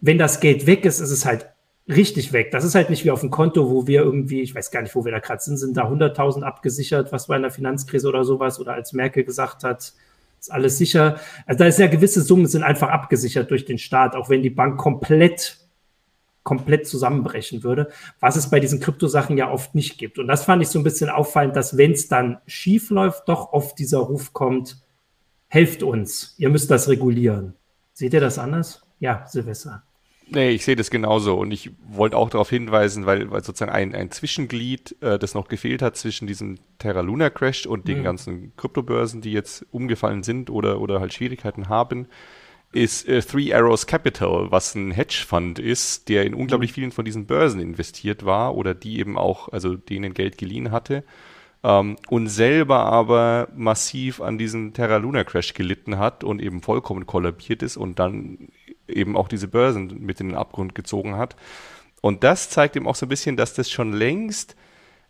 Wenn 0.00 0.18
das 0.18 0.38
Geld 0.38 0.66
weg 0.66 0.84
ist, 0.84 1.00
ist 1.00 1.10
es 1.10 1.26
halt 1.26 1.48
richtig 1.88 2.32
weg. 2.32 2.50
Das 2.50 2.64
ist 2.64 2.74
halt 2.74 2.90
nicht 2.90 3.04
wie 3.04 3.10
auf 3.10 3.20
dem 3.20 3.30
Konto, 3.30 3.70
wo 3.70 3.86
wir 3.86 4.02
irgendwie, 4.02 4.40
ich 4.40 4.54
weiß 4.54 4.70
gar 4.70 4.82
nicht, 4.82 4.94
wo 4.94 5.04
wir 5.04 5.12
da 5.12 5.20
gerade 5.20 5.42
sind, 5.42 5.56
sind 5.56 5.76
da 5.76 5.88
100.000 5.88 6.42
abgesichert, 6.42 7.12
was 7.12 7.28
war 7.28 7.36
in 7.36 7.42
der 7.42 7.50
Finanzkrise 7.50 8.08
oder 8.08 8.24
sowas, 8.24 8.58
oder 8.58 8.74
als 8.74 8.92
Merkel 8.92 9.24
gesagt 9.24 9.64
hat, 9.64 9.92
ist 10.40 10.52
alles 10.52 10.78
sicher. 10.78 11.18
Also 11.46 11.58
da 11.58 11.66
ist 11.66 11.78
ja 11.78 11.86
gewisse 11.86 12.22
Summen 12.22 12.46
sind 12.46 12.62
einfach 12.62 12.88
abgesichert 12.88 13.50
durch 13.50 13.64
den 13.64 13.78
Staat, 13.78 14.14
auch 14.14 14.28
wenn 14.28 14.42
die 14.42 14.50
Bank 14.50 14.78
komplett 14.78 15.58
komplett 16.46 16.86
zusammenbrechen 16.86 17.64
würde, 17.64 17.90
was 18.20 18.36
es 18.36 18.48
bei 18.48 18.60
diesen 18.60 18.78
Kryptosachen 18.78 19.36
ja 19.36 19.50
oft 19.50 19.74
nicht 19.74 19.98
gibt. 19.98 20.16
Und 20.20 20.28
das 20.28 20.44
fand 20.44 20.62
ich 20.62 20.68
so 20.68 20.78
ein 20.78 20.84
bisschen 20.84 21.10
auffallend, 21.10 21.56
dass 21.56 21.76
wenn 21.76 21.90
es 21.90 22.06
dann 22.06 22.38
schief 22.46 22.90
läuft, 22.90 23.28
doch 23.28 23.52
oft 23.52 23.76
dieser 23.80 23.98
Ruf 23.98 24.32
kommt, 24.32 24.80
helft 25.48 25.82
uns, 25.82 26.36
ihr 26.38 26.48
müsst 26.48 26.70
das 26.70 26.88
regulieren. 26.88 27.54
Seht 27.92 28.14
ihr 28.14 28.20
das 28.20 28.38
anders? 28.38 28.82
Ja, 29.00 29.26
Silvester. 29.26 29.82
Nee, 30.28 30.50
ich 30.50 30.64
sehe 30.64 30.74
das 30.74 30.90
genauso 30.90 31.38
und 31.38 31.52
ich 31.52 31.70
wollte 31.88 32.16
auch 32.16 32.30
darauf 32.30 32.50
hinweisen, 32.50 33.06
weil, 33.06 33.30
weil 33.30 33.44
sozusagen 33.44 33.70
ein, 33.70 33.94
ein 33.94 34.10
Zwischenglied, 34.10 34.96
äh, 35.00 35.18
das 35.18 35.34
noch 35.34 35.46
gefehlt 35.46 35.82
hat 35.82 35.96
zwischen 35.96 36.26
diesem 36.26 36.58
Terra 36.78 37.00
Luna 37.00 37.30
Crash 37.30 37.64
und 37.66 37.86
den 37.86 38.00
mhm. 38.00 38.04
ganzen 38.04 38.52
Kryptobörsen, 38.56 39.20
die 39.20 39.32
jetzt 39.32 39.64
umgefallen 39.70 40.24
sind 40.24 40.50
oder, 40.50 40.80
oder 40.80 40.98
halt 40.98 41.14
Schwierigkeiten 41.14 41.68
haben, 41.68 42.08
ist 42.72 43.08
äh, 43.08 43.22
Three 43.22 43.54
Arrows 43.54 43.86
Capital, 43.86 44.50
was 44.50 44.74
ein 44.74 44.90
Hedgefonds 44.90 45.60
ist, 45.60 46.08
der 46.08 46.24
in 46.24 46.34
unglaublich 46.34 46.72
mhm. 46.72 46.74
vielen 46.74 46.92
von 46.92 47.04
diesen 47.04 47.26
Börsen 47.26 47.60
investiert 47.60 48.24
war 48.24 48.56
oder 48.56 48.74
die 48.74 48.98
eben 48.98 49.16
auch, 49.16 49.50
also 49.52 49.76
denen 49.76 50.12
Geld 50.12 50.38
geliehen 50.38 50.72
hatte 50.72 51.04
ähm, 51.62 51.96
und 52.08 52.28
selber 52.28 52.80
aber 52.80 53.48
massiv 53.54 54.20
an 54.20 54.38
diesem 54.38 54.72
Terra 54.72 54.96
Luna 54.96 55.24
Crash 55.24 55.54
gelitten 55.54 55.98
hat 55.98 56.24
und 56.24 56.40
eben 56.40 56.62
vollkommen 56.62 57.06
kollabiert 57.06 57.62
ist 57.62 57.76
und 57.76 57.98
dann 57.98 58.48
eben 58.88 59.16
auch 59.16 59.28
diese 59.28 59.48
Börsen 59.48 59.98
mit 60.00 60.20
in 60.20 60.28
den 60.28 60.36
Abgrund 60.36 60.74
gezogen 60.74 61.16
hat. 61.16 61.36
Und 62.00 62.24
das 62.24 62.50
zeigt 62.50 62.76
eben 62.76 62.86
auch 62.86 62.94
so 62.94 63.06
ein 63.06 63.08
bisschen, 63.08 63.36
dass 63.36 63.54
das 63.54 63.70
schon 63.70 63.92
längst 63.92 64.56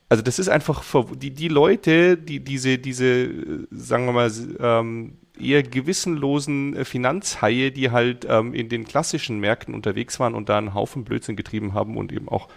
also 0.09 0.23
das 0.23 0.39
ist 0.39 0.49
einfach 0.49 0.85
die, 1.17 1.33
die 1.33 1.49
Leute, 1.49 2.17
die 2.17 2.41
diese, 2.41 2.79
diese, 2.79 3.67
sagen 3.71 4.07
wir 4.07 4.13
mal, 4.13 4.31
ähm, 4.61 5.19
eher 5.39 5.63
gewissenlosen 5.63 6.85
Finanzhaie, 6.85 7.71
die 7.71 7.91
halt 7.91 8.27
ähm, 8.29 8.55
in 8.55 8.69
den 8.69 8.85
klassischen 8.85 9.41
Märkten 9.41 9.75
unterwegs 9.75 10.21
waren 10.21 10.35
und 10.35 10.49
da 10.49 10.59
einen 10.59 10.75
Haufen 10.75 11.05
Blödsinn 11.05 11.37
getrieben 11.37 11.75
haben 11.75 11.97
und 11.97 12.13
eben 12.13 12.29
auch 12.29 12.49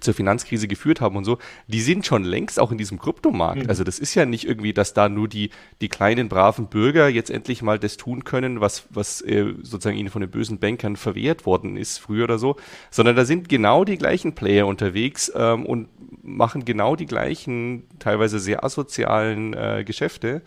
zur 0.00 0.14
Finanzkrise 0.14 0.68
geführt 0.68 1.00
haben 1.00 1.16
und 1.16 1.24
so, 1.24 1.38
die 1.68 1.80
sind 1.80 2.04
schon 2.04 2.24
längst 2.24 2.58
auch 2.58 2.72
in 2.72 2.78
diesem 2.78 2.98
Kryptomarkt. 2.98 3.64
Mhm. 3.64 3.68
Also 3.68 3.84
das 3.84 3.98
ist 3.98 4.14
ja 4.14 4.26
nicht 4.26 4.46
irgendwie, 4.46 4.72
dass 4.72 4.92
da 4.94 5.08
nur 5.08 5.28
die, 5.28 5.50
die 5.80 5.88
kleinen, 5.88 6.28
braven 6.28 6.66
Bürger 6.66 7.08
jetzt 7.08 7.30
endlich 7.30 7.62
mal 7.62 7.78
das 7.78 7.96
tun 7.96 8.24
können, 8.24 8.60
was, 8.60 8.86
was 8.90 9.20
äh, 9.20 9.54
sozusagen 9.62 9.96
ihnen 9.96 10.10
von 10.10 10.20
den 10.20 10.30
bösen 10.30 10.58
Bankern 10.58 10.96
verwehrt 10.96 11.46
worden 11.46 11.76
ist 11.76 11.98
früher 11.98 12.24
oder 12.24 12.38
so, 12.38 12.56
sondern 12.90 13.16
da 13.16 13.24
sind 13.24 13.48
genau 13.48 13.84
die 13.84 13.98
gleichen 13.98 14.34
Player 14.34 14.66
unterwegs 14.66 15.32
ähm, 15.34 15.66
und 15.66 15.88
machen 16.22 16.64
genau 16.64 16.96
die 16.96 17.06
gleichen, 17.06 17.84
teilweise 17.98 18.38
sehr 18.38 18.64
asozialen 18.64 19.54
äh, 19.54 19.84
Geschäfte 19.84 20.42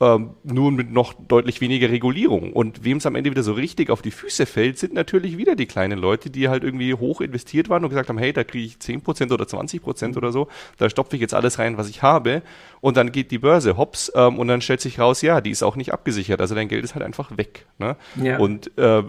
ähm, 0.00 0.30
nur 0.44 0.72
mit 0.72 0.90
noch 0.90 1.12
deutlich 1.12 1.60
weniger 1.60 1.90
Regulierung. 1.90 2.54
Und 2.54 2.84
wem 2.84 2.96
es 2.96 3.06
am 3.06 3.14
Ende 3.16 3.30
wieder 3.30 3.42
so 3.42 3.52
richtig 3.52 3.90
auf 3.90 4.00
die 4.00 4.10
Füße 4.10 4.46
fällt, 4.46 4.78
sind 4.78 4.94
natürlich 4.94 5.36
wieder 5.36 5.56
die 5.56 5.66
kleinen 5.66 5.98
Leute, 5.98 6.30
die 6.30 6.48
halt 6.48 6.64
irgendwie 6.64 6.94
hoch 6.94 7.20
investiert 7.20 7.68
waren 7.68 7.84
und 7.84 7.90
gesagt 7.90 8.08
haben, 8.08 8.18
hey, 8.18 8.32
da 8.32 8.42
kriege 8.42 8.64
ich 8.64 8.76
10% 8.76 9.32
oder 9.32 9.44
20% 9.44 10.16
oder 10.16 10.32
so, 10.32 10.48
da 10.78 10.88
stopfe 10.88 11.16
ich 11.16 11.22
jetzt 11.22 11.34
alles 11.34 11.58
rein, 11.58 11.76
was 11.76 11.90
ich 11.90 12.02
habe. 12.02 12.42
Und 12.80 12.96
dann 12.96 13.12
geht 13.12 13.30
die 13.30 13.38
Börse 13.38 13.76
hops 13.76 14.10
ähm, 14.14 14.38
und 14.38 14.48
dann 14.48 14.62
stellt 14.62 14.80
sich 14.80 14.98
raus, 14.98 15.20
ja, 15.20 15.42
die 15.42 15.50
ist 15.50 15.62
auch 15.62 15.76
nicht 15.76 15.92
abgesichert. 15.92 16.40
Also 16.40 16.54
dein 16.54 16.68
Geld 16.68 16.82
ist 16.82 16.94
halt 16.94 17.04
einfach 17.04 17.36
weg. 17.36 17.66
Ne? 17.78 17.96
Ja. 18.22 18.38
Und 18.38 18.76
äh, 18.78 19.02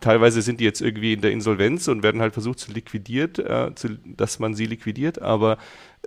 teilweise 0.00 0.42
sind 0.42 0.60
die 0.60 0.64
jetzt 0.64 0.80
irgendwie 0.80 1.14
in 1.14 1.20
der 1.20 1.32
Insolvenz 1.32 1.88
und 1.88 2.02
werden 2.02 2.20
halt 2.20 2.32
versucht 2.32 2.60
zu 2.60 2.72
liquidiert, 2.72 3.38
äh, 3.38 3.74
zu, 3.74 3.98
dass 4.04 4.38
man 4.38 4.54
sie 4.54 4.66
liquidiert, 4.66 5.20
aber 5.20 5.58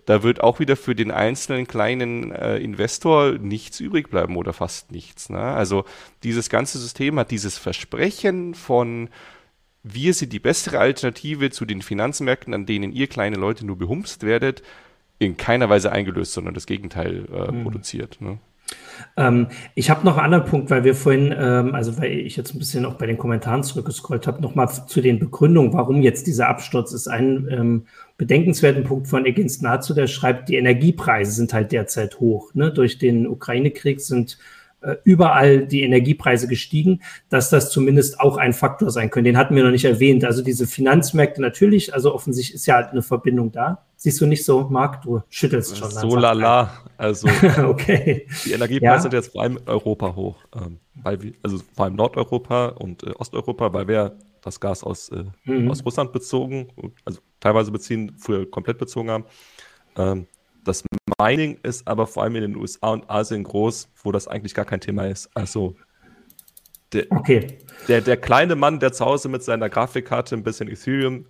da 0.05 0.23
wird 0.23 0.41
auch 0.41 0.59
wieder 0.59 0.75
für 0.75 0.95
den 0.95 1.11
einzelnen 1.11 1.67
kleinen 1.67 2.31
äh, 2.31 2.57
Investor 2.57 3.33
nichts 3.33 3.79
übrig 3.79 4.09
bleiben 4.09 4.35
oder 4.37 4.53
fast 4.53 4.91
nichts. 4.91 5.29
Ne? 5.29 5.39
Also 5.39 5.85
dieses 6.23 6.49
ganze 6.49 6.79
System 6.79 7.19
hat 7.19 7.31
dieses 7.31 7.57
Versprechen 7.57 8.53
von 8.53 9.09
wir 9.83 10.13
sind 10.13 10.31
die 10.31 10.39
bessere 10.39 10.79
Alternative 10.79 11.49
zu 11.49 11.65
den 11.65 11.81
Finanzmärkten, 11.81 12.53
an 12.53 12.65
denen 12.65 12.91
ihr 12.91 13.07
kleine 13.07 13.37
Leute 13.37 13.65
nur 13.65 13.77
behumst 13.77 14.23
werdet, 14.23 14.61
in 15.17 15.37
keiner 15.37 15.69
Weise 15.69 15.91
eingelöst, 15.91 16.33
sondern 16.33 16.53
das 16.53 16.65
Gegenteil 16.65 17.25
äh, 17.31 17.51
mhm. 17.51 17.63
produziert. 17.63 18.21
Ne? 18.21 18.39
Ähm, 19.17 19.47
ich 19.75 19.89
habe 19.89 20.05
noch 20.05 20.17
einen 20.17 20.25
anderen 20.25 20.45
Punkt, 20.45 20.69
weil 20.69 20.83
wir 20.83 20.95
vorhin, 20.95 21.33
ähm, 21.37 21.75
also 21.75 21.97
weil 21.97 22.11
ich 22.11 22.35
jetzt 22.35 22.53
ein 22.53 22.59
bisschen 22.59 22.85
auch 22.85 22.95
bei 22.95 23.05
den 23.05 23.17
Kommentaren 23.17 23.63
zurückgescrollt 23.63 24.27
habe, 24.27 24.41
nochmal 24.41 24.69
zu 24.69 25.01
den 25.01 25.19
Begründungen, 25.19 25.73
warum 25.73 26.01
jetzt 26.01 26.27
dieser 26.27 26.47
Absturz 26.47 26.93
ist. 26.93 27.07
Ein 27.07 27.47
ähm, 27.51 27.85
bedenkenswerten 28.17 28.83
Punkt 28.83 29.07
von 29.07 29.25
Egins 29.25 29.61
Nazu, 29.61 29.93
der 29.93 30.07
schreibt, 30.07 30.49
die 30.49 30.55
Energiepreise 30.55 31.31
sind 31.31 31.53
halt 31.53 31.71
derzeit 31.71 32.19
hoch. 32.19 32.53
Ne? 32.53 32.71
Durch 32.71 32.97
den 32.97 33.27
Ukraine-Krieg 33.27 33.99
sind 33.99 34.37
überall 35.03 35.67
die 35.67 35.83
Energiepreise 35.83 36.47
gestiegen, 36.47 37.01
dass 37.29 37.49
das 37.49 37.69
zumindest 37.69 38.19
auch 38.19 38.37
ein 38.37 38.53
Faktor 38.53 38.89
sein 38.89 39.09
könnte. 39.09 39.29
Den 39.29 39.37
hatten 39.37 39.55
wir 39.55 39.63
noch 39.63 39.71
nicht 39.71 39.85
erwähnt. 39.85 40.25
Also 40.25 40.41
diese 40.41 40.65
Finanzmärkte 40.65 41.41
natürlich, 41.41 41.93
also 41.93 42.13
offensichtlich 42.13 42.55
ist 42.55 42.65
ja 42.65 42.75
halt 42.75 42.89
eine 42.89 43.01
Verbindung 43.01 43.51
da. 43.51 43.85
Siehst 43.95 44.19
du 44.19 44.25
nicht 44.25 44.43
so, 44.43 44.67
Marc? 44.67 45.03
Du 45.03 45.21
schüttelst 45.29 45.77
schon. 45.77 45.91
So 45.91 46.15
lala. 46.15 46.71
Also 46.97 47.27
okay. 47.63 48.25
die 48.45 48.53
Energiepreise 48.53 48.95
ja. 48.95 48.99
sind 49.01 49.13
jetzt 49.13 49.31
vor 49.31 49.43
allem 49.43 49.57
in 49.57 49.67
Europa 49.67 50.15
hoch. 50.15 50.37
Ähm, 50.55 50.79
weil 50.95 51.21
wir, 51.21 51.33
also 51.43 51.59
vor 51.75 51.85
allem 51.85 51.95
Nordeuropa 51.95 52.69
und 52.69 53.03
äh, 53.03 53.11
Osteuropa, 53.11 53.71
weil 53.73 53.87
wir 53.87 54.17
das 54.41 54.59
Gas 54.59 54.83
aus, 54.83 55.09
äh, 55.09 55.25
mhm. 55.45 55.69
aus 55.69 55.85
Russland 55.85 56.11
bezogen, 56.13 56.69
also 57.05 57.19
teilweise 57.39 57.71
beziehen, 57.71 58.15
früher 58.17 58.49
komplett 58.49 58.79
bezogen 58.79 59.11
haben. 59.11 59.25
Ähm, 59.95 60.27
das 60.63 60.83
Mining 61.19 61.59
ist 61.63 61.87
aber 61.87 62.07
vor 62.07 62.23
allem 62.23 62.35
in 62.35 62.41
den 62.41 62.55
USA 62.55 62.89
und 62.89 63.09
Asien 63.09 63.43
groß, 63.43 63.89
wo 64.03 64.11
das 64.11 64.27
eigentlich 64.27 64.53
gar 64.53 64.65
kein 64.65 64.81
Thema 64.81 65.07
ist. 65.07 65.29
Also 65.33 65.75
der, 66.93 67.05
okay. 67.11 67.59
der, 67.87 68.01
der 68.01 68.17
kleine 68.17 68.55
Mann, 68.55 68.79
der 68.79 68.91
zu 68.91 69.05
Hause 69.05 69.29
mit 69.29 69.43
seiner 69.43 69.69
Grafikkarte 69.69 70.35
ein 70.35 70.43
bisschen 70.43 70.67
Ethereum 70.67 71.25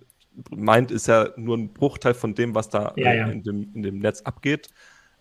meint, 0.50 0.90
ist 0.90 1.06
ja 1.06 1.28
nur 1.36 1.56
ein 1.56 1.72
Bruchteil 1.72 2.14
von 2.14 2.34
dem, 2.34 2.54
was 2.54 2.68
da 2.68 2.92
ja, 2.96 3.12
ja. 3.12 3.26
In, 3.28 3.42
dem, 3.42 3.70
in 3.74 3.82
dem 3.82 3.98
Netz 3.98 4.22
abgeht. 4.22 4.70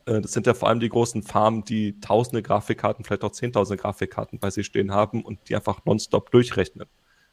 Äh, 0.05 0.21
das 0.21 0.31
sind 0.31 0.47
ja 0.47 0.53
vor 0.53 0.69
allem 0.69 0.79
die 0.79 0.89
großen 0.89 1.21
Farmen, 1.21 1.63
die 1.63 1.99
tausende 1.99 2.41
Grafikkarten, 2.41 3.05
vielleicht 3.05 3.23
auch 3.23 3.31
zehntausende 3.31 3.81
Grafikkarten 3.81 4.39
bei 4.39 4.49
sich 4.49 4.65
stehen 4.65 4.91
haben 4.91 5.23
und 5.23 5.49
die 5.49 5.55
einfach 5.55 5.85
nonstop 5.85 6.31
durchrechnen. 6.31 6.87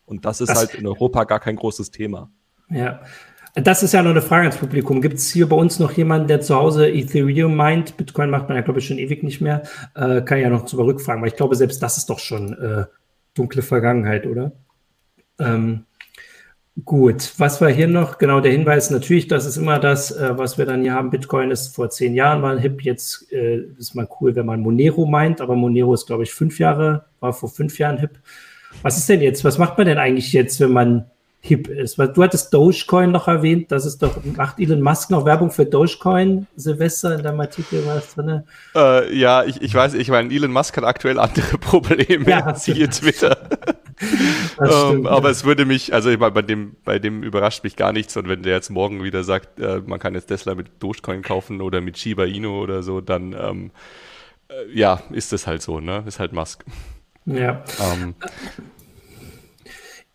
Und 0.05 0.25
das 0.25 0.41
ist 0.41 0.49
das, 0.49 0.59
halt 0.59 0.75
in 0.75 0.87
Europa 0.87 1.25
gar 1.25 1.41
kein 1.41 1.57
großes 1.57 1.91
Thema. 1.91 2.31
Ja, 2.71 3.03
das 3.63 3.83
ist 3.83 3.93
ja 3.93 4.03
noch 4.03 4.11
eine 4.11 4.23
Frage 4.23 4.43
ans 4.43 4.57
Publikum. 4.57 5.01
Gibt 5.01 5.17
es 5.17 5.31
hier 5.31 5.49
bei 5.49 5.57
uns 5.57 5.79
noch 5.79 5.93
jemanden, 5.93 6.29
der 6.29 6.41
zu 6.41 6.55
Hause 6.55 6.89
Ethereum 6.89 7.57
meint? 7.57 7.97
Bitcoin 7.97 8.31
macht 8.31 8.49
man 8.49 8.57
ja, 8.57 8.63
glaube 8.63 8.81
ich, 8.81 8.87
schon 8.87 8.99
ewig 8.99 9.23
nicht 9.23 9.41
mehr. 9.41 9.63
Äh, 9.95 10.23
kann 10.23 10.41
ja 10.41 10.51
noch 10.51 10.65
zurückfragen, 10.65 11.23
weil 11.23 11.29
ich 11.29 11.37
glaube, 11.37 11.57
selbst 11.57 11.83
das 11.83 11.97
ist 11.97 12.11
doch 12.11 12.19
schon 12.19 12.53
äh, 12.53 12.85
dunkle 13.35 13.63
Vergangenheit, 13.63 14.27
oder? 14.27 14.53
Ähm, 15.39 15.85
gut, 16.85 17.33
was 17.39 17.61
war 17.61 17.71
hier 17.71 17.89
noch? 17.89 18.19
Genau, 18.19 18.41
der 18.41 18.53
Hinweis 18.53 18.91
natürlich, 18.91 19.29
das 19.29 19.47
ist 19.47 19.57
immer 19.57 19.79
das, 19.79 20.11
äh, 20.11 20.37
was 20.37 20.59
wir 20.59 20.67
dann 20.67 20.83
hier 20.83 20.95
haben. 20.95 21.11
Bitcoin 21.11 21.51
ist 21.51 21.75
vor 21.75 21.91
zehn 21.91 22.15
Jahren 22.15 22.41
mal 22.41 22.61
hip. 22.61 22.83
Jetzt 22.83 23.33
äh, 23.33 23.63
ist 23.79 23.95
mal 23.95 24.09
cool, 24.21 24.35
wenn 24.37 24.47
man 24.47 24.61
Monero 24.61 25.07
meint, 25.07 25.41
aber 25.41 25.57
Monero 25.57 25.95
ist, 25.95 26.07
glaube 26.07 26.25
ich, 26.25 26.33
fünf 26.33 26.59
Jahre, 26.59 27.07
war 27.21 27.33
vor 27.33 27.49
fünf 27.49 27.79
Jahren 27.79 27.99
hip. 27.99 28.19
Was 28.83 28.99
ist 28.99 29.09
denn 29.09 29.23
jetzt? 29.23 29.45
Was 29.45 29.59
macht 29.59 29.79
man 29.79 29.87
denn 29.87 29.99
eigentlich 29.99 30.33
jetzt, 30.33 30.61
wenn 30.61 30.73
man 30.73 31.07
hip 31.41 31.69
ist. 31.69 31.99
Weil 31.99 32.09
du 32.09 32.23
hattest 32.23 32.53
Dogecoin 32.53 33.13
noch 33.13 33.29
erwähnt, 33.29 33.71
das 33.71 33.87
ist 33.87 34.03
doch, 34.03 34.19
macht 34.37 34.59
Elon 34.59 34.83
Musk 34.83 35.11
noch 35.11 35.25
Werbung 35.25 35.51
für 35.51 35.65
Dogecoin, 35.65 36.47
Silvester, 36.57 37.15
in 37.15 37.23
deinem 37.23 37.41
Artikel 37.41 37.85
war 37.87 37.97
das 37.97 38.15
drin? 38.15 38.43
Äh, 38.75 39.17
ja, 39.17 39.45
ich, 39.45 39.63
ich 39.63 39.73
weiß, 39.73 39.95
ich 39.95 40.09
meine, 40.09 40.33
Elon 40.33 40.53
Musk 40.53 40.77
hat 40.77 40.85
aktuell 40.85 41.19
andere 41.19 41.59
Probleme, 41.59 42.29
ja, 42.29 42.55
siehe 42.55 42.89
Twitter. 42.89 43.37
ähm, 44.61 45.07
aber 45.07 45.31
es 45.31 45.45
würde 45.45 45.65
mich, 45.65 45.95
also 45.95 46.11
ich 46.11 46.19
meine, 46.19 46.33
bei 46.33 46.43
dem, 46.43 46.77
bei 46.85 46.99
dem 46.99 47.23
überrascht 47.23 47.65
mich 47.65 47.77
gar 47.77 47.93
nichts 47.93 48.17
und 48.17 48.29
wenn 48.29 48.43
der 48.43 48.55
jetzt 48.55 48.71
morgen 48.71 49.03
wieder 49.03 49.25
sagt, 49.25 49.61
äh, 49.61 49.81
man 49.85 49.99
kann 49.99 50.15
jetzt 50.15 50.27
Tesla 50.27 50.55
mit 50.55 50.67
Dogecoin 50.81 51.23
kaufen 51.23 51.61
oder 51.61 51.81
mit 51.81 51.99
Shiba 51.99 52.25
Inu 52.25 52.61
oder 52.63 52.83
so, 52.83 53.01
dann 53.01 53.33
ähm, 53.33 53.71
äh, 54.49 54.73
ja, 54.73 55.03
ist 55.11 55.33
das 55.33 55.47
halt 55.47 55.63
so, 55.63 55.81
ne? 55.81 56.05
Ist 56.07 56.21
halt 56.21 56.33
Musk. 56.33 56.65
Ja. 57.27 57.63
Ähm, 57.81 58.15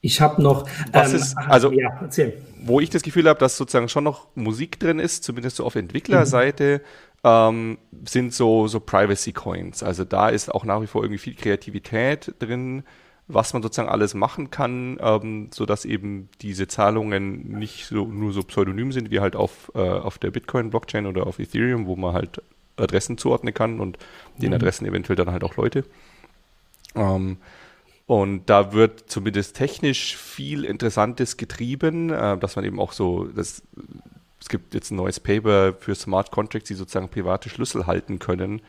ich 0.04 0.20
habe 0.20 0.42
noch. 0.42 0.68
Was 0.92 1.12
ähm, 1.12 1.16
ist, 1.16 1.38
also, 1.38 1.72
ja, 1.72 1.98
erzähl. 2.02 2.38
wo 2.62 2.82
ich 2.82 2.90
das 2.90 3.04
Gefühl 3.04 3.28
habe, 3.28 3.40
dass 3.40 3.56
sozusagen 3.56 3.88
schon 3.88 4.04
noch 4.04 4.28
Musik 4.36 4.78
drin 4.78 5.00
ist, 5.00 5.24
zumindest 5.24 5.56
so 5.56 5.64
auf 5.66 5.76
Entwicklerseite, 5.76 6.82
mhm. 7.24 7.30
ähm, 7.30 7.78
sind 8.06 8.34
so, 8.34 8.68
so 8.68 8.82
Privacy 8.82 9.32
Coins. 9.32 9.82
Also 9.82 10.04
da 10.04 10.28
ist 10.28 10.54
auch 10.54 10.66
nach 10.66 10.82
wie 10.82 10.88
vor 10.88 11.04
irgendwie 11.04 11.20
viel 11.20 11.36
Kreativität 11.36 12.36
drin, 12.40 12.84
was 13.30 13.54
man 13.54 13.64
sozusagen 13.64 13.88
alles 13.88 14.14
machen 14.14 14.52
kann, 14.52 14.98
ähm, 15.00 15.48
sodass 15.54 15.86
eben 15.86 16.28
diese 16.42 16.68
Zahlungen 16.68 17.58
nicht 17.58 17.86
so, 17.86 18.06
nur 18.06 18.34
so 18.34 18.44
pseudonym 18.44 18.92
sind 18.92 19.10
wie 19.10 19.22
halt 19.22 19.38
auf, 19.38 19.72
äh, 19.74 19.80
auf 19.80 20.18
der 20.18 20.32
Bitcoin-Blockchain 20.32 21.06
oder 21.06 21.28
auf 21.28 21.40
Ethereum, 21.40 21.88
wo 21.88 21.96
man 21.96 22.14
halt 22.14 22.42
Adressen 22.76 23.18
zuordnen 23.18 23.54
kann 23.54 23.80
und 23.80 23.98
den 24.38 24.50
mhm. 24.50 24.56
Adressen 24.56 24.86
eventuell 24.86 25.16
dann 25.16 25.32
halt 25.32 25.46
auch 25.46 25.56
Leute. 25.56 25.86
Ähm, 26.94 27.38
und 28.06 28.50
da 28.50 28.74
wird 28.74 29.10
zumindest 29.10 29.56
technisch 29.56 30.18
viel 30.18 30.66
Interessantes 30.66 31.38
getrieben, 31.38 32.10
äh, 32.10 32.38
dass 32.38 32.56
man 32.56 32.66
eben 32.66 32.80
auch 32.80 32.92
so, 32.92 33.26
das, 33.26 33.64
es 34.40 34.50
gibt 34.50 34.74
jetzt 34.74 34.92
ein 34.92 34.98
neues 34.98 35.20
Paper 35.20 35.74
für 35.74 35.96
Smart 35.96 36.32
Contracts, 36.32 36.68
die 36.68 36.74
sozusagen 36.74 37.10
private 37.10 37.50
Schlüssel 37.50 37.88
halten 37.88 38.20
können, 38.20 38.62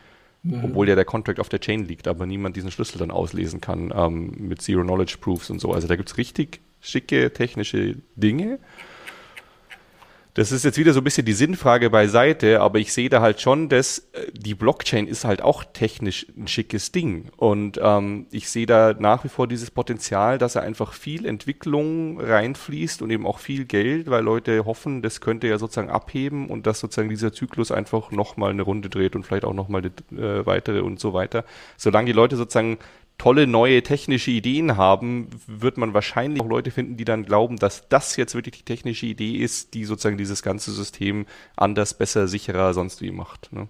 mhm. 0.43 0.65
obwohl 0.65 0.89
ja 0.89 0.95
der 0.95 1.05
Contract 1.05 1.41
auf 1.41 1.49
der 1.49 1.61
Chain 1.61 1.85
liegt, 1.85 2.07
aber 2.07 2.27
niemand 2.27 2.57
diesen 2.57 2.71
Schlüssel 2.71 2.99
dann 2.99 3.11
auslesen 3.11 3.61
kann 3.61 3.93
ähm, 3.95 4.35
mit 4.39 4.63
Zero 4.63 4.83
Knowledge 4.83 5.17
Proofs 5.21 5.51
und 5.51 5.61
so. 5.61 5.73
Also 5.73 5.89
da 5.89 5.97
gibt 5.97 6.11
es 6.11 6.17
richtig 6.17 6.61
schicke 6.81 7.33
technische 7.33 7.97
Dinge. 8.15 8.59
Das 10.35 10.51
ist 10.51 10.65
jetzt 10.65 10.79
wieder 10.79 10.93
so 10.93 11.01
ein 11.01 11.05
bisschen 11.05 11.25
die 11.25 11.33
Sinnfrage 11.33 11.91
beiseite, 11.91 12.61
aber 12.61 12.81
ich 12.81 12.93
sehe 12.93 13.09
da 13.09 13.21
halt 13.21 13.41
schon, 13.41 13.69
dass 13.69 13.99
äh, 14.15 14.33
die 14.33 14.55
Blockchain 14.55 15.07
ist 15.07 15.25
halt 15.25 15.41
auch 15.41 15.63
technisch 15.63 16.27
ein 16.37 16.49
schickes 16.49 16.91
Ding. 16.91 17.31
Und 17.37 17.79
ähm, 17.81 18.27
ich 18.33 18.51
sehe 18.51 18.67
da 18.67 18.95
nach 18.99 19.23
wie 19.23 19.29
vor 19.29 19.47
dieses 19.47 19.71
Potenzial, 19.71 20.39
dass 20.39 20.57
er 20.57 20.63
einfach 20.63 20.93
viel 20.93 21.25
Entwicklung 21.25 22.21
reinfließt 22.21 23.01
und 23.01 23.11
eben 23.11 23.29
auch 23.29 23.39
viel 23.39 23.65
Geld, 23.65 24.11
weil 24.11 24.25
Leute 24.25 24.65
hoffen, 24.65 25.03
das 25.03 25.21
könnte 25.21 25.47
ja 25.47 25.57
sozusagen 25.57 25.89
abheben 25.91 26.49
und 26.49 26.67
dass 26.67 26.81
sozusagen 26.81 27.11
dieser 27.11 27.33
Zyklus 27.33 27.71
einfach 27.71 28.11
nochmal 28.11 28.51
eine 28.51 28.63
Runde 28.63 28.91
dreht 28.91 29.15
und 29.15 29.25
vielleicht 29.25 29.45
auch 29.45 29.55
nochmal 29.55 29.83
eine 30.11 30.21
äh, 30.21 30.45
weitere 30.45 30.81
und 30.81 30.99
so 30.99 31.13
weiter. 31.13 31.45
Solange 31.77 32.07
die 32.07 32.13
Leute 32.13 32.37
sozusagen 32.37 32.79
tolle 33.19 33.47
neue 33.47 33.83
technische 33.83 34.31
Ideen 34.31 34.77
haben, 34.77 35.29
wird 35.47 35.77
man 35.77 35.95
wahrscheinlich 35.95 36.43
auch 36.43 36.49
Leute 36.49 36.71
finden, 36.71 36.97
die 36.97 37.05
dann 37.05 37.25
glauben, 37.25 37.57
dass 37.57 37.89
das 37.89 38.17
jetzt 38.17 38.35
wirklich 38.35 38.59
die 38.59 38.65
technische 38.65 39.07
Idee 39.07 39.37
ist, 39.37 39.75
die 39.75 39.85
sozusagen 39.85 40.19
dieses 40.19 40.43
ganze 40.43 40.73
System 40.73 41.27
anders, 41.57 41.95
besser, 41.95 42.27
sicherer, 42.29 42.75
sonst 42.75 43.01
wie 43.03 43.13
macht. 43.13 43.53
Ne? 43.53 43.69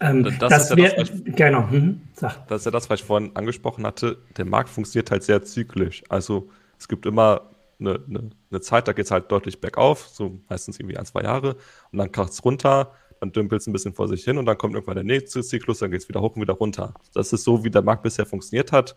Ähm, 0.00 0.22
das, 0.38 0.38
das, 0.38 0.70
ist 0.70 0.78
ja 0.78 0.90
das, 0.90 1.10
ich, 1.10 1.36
genau. 1.36 1.62
Mhm. 1.62 2.02
das 2.20 2.60
ist 2.60 2.64
ja 2.66 2.70
das, 2.70 2.90
was 2.90 3.00
ich 3.00 3.06
vorhin 3.06 3.34
angesprochen 3.34 3.86
hatte. 3.86 4.18
Der 4.36 4.44
Markt 4.44 4.68
funktioniert 4.68 5.10
halt 5.10 5.22
sehr 5.22 5.42
zyklisch. 5.42 6.04
Also 6.08 6.50
es 6.78 6.88
gibt 6.88 7.06
immer 7.06 7.50
eine, 7.80 8.00
eine, 8.08 8.30
eine 8.50 8.60
Zeit, 8.60 8.86
da 8.86 8.92
geht 8.92 9.06
es 9.06 9.10
halt 9.10 9.30
deutlich 9.30 9.60
bergauf, 9.60 10.08
so 10.08 10.38
meistens 10.48 10.78
irgendwie 10.78 10.98
ein, 10.98 11.06
zwei 11.06 11.22
Jahre, 11.22 11.56
und 11.92 11.98
dann 11.98 12.12
kracht 12.12 12.32
es 12.32 12.44
runter, 12.44 12.92
dann 13.20 13.32
dümpelt 13.32 13.60
es 13.60 13.66
ein 13.66 13.72
bisschen 13.72 13.94
vor 13.94 14.08
sich 14.08 14.24
hin 14.24 14.38
und 14.38 14.46
dann 14.46 14.58
kommt 14.58 14.74
irgendwann 14.74 14.96
der 14.96 15.04
nächste 15.04 15.42
Zyklus, 15.42 15.78
dann 15.78 15.90
geht 15.90 16.02
es 16.02 16.08
wieder 16.08 16.20
hoch 16.20 16.36
und 16.36 16.42
wieder 16.42 16.54
runter. 16.54 16.94
Das 17.14 17.32
ist 17.32 17.44
so, 17.44 17.64
wie 17.64 17.70
der 17.70 17.82
Markt 17.82 18.02
bisher 18.02 18.26
funktioniert 18.26 18.72
hat. 18.72 18.96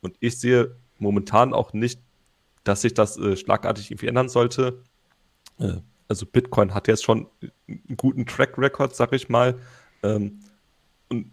Und 0.00 0.16
ich 0.20 0.38
sehe 0.38 0.76
momentan 0.98 1.54
auch 1.54 1.72
nicht, 1.72 2.00
dass 2.62 2.82
sich 2.82 2.94
das 2.94 3.16
äh, 3.16 3.36
schlagartig 3.36 3.90
irgendwie 3.90 4.08
ändern 4.08 4.28
sollte. 4.28 4.82
Äh, 5.58 5.78
also 6.08 6.26
Bitcoin 6.26 6.74
hat 6.74 6.88
jetzt 6.88 7.04
schon 7.04 7.26
einen 7.68 7.96
guten 7.96 8.26
Track 8.26 8.58
Record, 8.58 8.94
sag 8.94 9.12
ich 9.12 9.28
mal. 9.28 9.58
Ähm, 10.02 10.40
und 11.08 11.30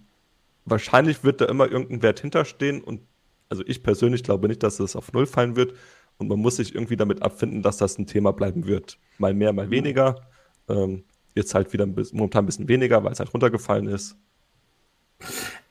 wahrscheinlich 0.65 1.23
wird 1.23 1.41
da 1.41 1.45
immer 1.45 1.69
irgendein 1.69 2.01
Wert 2.01 2.19
hinterstehen 2.19 2.81
und 2.81 3.01
also 3.49 3.63
ich 3.67 3.83
persönlich 3.83 4.23
glaube 4.23 4.47
nicht, 4.47 4.63
dass 4.63 4.79
es 4.79 4.95
auf 4.95 5.11
Null 5.11 5.25
fallen 5.25 5.57
wird 5.57 5.73
und 6.17 6.29
man 6.29 6.39
muss 6.39 6.55
sich 6.55 6.73
irgendwie 6.73 6.95
damit 6.95 7.21
abfinden, 7.21 7.61
dass 7.61 7.77
das 7.77 7.97
ein 7.97 8.07
Thema 8.07 8.31
bleiben 8.31 8.65
wird. 8.65 8.97
Mal 9.17 9.33
mehr, 9.33 9.51
mal 9.51 9.69
weniger. 9.69 10.21
Ähm, 10.69 11.03
jetzt 11.35 11.53
halt 11.53 11.73
wieder 11.73 11.85
ein 11.85 11.95
bisschen, 11.95 12.17
momentan 12.17 12.43
ein 12.43 12.47
bisschen 12.47 12.67
weniger, 12.67 13.03
weil 13.03 13.11
es 13.11 13.19
halt 13.19 13.33
runtergefallen 13.33 13.87
ist. 13.87 14.15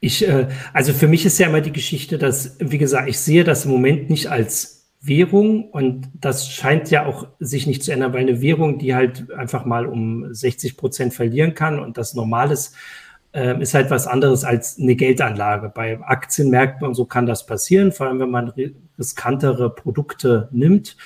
Ich, 0.01 0.27
äh, 0.27 0.49
also 0.73 0.93
für 0.93 1.09
mich 1.09 1.27
ist 1.27 1.39
ja 1.39 1.49
immer 1.49 1.61
die 1.61 1.73
Geschichte, 1.73 2.19
dass, 2.19 2.57
wie 2.61 2.79
gesagt, 2.79 3.09
ich 3.09 3.19
sehe 3.19 3.45
das 3.45 3.65
im 3.65 3.71
Moment 3.71 4.11
nicht 4.11 4.29
als 4.29 4.81
Währung 5.03 5.71
und 5.71 6.09
das 6.15 6.51
scheint 6.51 6.91
ja 6.91 7.07
auch 7.07 7.27
sich 7.39 7.67
nicht 7.67 7.83
zu 7.83 7.93
ändern, 7.93 8.13
weil 8.13 8.21
eine 8.21 8.43
Währung, 8.43 8.79
die 8.79 8.95
halt 8.95 9.31
einfach 9.33 9.65
mal 9.65 9.87
um 9.87 10.33
60 10.33 10.77
Prozent 10.77 11.15
verlieren 11.15 11.55
kann 11.55 11.79
und 11.79 11.97
das 11.97 12.15
Normales 12.15 12.75
äh, 13.33 13.61
ist 13.63 13.75
halt 13.75 13.91
was 13.91 14.07
anderes 14.07 14.45
als 14.45 14.79
eine 14.79 14.97
Geldanlage. 14.97 15.71
Bei 15.75 16.01
Aktienmärkten 16.01 16.87
und 16.87 16.95
so 16.95 17.07
kann 17.07 17.27
das 17.27 17.47
passieren, 17.47 17.93
vor 17.93 18.09
allem 18.09 18.21
wenn 18.21 18.31
man 18.31 18.53
riskantere 18.99 19.75
Produkte 19.75 20.49
nimmt. 20.53 20.97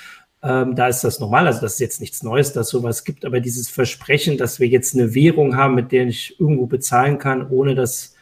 Ähm, 0.45 0.74
da 0.74 0.88
ist 0.88 1.03
das 1.03 1.20
normal, 1.20 1.47
also 1.47 1.62
das 1.62 1.74
ist 1.74 1.80
jetzt 1.80 2.01
nichts 2.03 2.22
Neues, 2.22 2.53
dass 2.53 2.68
sowas 2.68 3.05
gibt, 3.05 3.24
aber 3.24 3.40
dieses 3.40 3.70
Versprechen, 3.70 4.36
dass 4.36 4.61
wir 4.61 4.68
jetzt 4.68 4.95
eine 4.95 5.14
Währung 5.14 5.57
haben, 5.57 5.74
mit 5.74 5.90
der 5.90 6.07
ich 6.07 6.38
irgendwo 6.38 6.66
bezahlen 6.66 7.18
kann, 7.18 7.49
ohne 7.49 7.74
dass 7.74 8.14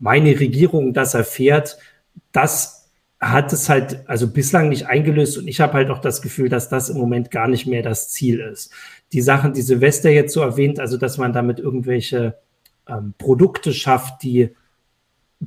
meine 0.00 0.40
Regierung 0.40 0.92
das 0.92 1.14
erfährt, 1.14 1.78
das 2.32 2.90
hat 3.20 3.52
es 3.52 3.68
halt 3.68 4.02
also 4.08 4.26
bislang 4.26 4.70
nicht 4.70 4.88
eingelöst. 4.88 5.38
Und 5.38 5.46
ich 5.46 5.60
habe 5.60 5.74
halt 5.74 5.90
auch 5.90 6.00
das 6.00 6.20
Gefühl, 6.20 6.48
dass 6.48 6.68
das 6.68 6.88
im 6.88 6.98
Moment 6.98 7.30
gar 7.30 7.46
nicht 7.46 7.68
mehr 7.68 7.84
das 7.84 8.10
Ziel 8.10 8.40
ist. 8.40 8.72
Die 9.12 9.20
Sachen, 9.20 9.52
die 9.52 9.62
Silvester 9.62 10.10
jetzt 10.10 10.34
so 10.34 10.40
erwähnt, 10.40 10.80
also 10.80 10.96
dass 10.96 11.18
man 11.18 11.32
damit 11.32 11.60
irgendwelche 11.60 12.38
ähm, 12.88 13.14
Produkte 13.18 13.72
schafft, 13.72 14.24
die 14.24 14.50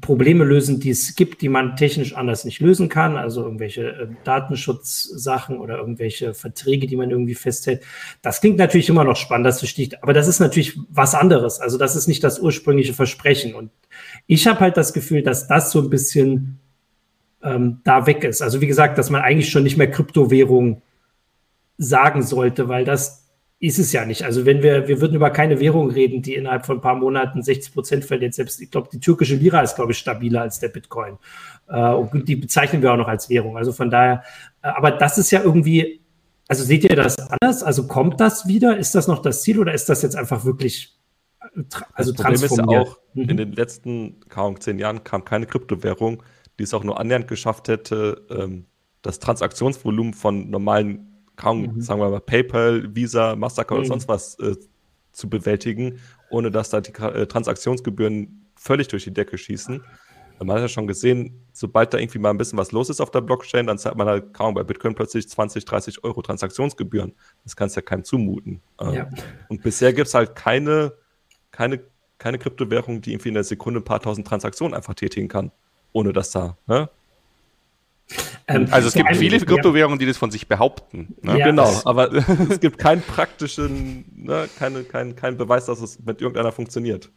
Probleme 0.02 0.44
lösen, 0.44 0.80
die 0.80 0.90
es 0.90 1.16
gibt, 1.16 1.42
die 1.42 1.50
man 1.50 1.78
technisch 1.78 2.16
anders 2.16 2.44
nicht 2.44 2.60
lösen 2.60 2.90
kann, 2.90 3.16
also 3.16 3.44
irgendwelche 3.44 3.88
äh, 3.88 4.08
Datenschutzsachen 4.24 5.58
oder 5.58 5.78
irgendwelche 5.78 6.34
Verträge, 6.34 6.88
die 6.88 6.96
man 6.96 7.12
irgendwie 7.12 7.36
festhält. 7.36 7.82
Das 8.22 8.42
klingt 8.42 8.58
natürlich 8.58 8.90
immer 8.90 9.04
noch 9.04 9.16
spannend, 9.16 9.46
das 9.46 9.60
verstehe 9.60 9.88
ich, 9.88 10.04
aber 10.04 10.14
das 10.14 10.28
ist 10.28 10.40
natürlich 10.40 10.78
was 10.90 11.16
anderes. 11.16 11.60
Also 11.60 11.78
das 11.78 11.96
ist 11.96 12.08
nicht 12.08 12.24
das 12.24 12.40
ursprüngliche 12.40 12.94
Versprechen. 12.94 13.56
Und 13.56 13.72
ich 14.28 14.48
habe 14.48 14.60
halt 14.60 14.76
das 14.76 14.92
Gefühl, 14.92 15.24
dass 15.24 15.48
das 15.48 15.72
so 15.72 15.82
ein 15.82 15.90
bisschen 15.90 16.60
ähm, 17.42 17.80
da 17.84 18.06
weg 18.06 18.24
ist. 18.24 18.42
Also 18.42 18.60
wie 18.60 18.68
gesagt, 18.68 18.98
dass 18.98 19.10
man 19.10 19.22
eigentlich 19.22 19.50
schon 19.50 19.64
nicht 19.64 19.78
mehr 19.78 19.90
Kryptowährung 19.90 20.82
sagen 21.78 22.22
sollte, 22.22 22.68
weil 22.68 22.84
das 22.86 23.25
ist 23.60 23.80
es 23.80 23.94
ja 23.94 24.06
nicht. 24.06 24.24
Also 24.24 24.46
wenn 24.46 24.62
wir, 24.62 24.88
wir 24.88 25.00
würden 25.00 25.16
über 25.16 25.30
keine 25.30 25.60
Währung 25.60 25.90
reden, 25.90 26.22
die 26.22 26.36
innerhalb 26.36 26.66
von 26.66 26.78
ein 26.78 26.82
paar 26.82 26.96
Monaten 26.96 27.42
60 27.42 27.74
Prozent 27.74 28.06
verliert. 28.06 28.34
Selbst, 28.34 28.62
ich 28.62 28.70
glaube, 28.70 28.90
die 28.92 29.00
türkische 29.00 29.36
Lira 29.36 29.62
ist, 29.62 29.76
glaube 29.76 29.94
ich, 29.94 29.98
stabiler 29.98 30.42
als 30.42 30.60
der 30.60 30.70
Bitcoin. 30.70 31.18
Äh, 31.68 31.94
und 31.94 32.28
die 32.28 32.36
bezeichnen 32.36 32.82
wir 32.82 32.92
auch 32.92 32.98
noch 32.98 33.08
als 33.08 33.30
Währung. 33.30 33.58
Also 33.58 33.72
von 33.72 33.90
daher, 33.90 34.24
äh, 34.62 34.68
aber 34.68 34.92
das 34.92 35.18
ist 35.18 35.32
ja 35.32 35.42
irgendwie, 35.42 36.02
also 36.48 36.64
seht 36.64 36.84
ihr 36.84 36.96
das 36.96 37.18
anders? 37.18 37.64
Also 37.64 37.88
kommt 37.88 38.20
das 38.20 38.48
wieder? 38.48 38.78
Ist 38.78 38.94
das 38.94 39.08
noch 39.08 39.22
das 39.22 39.42
Ziel 39.42 39.60
oder 39.60 39.74
ist 39.74 39.88
das 39.88 40.02
jetzt 40.02 40.18
einfach 40.18 40.44
wirklich 40.44 41.00
äh, 41.56 41.62
also 41.94 42.12
das 42.12 42.22
Problem 42.22 42.44
ist 42.44 42.58
ja 42.58 42.66
auch, 42.66 42.98
mhm. 43.14 43.30
in 43.30 43.38
den 43.38 43.52
letzten 43.54 44.20
kaum 44.28 44.60
zehn 44.60 44.80
Jahren 44.80 45.06
kam 45.06 45.24
keine 45.24 45.46
Kryptowährung, 45.46 46.24
die 46.60 46.64
es 46.64 46.74
auch 46.74 46.84
nur 46.84 47.00
annähernd 47.00 47.30
geschafft 47.30 47.70
hätte, 47.70 48.26
ähm, 48.30 48.66
das 49.02 49.20
Transaktionsvolumen 49.20 50.14
von 50.14 50.50
normalen 50.50 51.15
kaum, 51.36 51.62
mhm. 51.62 51.82
sagen 51.82 52.00
wir 52.00 52.10
mal, 52.10 52.20
PayPal, 52.20 52.96
Visa, 52.96 53.36
Mastercard 53.36 53.80
mhm. 53.80 53.86
oder 53.86 53.88
sonst 53.88 54.08
was 54.08 54.40
äh, 54.40 54.56
zu 55.12 55.30
bewältigen, 55.30 56.00
ohne 56.30 56.52
dass 56.52 56.70
da 56.70 56.82
die 56.82 56.94
äh, 56.94 57.26
Transaktionsgebühren 57.26 58.46
völlig 58.56 58.88
durch 58.88 59.04
die 59.04 59.14
Decke 59.14 59.38
schießen. 59.38 59.84
Man 60.40 60.52
hat 60.52 60.62
ja 60.62 60.68
schon 60.68 60.86
gesehen, 60.86 61.46
sobald 61.54 61.94
da 61.94 61.98
irgendwie 61.98 62.20
mal 62.20 62.30
ein 62.30 62.38
bisschen 62.38 62.58
was 62.58 62.74
los 62.74 62.90
ist 62.90 63.00
auf 63.00 63.10
der 63.10 63.22
Blockchain, 63.22 63.68
dann 63.68 63.78
zahlt 63.78 63.96
man 63.96 64.08
halt 64.08 64.34
kaum 64.34 64.54
bei 64.54 64.64
Bitcoin 64.64 64.94
plötzlich 64.94 65.30
20, 65.30 65.64
30 65.64 66.04
Euro 66.04 66.22
Transaktionsgebühren. 66.22 67.14
Das 67.46 67.56
kannst 67.56 67.78
ja 67.78 67.82
keinem 67.82 68.04
zumuten. 68.04 68.62
Ähm, 68.82 68.94
ja. 68.94 69.10
Und 69.48 69.64
bisher 69.64 69.94
gibt 69.94 70.08
es 70.08 70.14
halt 70.14 70.36
keine, 70.36 70.94
keine, 71.52 71.80
keine 72.18 72.38
Kryptowährung, 72.38 73.02
die 73.02 73.14
irgendwie 73.14 73.30
in 73.30 73.36
der 73.36 73.46
Sekunde 73.46 73.80
ein 73.80 73.86
paar 73.86 74.02
tausend 74.02 74.28
Transaktionen 74.28 74.74
einfach 74.74 74.94
tätigen 74.94 75.30
kann, 75.30 75.52
ohne 75.94 76.12
dass 76.12 76.32
da 76.32 76.58
ne, 76.68 76.90
ähm, 78.48 78.68
also 78.72 78.88
es 78.88 78.94
gibt 78.94 79.16
viele 79.16 79.40
Kryptowährungen, 79.40 80.00
die 80.00 80.06
das 80.06 80.18
von 80.18 80.32
sich 80.32 80.48
behaupten. 80.48 81.16
Ne? 81.22 81.40
Ja, 81.40 81.48
genau, 81.48 81.82
aber 81.86 82.12
es 82.50 82.60
gibt 82.60 82.78
keinen 82.78 83.02
praktischen, 83.02 84.06
ne, 84.16 84.48
keine, 84.58 84.84
kein, 84.84 85.16
kein 85.16 85.38
Beweis, 85.38 85.66
dass 85.66 85.82
es 85.82 86.00
mit 86.04 86.22
irgendeiner 86.22 86.52
funktioniert. 86.52 87.12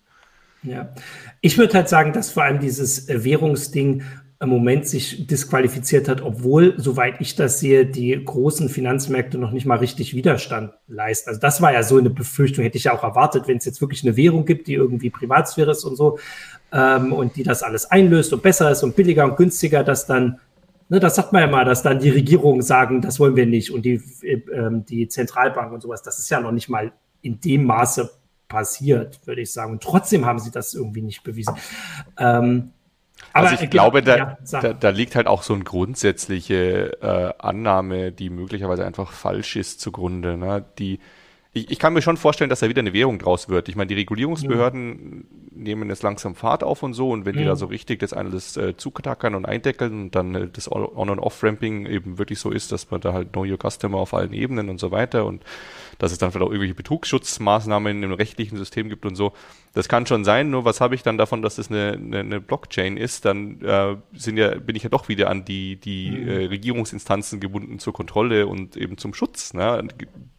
Ja, 0.62 0.92
ich 1.40 1.56
würde 1.58 1.74
halt 1.74 1.88
sagen, 1.88 2.12
dass 2.12 2.32
vor 2.32 2.42
allem 2.42 2.58
dieses 2.58 3.08
äh, 3.08 3.24
Währungsding 3.24 4.02
im 4.40 4.48
Moment 4.50 4.86
sich 4.86 5.26
disqualifiziert 5.26 6.08
hat, 6.08 6.20
obwohl, 6.20 6.74
soweit 6.76 7.20
ich 7.20 7.34
das 7.34 7.58
sehe, 7.58 7.86
die 7.86 8.24
großen 8.24 8.68
Finanzmärkte 8.68 9.36
noch 9.36 9.50
nicht 9.50 9.66
mal 9.66 9.78
richtig 9.78 10.14
Widerstand 10.14 10.72
leisten. 10.86 11.30
Also 11.30 11.40
das 11.40 11.60
war 11.60 11.72
ja 11.72 11.82
so 11.82 11.98
eine 11.98 12.10
Befürchtung, 12.10 12.62
hätte 12.62 12.78
ich 12.78 12.84
ja 12.84 12.96
auch 12.96 13.02
erwartet, 13.02 13.48
wenn 13.48 13.56
es 13.56 13.64
jetzt 13.64 13.80
wirklich 13.80 14.04
eine 14.04 14.16
Währung 14.16 14.44
gibt, 14.44 14.68
die 14.68 14.74
irgendwie 14.74 15.10
Privatsphäre 15.10 15.72
ist 15.72 15.82
und 15.82 15.96
so, 15.96 16.20
ähm, 16.72 17.12
und 17.12 17.34
die 17.34 17.42
das 17.42 17.64
alles 17.64 17.90
einlöst 17.90 18.32
und 18.32 18.42
besser 18.42 18.70
ist 18.70 18.84
und 18.84 18.94
billiger 18.94 19.24
und 19.24 19.36
günstiger, 19.36 19.82
dass 19.82 20.06
dann 20.06 20.38
Ne, 20.90 21.00
das 21.00 21.16
sagt 21.16 21.32
man 21.32 21.42
ja 21.42 21.48
mal, 21.48 21.64
dass 21.64 21.82
dann 21.82 21.98
die 21.98 22.10
Regierungen 22.10 22.62
sagen, 22.62 23.02
das 23.02 23.20
wollen 23.20 23.36
wir 23.36 23.46
nicht 23.46 23.70
und 23.70 23.82
die, 23.82 24.00
äh, 24.22 24.38
die 24.88 25.08
Zentralbank 25.08 25.72
und 25.72 25.82
sowas. 25.82 26.02
Das 26.02 26.18
ist 26.18 26.30
ja 26.30 26.40
noch 26.40 26.52
nicht 26.52 26.68
mal 26.68 26.92
in 27.20 27.40
dem 27.40 27.64
Maße 27.64 28.10
passiert, 28.48 29.26
würde 29.26 29.42
ich 29.42 29.52
sagen. 29.52 29.72
Und 29.72 29.82
trotzdem 29.82 30.24
haben 30.24 30.38
sie 30.38 30.50
das 30.50 30.72
irgendwie 30.72 31.02
nicht 31.02 31.22
bewiesen. 31.22 31.54
Ähm, 32.16 32.70
aber 33.32 33.50
also 33.50 33.62
ich 33.62 33.70
glaube, 33.70 34.02
da, 34.02 34.16
ja, 34.16 34.38
da, 34.50 34.72
da, 34.72 34.88
liegt 34.90 35.14
halt 35.14 35.26
auch 35.26 35.42
so 35.42 35.52
eine 35.52 35.64
grundsätzliche 35.64 36.96
äh, 37.02 37.32
Annahme, 37.38 38.12
die 38.12 38.30
möglicherweise 38.30 38.86
einfach 38.86 39.12
falsch 39.12 39.56
ist 39.56 39.80
zugrunde. 39.80 40.36
Ne? 40.38 40.64
Die, 40.78 41.00
ich, 41.52 41.70
ich, 41.70 41.78
kann 41.78 41.94
mir 41.94 42.02
schon 42.02 42.18
vorstellen, 42.18 42.50
dass 42.50 42.60
da 42.60 42.68
wieder 42.68 42.80
eine 42.80 42.92
Währung 42.92 43.18
draus 43.18 43.48
wird. 43.48 43.68
Ich 43.68 43.76
meine, 43.76 43.88
die 43.88 43.94
Regulierungsbehörden 43.94 45.26
ja. 45.50 45.62
nehmen 45.62 45.88
jetzt 45.88 46.02
langsam 46.02 46.34
Fahrt 46.34 46.62
auf 46.62 46.82
und 46.82 46.92
so 46.92 47.10
und 47.10 47.24
wenn 47.24 47.34
ja. 47.36 47.40
die 47.40 47.46
da 47.46 47.56
so 47.56 47.66
richtig 47.66 48.00
das 48.00 48.12
alles 48.12 48.56
äh, 48.56 48.76
zukatackern 48.76 49.34
und 49.34 49.46
eindeckeln 49.46 50.02
und 50.02 50.14
dann 50.14 50.34
äh, 50.34 50.48
das 50.48 50.70
On- 50.70 51.08
und 51.08 51.18
Off-Ramping 51.18 51.86
eben 51.86 52.18
wirklich 52.18 52.38
so 52.38 52.50
ist, 52.50 52.70
dass 52.70 52.90
man 52.90 53.00
da 53.00 53.14
halt 53.14 53.32
Know 53.32 53.44
Your 53.44 53.58
Customer 53.58 53.98
auf 53.98 54.12
allen 54.12 54.34
Ebenen 54.34 54.68
und 54.68 54.78
so 54.78 54.90
weiter 54.90 55.24
und 55.24 55.42
dass 55.98 56.12
es 56.12 56.18
dann 56.18 56.30
vielleicht 56.32 56.46
auch 56.46 56.50
irgendwelche 56.50 56.74
Betrugsschutzmaßnahmen 56.74 58.02
im 58.02 58.12
rechtlichen 58.12 58.56
System 58.56 58.90
gibt 58.90 59.06
und 59.06 59.16
so. 59.16 59.32
Das 59.74 59.88
kann 59.88 60.06
schon 60.06 60.24
sein, 60.24 60.50
nur 60.50 60.64
was 60.64 60.80
habe 60.80 60.94
ich 60.94 61.02
dann 61.02 61.18
davon, 61.18 61.42
dass 61.42 61.56
das 61.56 61.70
eine, 61.70 61.92
eine, 61.92 62.20
eine 62.20 62.40
Blockchain 62.40 62.96
ist? 62.96 63.24
Dann 63.24 63.60
äh, 63.62 63.96
sind 64.12 64.36
ja, 64.36 64.54
bin 64.58 64.76
ich 64.76 64.82
ja 64.82 64.88
doch 64.88 65.08
wieder 65.08 65.30
an 65.30 65.44
die, 65.44 65.76
die 65.76 66.10
mhm. 66.10 66.28
äh, 66.28 66.44
Regierungsinstanzen 66.46 67.40
gebunden 67.40 67.78
zur 67.78 67.92
Kontrolle 67.92 68.46
und 68.46 68.76
eben 68.76 68.98
zum 68.98 69.14
Schutz. 69.14 69.54
Ne? 69.54 69.86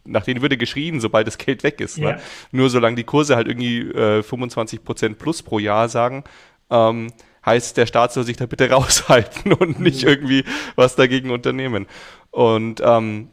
Nach 0.04 0.24
denen 0.24 0.42
würde 0.42 0.56
geschrien, 0.56 1.00
sobald 1.00 1.26
das 1.26 1.38
Geld 1.38 1.62
weg 1.62 1.80
ist. 1.80 1.98
Ne? 1.98 2.04
Ja. 2.04 2.12
Ne? 2.12 2.22
Nur 2.52 2.70
solange 2.70 2.96
die 2.96 3.04
Kurse 3.04 3.36
halt 3.36 3.48
irgendwie 3.48 3.80
äh, 3.80 4.22
25 4.22 4.84
Prozent 4.84 5.18
plus 5.18 5.42
pro 5.42 5.58
Jahr 5.58 5.88
sagen, 5.88 6.24
ähm, 6.70 7.08
heißt, 7.44 7.76
der 7.76 7.86
Staat 7.86 8.12
soll 8.12 8.24
sich 8.24 8.36
da 8.36 8.46
bitte 8.46 8.70
raushalten 8.70 9.52
und 9.52 9.80
nicht 9.80 10.02
mhm. 10.02 10.08
irgendwie 10.08 10.44
was 10.76 10.96
dagegen 10.96 11.30
unternehmen. 11.30 11.86
Und 12.30 12.82
ähm, 12.84 13.28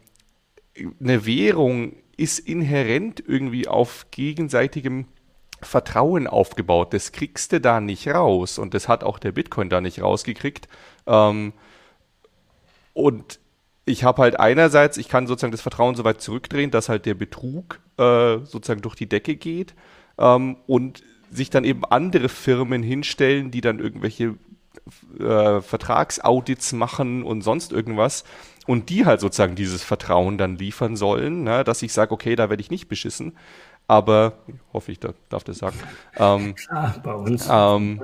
eine 1.00 1.26
Währung 1.26 1.96
ist 2.16 2.40
inhärent 2.40 3.22
irgendwie 3.26 3.68
auf 3.68 4.06
gegenseitigem 4.10 5.06
Vertrauen 5.62 6.26
aufgebaut. 6.26 6.92
Das 6.92 7.12
kriegst 7.12 7.52
du 7.52 7.60
da 7.60 7.80
nicht 7.80 8.08
raus. 8.08 8.58
Und 8.58 8.74
das 8.74 8.88
hat 8.88 9.04
auch 9.04 9.18
der 9.18 9.32
Bitcoin 9.32 9.68
da 9.68 9.80
nicht 9.80 10.02
rausgekriegt. 10.02 10.68
Ähm, 11.06 11.52
und 12.92 13.40
ich 13.84 14.04
habe 14.04 14.22
halt 14.22 14.38
einerseits, 14.38 14.96
ich 14.98 15.08
kann 15.08 15.26
sozusagen 15.26 15.52
das 15.52 15.60
Vertrauen 15.60 15.94
so 15.94 16.04
weit 16.04 16.20
zurückdrehen, 16.20 16.70
dass 16.70 16.88
halt 16.88 17.06
der 17.06 17.14
Betrug 17.14 17.80
äh, 17.96 18.38
sozusagen 18.44 18.82
durch 18.82 18.96
die 18.96 19.08
Decke 19.08 19.36
geht 19.36 19.74
ähm, 20.18 20.56
und 20.66 21.02
sich 21.30 21.50
dann 21.50 21.64
eben 21.64 21.84
andere 21.84 22.28
Firmen 22.28 22.82
hinstellen, 22.82 23.50
die 23.50 23.60
dann 23.60 23.78
irgendwelche 23.78 24.34
äh, 25.18 25.60
Vertragsaudits 25.60 26.72
machen 26.72 27.22
und 27.22 27.42
sonst 27.42 27.72
irgendwas 27.72 28.24
und 28.66 28.90
die 28.90 29.06
halt 29.06 29.20
sozusagen 29.20 29.54
dieses 29.54 29.82
Vertrauen 29.82 30.38
dann 30.38 30.56
liefern 30.56 30.96
sollen, 30.96 31.42
ne, 31.42 31.64
dass 31.64 31.82
ich 31.82 31.92
sage, 31.92 32.12
okay, 32.12 32.36
da 32.36 32.50
werde 32.50 32.60
ich 32.60 32.70
nicht 32.70 32.88
beschissen. 32.88 33.36
Aber, 33.88 34.34
hoffe 34.72 34.92
ich, 34.92 35.00
da, 35.00 35.14
darf 35.30 35.44
das 35.44 35.58
sagen. 35.58 35.78
Ähm, 36.16 36.54
Klar, 36.54 36.94
bei 37.02 37.14
uns. 37.14 37.48
Ähm, 37.50 38.02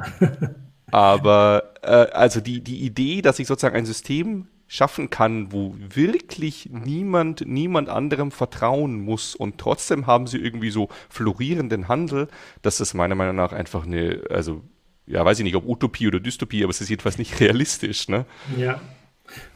aber, 0.91 1.75
äh, 1.83 2.11
also 2.13 2.41
die, 2.41 2.63
die 2.63 2.81
Idee, 2.85 3.23
dass 3.23 3.39
ich 3.39 3.47
sozusagen 3.47 3.77
ein 3.77 3.87
System 3.87 4.49
schaffen 4.67 5.11
kann, 5.11 5.53
wo 5.53 5.75
wirklich 5.79 6.71
niemand, 6.73 7.47
niemand 7.47 7.91
anderem 7.91 8.31
vertrauen 8.31 8.99
muss 8.99 9.35
und 9.35 9.59
trotzdem 9.59 10.07
haben 10.07 10.27
sie 10.27 10.39
irgendwie 10.39 10.71
so 10.71 10.89
florierenden 11.11 11.87
Handel, 11.89 12.29
das 12.63 12.81
ist 12.81 12.95
meiner 12.95 13.15
Meinung 13.15 13.37
nach 13.37 13.53
einfach 13.53 13.85
eine, 13.85 14.23
also 14.31 14.63
ja, 15.07 15.23
weiß 15.23 15.39
ich 15.39 15.45
nicht, 15.45 15.55
ob 15.55 15.69
Utopie 15.69 16.09
oder 16.09 16.19
Dystopie, 16.19 16.65
aber 16.65 16.71
es 16.71 16.81
ist 16.81 16.89
jedenfalls 16.89 17.19
nicht 17.19 17.39
realistisch, 17.41 18.09
ne? 18.09 18.25
Ja. 18.57 18.81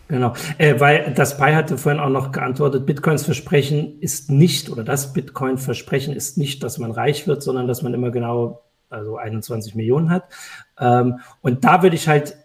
Genau, 0.09 0.33
äh, 0.57 0.81
weil 0.81 1.13
das 1.15 1.37
Pi 1.37 1.53
hatte 1.53 1.77
vorhin 1.77 2.01
auch 2.01 2.09
noch 2.09 2.33
geantwortet, 2.33 2.87
Bitcoins 2.87 3.25
Versprechen 3.25 4.01
ist 4.01 4.31
nicht, 4.31 4.71
oder 4.71 4.83
das 4.83 5.13
Bitcoin-Versprechen 5.13 6.15
ist 6.15 6.39
nicht, 6.39 6.63
dass 6.63 6.79
man 6.79 6.91
reich 6.91 7.27
wird, 7.27 7.43
sondern 7.43 7.69
dass 7.69 7.83
man 7.83 7.93
immer 7.93 8.11
genau, 8.11 8.63
also 8.89 9.19
21 9.19 9.75
Millionen 9.75 10.09
hat. 10.11 10.25
Ähm, 10.81 11.21
und 11.43 11.65
da 11.65 11.83
würde 11.83 11.97
ich 11.97 12.09
halt 12.09 12.37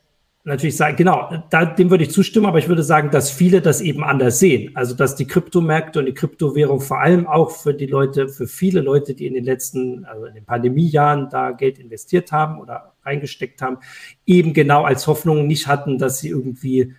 natürlich 0.44 0.76
sagen, 0.76 0.98
genau, 0.98 1.32
da, 1.50 1.64
dem 1.64 1.90
würde 1.90 2.04
ich 2.04 2.12
zustimmen, 2.12 2.48
aber 2.48 2.60
ich 2.60 2.68
würde 2.68 2.84
sagen, 2.84 3.12
dass 3.12 3.32
viele 3.32 3.62
das 3.62 3.80
eben 3.80 4.04
anders 4.04 4.40
sehen. 4.40 4.76
Also, 4.76 4.94
dass 4.94 5.16
die 5.16 5.26
Kryptomärkte 5.26 6.00
und 6.00 6.06
die 6.06 6.14
Kryptowährung 6.14 6.82
vor 6.82 7.00
allem 7.00 7.28
auch 7.28 7.52
für 7.52 7.74
die 7.74 7.86
Leute, 7.86 8.28
für 8.28 8.48
viele 8.48 8.82
Leute, 8.82 9.14
die 9.14 9.26
in 9.26 9.36
den 9.36 9.46
letzten, 9.46 10.04
also 10.04 10.26
in 10.26 10.34
den 10.34 10.44
Pandemiejahren 10.44 11.30
da 11.30 11.52
Geld 11.52 11.80
investiert 11.80 12.34
haben 12.34 12.60
oder 12.60 12.94
reingesteckt 13.06 13.62
haben, 13.62 13.78
eben 14.26 14.54
genau 14.54 14.84
als 14.84 15.08
Hoffnung 15.08 15.48
nicht 15.48 15.68
hatten, 15.68 15.98
dass 15.98 16.20
sie 16.20 16.30
irgendwie 16.30 16.94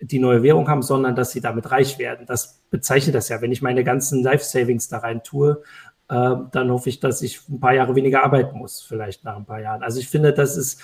die 0.00 0.18
neue 0.18 0.42
Währung 0.42 0.68
haben, 0.68 0.82
sondern 0.82 1.16
dass 1.16 1.32
sie 1.32 1.40
damit 1.40 1.70
reich 1.70 1.98
werden. 1.98 2.26
Das 2.26 2.62
bezeichnet 2.70 3.14
das 3.14 3.28
ja. 3.28 3.40
Wenn 3.40 3.52
ich 3.52 3.62
meine 3.62 3.84
ganzen 3.84 4.22
Life 4.22 4.44
Savings 4.44 4.88
da 4.88 4.98
rein 4.98 5.22
tue, 5.22 5.62
äh, 6.08 6.34
dann 6.52 6.70
hoffe 6.70 6.88
ich, 6.88 7.00
dass 7.00 7.22
ich 7.22 7.48
ein 7.48 7.60
paar 7.60 7.74
Jahre 7.74 7.94
weniger 7.94 8.22
arbeiten 8.22 8.58
muss, 8.58 8.82
vielleicht 8.82 9.24
nach 9.24 9.36
ein 9.36 9.46
paar 9.46 9.60
Jahren. 9.60 9.82
Also 9.82 9.98
ich 9.98 10.08
finde, 10.08 10.32
das 10.32 10.56
ist, 10.56 10.80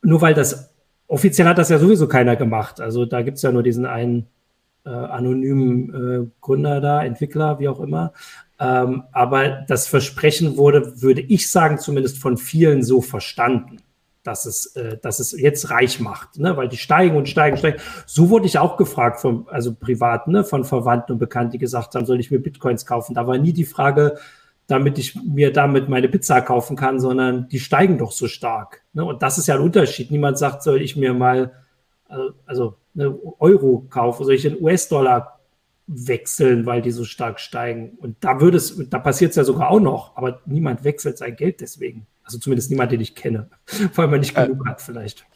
nur 0.00 0.20
weil 0.20 0.34
das 0.34 0.72
offiziell 1.06 1.46
hat 1.46 1.58
das 1.58 1.68
ja 1.68 1.78
sowieso 1.78 2.08
keiner 2.08 2.36
gemacht. 2.36 2.80
Also 2.80 3.04
da 3.04 3.22
gibt 3.22 3.36
es 3.36 3.42
ja 3.42 3.52
nur 3.52 3.62
diesen 3.62 3.84
einen 3.84 4.28
äh, 4.84 4.90
anonymen 4.90 5.94
äh, 5.94 6.30
Gründer 6.40 6.80
da, 6.80 7.04
Entwickler, 7.04 7.58
wie 7.58 7.68
auch 7.68 7.80
immer. 7.80 8.12
Ähm, 8.58 9.04
aber 9.12 9.64
das 9.68 9.86
Versprechen 9.86 10.56
wurde, 10.56 11.02
würde 11.02 11.20
ich 11.20 11.50
sagen, 11.50 11.78
zumindest 11.78 12.18
von 12.18 12.36
vielen 12.36 12.82
so 12.82 13.00
verstanden, 13.02 13.81
dass 14.22 14.46
es, 14.46 14.76
äh, 14.76 14.98
dass 14.98 15.20
es 15.20 15.32
jetzt 15.32 15.70
reich 15.70 16.00
macht, 16.00 16.38
ne? 16.38 16.56
weil 16.56 16.68
die 16.68 16.76
steigen 16.76 17.16
und 17.16 17.28
steigen, 17.28 17.56
steigen. 17.56 17.80
So 18.06 18.30
wurde 18.30 18.46
ich 18.46 18.58
auch 18.58 18.76
gefragt, 18.76 19.20
von, 19.20 19.46
also 19.48 19.74
privat, 19.74 20.28
ne? 20.28 20.44
von 20.44 20.64
Verwandten 20.64 21.12
und 21.12 21.18
Bekannten, 21.18 21.52
die 21.52 21.58
gesagt 21.58 21.94
haben, 21.94 22.06
soll 22.06 22.20
ich 22.20 22.30
mir 22.30 22.38
Bitcoins 22.38 22.86
kaufen? 22.86 23.14
Da 23.14 23.26
war 23.26 23.38
nie 23.38 23.52
die 23.52 23.64
Frage, 23.64 24.18
damit 24.66 24.98
ich 24.98 25.16
mir 25.16 25.52
damit 25.52 25.88
meine 25.88 26.08
Pizza 26.08 26.40
kaufen 26.40 26.76
kann, 26.76 27.00
sondern 27.00 27.48
die 27.48 27.60
steigen 27.60 27.98
doch 27.98 28.12
so 28.12 28.28
stark. 28.28 28.82
Ne? 28.92 29.04
Und 29.04 29.22
das 29.22 29.38
ist 29.38 29.48
ja 29.48 29.56
ein 29.56 29.60
Unterschied. 29.60 30.10
Niemand 30.10 30.38
sagt, 30.38 30.62
soll 30.62 30.80
ich 30.80 30.96
mir 30.96 31.14
mal 31.14 31.52
äh, 32.08 32.14
also 32.46 32.76
eine 32.94 33.18
Euro 33.40 33.86
kaufen, 33.90 34.24
soll 34.24 34.34
ich 34.34 34.44
in 34.44 34.62
US-Dollar 34.62 35.40
wechseln, 35.86 36.64
weil 36.64 36.80
die 36.80 36.90
so 36.90 37.04
stark 37.04 37.40
steigen. 37.40 37.98
Und 37.98 38.16
da 38.20 38.40
würde 38.40 38.56
es, 38.56 38.80
da 38.88 38.98
passiert 38.98 39.30
es 39.30 39.36
ja 39.36 39.44
sogar 39.44 39.70
auch 39.70 39.80
noch, 39.80 40.16
aber 40.16 40.40
niemand 40.46 40.84
wechselt 40.84 41.18
sein 41.18 41.34
Geld 41.36 41.60
deswegen. 41.60 42.06
Also 42.24 42.38
zumindest 42.38 42.70
niemand, 42.70 42.92
den 42.92 43.00
ich 43.00 43.14
kenne, 43.14 43.50
weil 43.94 44.08
man 44.08 44.20
nicht 44.20 44.34
genug 44.34 44.66
äh, 44.66 44.70
hat 44.70 44.80
vielleicht. 44.80 45.26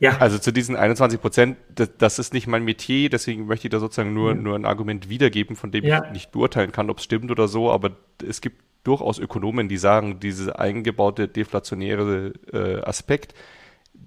Ja. 0.00 0.18
Also 0.18 0.38
zu 0.38 0.52
diesen 0.52 0.76
21 0.76 1.20
Prozent, 1.20 1.56
das, 1.74 1.90
das, 1.98 2.18
ist 2.18 2.32
nicht 2.32 2.46
mein 2.46 2.64
Metier, 2.64 3.10
deswegen 3.10 3.46
möchte 3.46 3.66
ich 3.66 3.72
da 3.72 3.80
sozusagen 3.80 4.14
nur, 4.14 4.30
ja. 4.30 4.36
nur 4.36 4.54
ein 4.54 4.64
Argument 4.64 5.08
wiedergeben, 5.08 5.56
von 5.56 5.72
dem 5.72 5.84
ja. 5.84 6.04
ich 6.04 6.12
nicht 6.12 6.32
beurteilen 6.32 6.72
kann, 6.72 6.90
ob 6.90 6.98
es 6.98 7.04
stimmt 7.04 7.30
oder 7.30 7.48
so, 7.48 7.70
aber 7.70 7.96
es 8.26 8.40
gibt 8.40 8.62
durchaus 8.84 9.18
Ökonomen, 9.18 9.68
die 9.68 9.76
sagen, 9.76 10.20
dieser 10.20 10.58
eingebaute 10.58 11.28
deflationäre 11.28 12.32
äh, 12.52 12.80
Aspekt, 12.82 13.34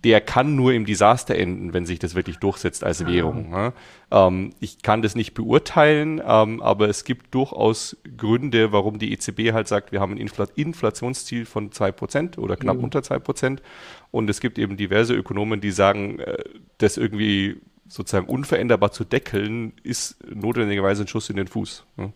der 0.03 0.21
kann 0.21 0.55
nur 0.55 0.73
im 0.73 0.85
Desaster 0.85 1.35
enden, 1.35 1.73
wenn 1.73 1.85
sich 1.85 1.99
das 1.99 2.15
wirklich 2.15 2.37
durchsetzt 2.37 2.83
als 2.83 3.05
Währung. 3.05 3.51
Ja. 3.51 3.73
Ähm, 4.09 4.51
ich 4.59 4.81
kann 4.81 5.01
das 5.01 5.15
nicht 5.15 5.33
beurteilen, 5.33 6.21
ähm, 6.25 6.61
aber 6.61 6.89
es 6.89 7.03
gibt 7.03 7.33
durchaus 7.35 7.97
Gründe, 8.17 8.71
warum 8.71 8.97
die 8.97 9.13
EZB 9.13 9.53
halt 9.53 9.67
sagt, 9.67 9.91
wir 9.91 9.99
haben 9.99 10.13
ein 10.13 10.17
Infl 10.17 10.47
Inflationsziel 10.55 11.45
von 11.45 11.69
2% 11.69 12.39
oder 12.39 12.55
knapp 12.57 12.77
mhm. 12.77 12.85
unter 12.85 12.99
2%. 12.99 13.59
Und 14.09 14.29
es 14.29 14.39
gibt 14.39 14.57
eben 14.57 14.75
diverse 14.75 15.13
Ökonomen, 15.13 15.61
die 15.61 15.71
sagen, 15.71 16.19
äh, 16.19 16.37
das 16.79 16.97
irgendwie 16.97 17.61
sozusagen 17.87 18.27
unveränderbar 18.27 18.91
zu 18.91 19.03
deckeln, 19.03 19.73
ist 19.83 20.17
notwendigerweise 20.33 21.03
ein 21.03 21.07
Schuss 21.07 21.29
in 21.29 21.35
den 21.35 21.47
Fuß. 21.47 21.85
Ja. 21.97 22.11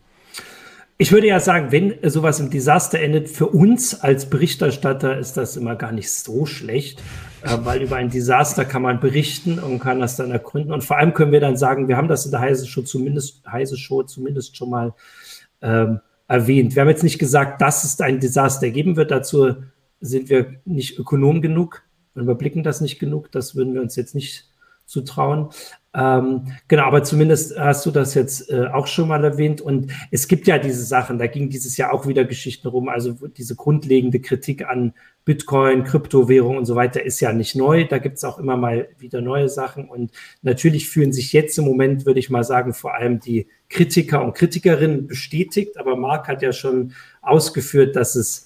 Ich 0.97 1.11
würde 1.11 1.27
ja 1.27 1.41
sagen, 1.41 1.73
wenn 1.73 1.97
sowas 2.09 2.39
im 2.39 2.49
Desaster 2.49 2.99
endet, 2.99 3.27
für 3.27 3.47
uns 3.47 3.99
als 3.99 4.29
Berichterstatter 4.29 5.17
ist 5.17 5.35
das 5.35 5.57
immer 5.57 5.75
gar 5.75 5.91
nicht 5.91 6.09
so 6.09 6.45
schlecht, 6.45 7.03
weil 7.63 7.81
über 7.83 7.97
ein 7.97 8.09
Desaster 8.09 8.65
kann 8.65 8.81
man 8.81 8.99
berichten 8.99 9.59
und 9.59 9.79
kann 9.79 9.99
das 9.99 10.15
dann 10.15 10.31
ergründen. 10.31 10.73
Und 10.73 10.83
vor 10.83 10.97
allem 10.97 11.13
können 11.13 11.31
wir 11.31 11.39
dann 11.39 11.57
sagen, 11.57 11.87
wir 11.87 11.97
haben 11.97 12.07
das 12.07 12.25
in 12.25 12.31
der 12.31 12.39
Heise 12.39 12.65
Show 12.65 12.81
zumindest, 12.81 13.45
Heise 13.49 13.77
Show 13.77 14.03
zumindest 14.03 14.57
schon 14.57 14.69
mal 14.69 14.93
ähm, 15.61 15.99
erwähnt. 16.27 16.75
Wir 16.75 16.81
haben 16.81 16.89
jetzt 16.89 17.03
nicht 17.03 17.19
gesagt, 17.19 17.61
dass 17.61 17.83
es 17.83 17.99
ein 18.01 18.19
Desaster 18.19 18.69
geben 18.69 18.95
wird. 18.95 19.11
Dazu 19.11 19.55
sind 20.01 20.29
wir 20.29 20.55
nicht 20.65 20.97
ökonom 20.97 21.41
genug 21.41 21.83
und 22.15 22.23
überblicken 22.23 22.63
das 22.63 22.81
nicht 22.81 22.99
genug. 22.99 23.31
Das 23.31 23.55
würden 23.55 23.73
wir 23.73 23.81
uns 23.81 23.95
jetzt 23.95 24.15
nicht 24.15 24.49
zutrauen. 24.85 25.49
Ähm, 25.95 26.51
genau, 26.67 26.83
aber 26.83 27.03
zumindest 27.03 27.57
hast 27.57 27.85
du 27.85 27.91
das 27.91 28.15
jetzt 28.15 28.49
äh, 28.51 28.67
auch 28.67 28.85
schon 28.85 29.07
mal 29.07 29.23
erwähnt. 29.23 29.61
Und 29.61 29.91
es 30.11 30.27
gibt 30.27 30.45
ja 30.45 30.57
diese 30.57 30.83
Sachen, 30.83 31.17
da 31.17 31.27
ging 31.27 31.49
dieses 31.49 31.77
Jahr 31.77 31.93
auch 31.93 32.05
wieder 32.05 32.25
Geschichten 32.25 32.67
rum. 32.67 32.89
Also 32.89 33.13
diese 33.13 33.55
grundlegende 33.55 34.19
Kritik 34.19 34.67
an 34.67 34.93
Bitcoin, 35.23 35.85
Kryptowährung 35.85 36.57
und 36.57 36.65
so 36.65 36.75
weiter 36.75 37.03
ist 37.03 37.21
ja 37.21 37.31
nicht 37.31 37.55
neu. 37.55 37.87
Da 37.87 37.99
gibt 37.99 38.17
es 38.17 38.25
auch 38.25 38.39
immer 38.39 38.57
mal 38.57 38.89
wieder 38.99 39.21
neue 39.21 39.47
Sachen. 39.47 39.87
Und 39.87 40.11
natürlich 40.41 40.89
fühlen 40.89 41.13
sich 41.13 41.31
jetzt 41.31 41.57
im 41.57 41.65
Moment, 41.65 42.05
würde 42.05 42.19
ich 42.19 42.29
mal 42.29 42.43
sagen, 42.43 42.73
vor 42.73 42.93
allem 42.93 43.21
die 43.21 43.47
Kritiker 43.69 44.23
und 44.23 44.33
Kritikerinnen 44.33 45.07
bestätigt. 45.07 45.77
Aber 45.77 45.95
Marc 45.95 46.27
hat 46.27 46.41
ja 46.41 46.51
schon 46.51 46.93
ausgeführt, 47.21 47.95
dass 47.95 48.15
es 48.15 48.44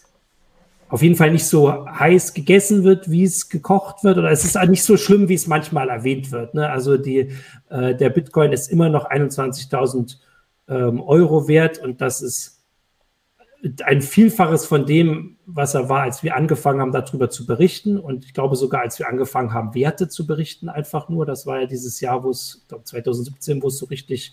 auf 0.90 1.04
jeden 1.04 1.16
Fall 1.16 1.32
nicht 1.32 1.46
so 1.46 1.88
heiß 1.88 2.34
gegessen 2.34 2.84
wird, 2.84 3.10
wie 3.10 3.24
es 3.24 3.50
gekocht 3.50 4.04
wird, 4.04 4.18
oder 4.18 4.32
es 4.32 4.44
ist 4.44 4.58
nicht 4.68 4.84
so 4.84 4.98
schlimm, 4.98 5.30
wie 5.30 5.36
es 5.36 5.48
manchmal 5.48 5.90
erwähnt 5.90 6.32
wird. 6.32 6.56
Ne? 6.56 6.68
Also 6.68 6.98
die, 6.98 7.32
äh, 7.70 7.96
der 7.96 8.10
Bitcoin 8.10 8.52
ist 8.52 8.72
immer 8.72 8.90
noch 8.90 9.10
21.000 9.10 10.18
ähm, 10.68 11.02
Euro 11.02 11.48
wert 11.48 11.78
und 11.80 12.02
das 12.02 12.22
ist 12.22 12.60
ein 13.84 14.02
Vielfaches 14.02 14.66
von 14.66 14.86
dem, 14.86 15.38
was 15.46 15.74
er 15.74 15.90
war, 15.90 16.04
als 16.04 16.24
wir 16.24 16.36
angefangen 16.36 16.80
haben, 16.80 16.92
darüber 16.92 17.30
zu 17.30 17.46
berichten. 17.46 18.00
Und 18.00 18.24
ich 18.26 18.34
glaube 18.34 18.56
sogar, 18.56 18.82
als 18.82 19.00
wir 19.00 19.10
angefangen 19.10 19.54
haben, 19.54 19.76
Werte 19.76 20.08
zu 20.08 20.26
berichten, 20.26 20.70
einfach 20.70 21.10
nur. 21.10 21.26
Das 21.26 21.46
war 21.46 21.60
ja 21.60 21.68
dieses 21.68 22.00
Jahr, 22.00 22.24
wo 22.24 22.30
es, 22.30 22.60
ich 22.62 22.68
glaube 22.70 22.86
2017, 22.86 23.62
wo 23.62 23.68
es 23.68 23.78
so 23.78 23.88
richtig 23.88 24.32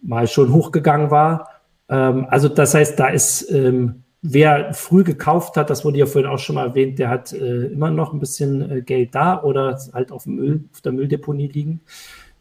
mal 0.00 0.26
schon 0.26 0.52
hochgegangen 0.52 1.10
war. 1.10 1.50
Ähm, 1.90 2.26
also 2.30 2.48
das 2.48 2.72
heißt, 2.72 2.98
da 2.98 3.08
ist 3.08 3.50
ähm, 3.50 4.04
wer 4.22 4.74
früh 4.74 5.04
gekauft 5.04 5.56
hat, 5.56 5.70
das 5.70 5.84
wurde 5.84 5.98
ja 5.98 6.06
vorhin 6.06 6.30
auch 6.30 6.38
schon 6.38 6.56
mal 6.56 6.66
erwähnt, 6.66 6.98
der 6.98 7.08
hat 7.08 7.32
äh, 7.32 7.66
immer 7.66 7.90
noch 7.90 8.12
ein 8.12 8.20
bisschen 8.20 8.70
äh, 8.70 8.82
Geld 8.82 9.14
da 9.14 9.42
oder 9.42 9.78
halt 9.92 10.12
auf, 10.12 10.26
Müll, 10.26 10.64
auf 10.72 10.80
der 10.80 10.92
Mülldeponie 10.92 11.48
liegen. 11.48 11.80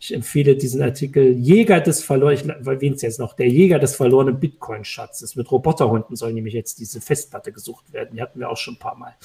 Ich 0.02 0.14
empfehle 0.14 0.56
diesen 0.56 0.82
Artikel 0.82 1.34
Jäger 1.34 1.82
des 1.82 2.04
verlorenen, 2.04 2.94
es 2.94 3.02
jetzt 3.02 3.20
noch, 3.20 3.34
der 3.34 3.50
Jäger 3.50 3.80
des 3.80 3.98
verlorenen 3.98 4.40
Bitcoin-Schatzes. 4.40 5.36
Mit 5.36 5.52
Roboterhunden 5.52 6.16
soll 6.16 6.32
nämlich 6.32 6.54
jetzt 6.54 6.80
diese 6.80 7.02
Festplatte 7.02 7.52
gesucht 7.52 7.92
werden. 7.92 8.12
Die 8.16 8.22
hatten 8.22 8.40
wir 8.40 8.50
auch 8.50 8.56
schon 8.56 8.76
ein 8.76 8.80
paar 8.80 8.96
Mal. 8.96 9.16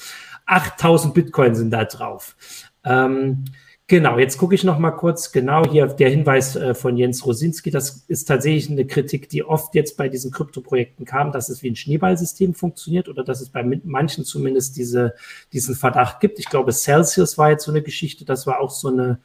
8000 0.45 1.13
Bitcoin 1.13 1.55
sind 1.55 1.71
da 1.71 1.85
drauf. 1.85 2.35
Ähm, 2.83 3.45
Genau, 3.87 4.17
jetzt 4.17 4.39
gucke 4.39 4.55
ich 4.55 4.63
noch 4.63 4.79
mal 4.79 4.91
kurz. 4.91 5.31
Genau 5.31 5.63
hier 5.69 5.85
der 5.85 6.09
Hinweis 6.09 6.55
äh, 6.55 6.73
von 6.73 6.97
Jens 6.97 7.23
Rosinski. 7.23 7.69
Das 7.69 8.03
ist 8.07 8.25
tatsächlich 8.25 8.71
eine 8.71 8.87
Kritik, 8.87 9.29
die 9.29 9.43
oft 9.43 9.75
jetzt 9.75 9.95
bei 9.95 10.09
diesen 10.09 10.31
Kryptoprojekten 10.31 11.05
kam, 11.05 11.31
dass 11.31 11.49
es 11.49 11.61
wie 11.61 11.69
ein 11.69 11.75
Schneeballsystem 11.75 12.55
funktioniert 12.55 13.09
oder 13.09 13.23
dass 13.23 13.41
es 13.41 13.49
bei 13.49 13.63
manchen 13.83 14.25
zumindest 14.25 14.75
diese, 14.75 15.13
diesen 15.53 15.75
Verdacht 15.75 16.19
gibt. 16.19 16.39
Ich 16.39 16.49
glaube, 16.49 16.71
Celsius 16.73 17.37
war 17.37 17.51
jetzt 17.51 17.65
so 17.65 17.71
eine 17.71 17.83
Geschichte. 17.83 18.25
Das 18.25 18.47
war 18.47 18.59
auch 18.59 18.71
so 18.71 18.87
eine 18.87 19.19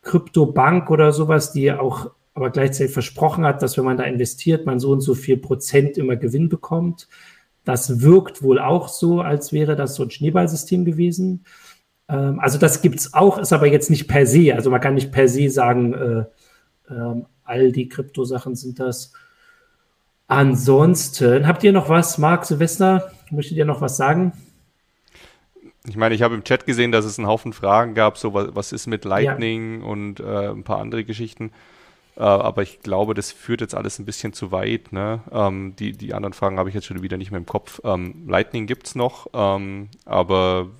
Kryptobank 0.00 0.90
oder 0.90 1.12
sowas, 1.12 1.52
die 1.52 1.70
auch 1.70 2.10
aber 2.32 2.50
gleichzeitig 2.50 2.92
versprochen 2.92 3.44
hat, 3.44 3.60
dass 3.62 3.76
wenn 3.76 3.84
man 3.84 3.98
da 3.98 4.04
investiert, 4.04 4.64
man 4.64 4.80
so 4.80 4.90
und 4.92 5.00
so 5.02 5.14
viel 5.14 5.36
Prozent 5.36 5.98
immer 5.98 6.16
Gewinn 6.16 6.48
bekommt. 6.48 7.08
Das 7.64 8.00
wirkt 8.00 8.42
wohl 8.42 8.58
auch 8.58 8.88
so, 8.88 9.20
als 9.20 9.52
wäre 9.52 9.76
das 9.76 9.96
so 9.96 10.02
ein 10.02 10.10
Schneeballsystem 10.10 10.84
gewesen. 10.86 11.44
Ähm, 12.08 12.40
also 12.40 12.58
das 12.58 12.82
gibt 12.82 13.00
es 13.00 13.14
auch, 13.14 13.38
ist 13.38 13.52
aber 13.52 13.66
jetzt 13.66 13.90
nicht 13.90 14.08
per 14.08 14.26
se. 14.26 14.54
Also 14.54 14.70
man 14.70 14.80
kann 14.80 14.94
nicht 14.94 15.12
per 15.12 15.28
se 15.28 15.50
sagen, 15.50 15.94
äh, 15.94 16.92
äh, 16.92 17.22
all 17.44 17.72
die 17.72 17.88
Kryptosachen 17.88 18.54
sind 18.54 18.80
das. 18.80 19.12
Ansonsten, 20.28 21.46
habt 21.46 21.62
ihr 21.62 21.72
noch 21.72 21.88
was, 21.88 22.18
Marc, 22.18 22.46
Silvester? 22.46 23.12
Möchtet 23.30 23.56
ihr 23.56 23.64
noch 23.64 23.80
was 23.80 23.96
sagen? 23.96 24.32
Ich 25.88 25.96
meine, 25.96 26.16
ich 26.16 26.22
habe 26.22 26.34
im 26.34 26.42
Chat 26.42 26.66
gesehen, 26.66 26.90
dass 26.90 27.04
es 27.04 27.18
einen 27.18 27.28
Haufen 27.28 27.52
Fragen 27.52 27.94
gab, 27.94 28.18
so 28.18 28.34
was, 28.34 28.48
was 28.54 28.72
ist 28.72 28.88
mit 28.88 29.04
Lightning 29.04 29.80
ja. 29.80 29.86
und 29.86 30.18
äh, 30.18 30.48
ein 30.48 30.64
paar 30.64 30.78
andere 30.78 31.04
Geschichten. 31.04 31.52
Äh, 32.16 32.22
aber 32.22 32.62
ich 32.62 32.80
glaube, 32.80 33.14
das 33.14 33.30
führt 33.30 33.60
jetzt 33.60 33.74
alles 33.74 34.00
ein 34.00 34.04
bisschen 34.04 34.32
zu 34.32 34.50
weit. 34.50 34.92
Ne? 34.92 35.20
Ähm, 35.30 35.76
die, 35.78 35.92
die 35.92 36.12
anderen 36.12 36.32
Fragen 36.32 36.58
habe 36.58 36.68
ich 36.68 36.74
jetzt 36.74 36.86
schon 36.86 37.02
wieder 37.02 37.18
nicht 37.18 37.30
mehr 37.30 37.38
im 37.38 37.46
Kopf. 37.46 37.80
Ähm, 37.84 38.24
Lightning 38.26 38.66
gibt 38.66 38.88
es 38.88 38.94
noch, 38.96 39.28
ähm, 39.32 39.88
aber 40.04 40.70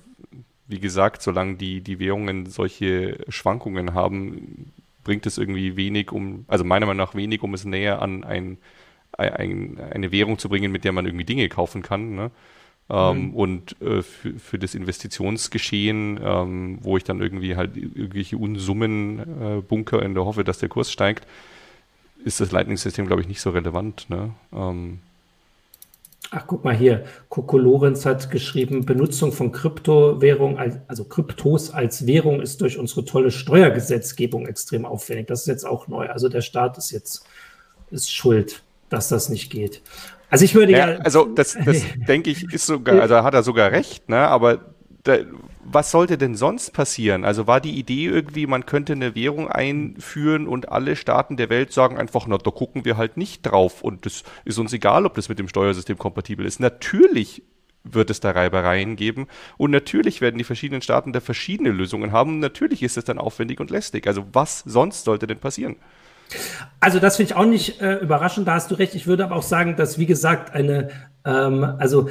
wie 0.67 0.79
gesagt, 0.79 1.21
solange 1.21 1.55
die, 1.55 1.81
die 1.81 1.99
Währungen 1.99 2.45
solche 2.47 3.17
Schwankungen 3.29 3.93
haben, 3.93 4.71
bringt 5.03 5.25
es 5.25 5.37
irgendwie 5.37 5.77
wenig, 5.77 6.11
um, 6.11 6.45
also 6.47 6.63
meiner 6.63 6.85
Meinung 6.85 7.05
nach 7.05 7.15
wenig, 7.15 7.41
um 7.41 7.53
es 7.53 7.63
näher 7.63 8.01
an 8.01 8.23
ein, 8.23 8.57
ein, 9.13 9.79
eine 9.79 10.11
Währung 10.11 10.37
zu 10.37 10.49
bringen, 10.49 10.71
mit 10.71 10.83
der 10.83 10.91
man 10.91 11.05
irgendwie 11.05 11.25
Dinge 11.25 11.47
kaufen 11.47 11.81
kann. 11.81 12.15
Ne? 12.15 12.31
Ähm, 12.89 13.29
mhm. 13.29 13.33
Und 13.33 13.81
äh, 13.81 14.01
für, 14.01 14.37
für 14.37 14.59
das 14.59 14.75
Investitionsgeschehen, 14.75 16.19
ähm, 16.21 16.79
wo 16.81 16.97
ich 16.97 17.05
dann 17.05 17.21
irgendwie 17.21 17.55
halt 17.55 17.77
irgendwelche 17.77 18.37
Unsummen 18.37 19.19
äh, 19.19 19.61
bunker 19.61 20.01
in 20.03 20.13
der 20.13 20.25
Hoffe, 20.25 20.43
dass 20.43 20.59
der 20.59 20.69
Kurs 20.69 20.91
steigt, 20.91 21.25
ist 22.23 22.41
das 22.41 22.51
Lightning-System, 22.51 23.07
glaube 23.07 23.21
ich, 23.21 23.27
nicht 23.27 23.41
so 23.41 23.51
relevant. 23.51 24.09
Ne? 24.09 24.31
Ähm, 24.53 24.99
Ach, 26.31 26.45
guck 26.45 26.65
mal 26.65 26.75
hier. 26.75 27.05
Coco 27.29 27.57
Lorenz 27.57 28.05
hat 28.05 28.29
geschrieben, 28.31 28.85
Benutzung 28.85 29.31
von 29.31 29.51
Kryptowährung, 29.53 30.57
also 30.87 31.05
Kryptos 31.05 31.71
als 31.71 32.05
Währung 32.05 32.41
ist 32.41 32.59
durch 32.59 32.77
unsere 32.77 33.05
tolle 33.05 33.31
Steuergesetzgebung 33.31 34.45
extrem 34.45 34.85
aufwendig. 34.85 35.27
Das 35.27 35.41
ist 35.41 35.47
jetzt 35.47 35.65
auch 35.65 35.87
neu. 35.87 36.07
Also 36.09 36.27
der 36.27 36.41
Staat 36.41 36.77
ist 36.77 36.91
jetzt 36.91 37.23
ist 37.91 38.11
schuld, 38.11 38.63
dass 38.89 39.07
das 39.07 39.29
nicht 39.29 39.49
geht. 39.49 39.81
Also 40.29 40.43
ich 40.43 40.55
würde 40.55 40.73
ja. 40.73 40.91
ja 40.91 40.97
also 40.99 41.25
das, 41.25 41.57
das 41.65 41.83
denke 42.07 42.29
ich, 42.29 42.51
ist 42.51 42.65
sogar, 42.65 43.01
also 43.01 43.23
hat 43.23 43.33
er 43.33 43.43
sogar 43.43 43.71
recht, 43.71 44.09
ne? 44.09 44.27
Aber 44.27 44.73
da, 45.03 45.19
was 45.69 45.91
sollte 45.91 46.17
denn 46.17 46.35
sonst 46.35 46.71
passieren? 46.71 47.25
Also 47.25 47.45
war 47.45 47.59
die 47.59 47.77
Idee 47.77 48.05
irgendwie, 48.05 48.47
man 48.47 48.65
könnte 48.65 48.93
eine 48.93 49.15
Währung 49.15 49.49
einführen 49.49 50.47
und 50.47 50.69
alle 50.69 50.95
Staaten 50.95 51.35
der 51.35 51.49
Welt 51.49 51.73
sagen 51.73 51.97
einfach, 51.97 52.25
na, 52.25 52.37
da 52.37 52.51
gucken 52.51 52.85
wir 52.85 52.95
halt 52.95 53.17
nicht 53.17 53.41
drauf 53.41 53.81
und 53.81 54.05
das 54.05 54.23
ist 54.45 54.59
uns 54.59 54.71
egal, 54.71 55.05
ob 55.05 55.15
das 55.15 55.27
mit 55.27 55.39
dem 55.39 55.49
Steuersystem 55.49 55.97
kompatibel 55.97 56.45
ist. 56.45 56.61
Natürlich 56.61 57.43
wird 57.83 58.09
es 58.09 58.21
da 58.21 58.31
Reibereien 58.31 58.95
geben 58.95 59.27
und 59.57 59.71
natürlich 59.71 60.21
werden 60.21 60.37
die 60.37 60.43
verschiedenen 60.45 60.81
Staaten 60.81 61.13
da 61.13 61.19
verschiedene 61.19 61.69
Lösungen 61.69 62.11
haben 62.11 62.39
natürlich 62.39 62.83
ist 62.83 62.97
es 62.97 63.05
dann 63.05 63.17
aufwendig 63.17 63.59
und 63.59 63.69
lästig. 63.69 64.07
Also 64.07 64.25
was 64.31 64.59
sonst 64.65 65.03
sollte 65.03 65.27
denn 65.27 65.39
passieren? 65.39 65.75
Also 66.79 66.99
das 66.99 67.17
finde 67.17 67.31
ich 67.31 67.37
auch 67.37 67.45
nicht 67.45 67.81
äh, 67.81 67.95
überraschend, 67.95 68.47
da 68.47 68.55
hast 68.55 68.71
du 68.71 68.75
recht. 68.75 68.95
Ich 68.95 69.07
würde 69.07 69.23
aber 69.23 69.35
auch 69.35 69.43
sagen, 69.43 69.75
dass, 69.75 69.97
wie 69.97 70.05
gesagt, 70.05 70.53
eine, 70.53 70.89
ähm, 71.25 71.63
also 71.63 72.09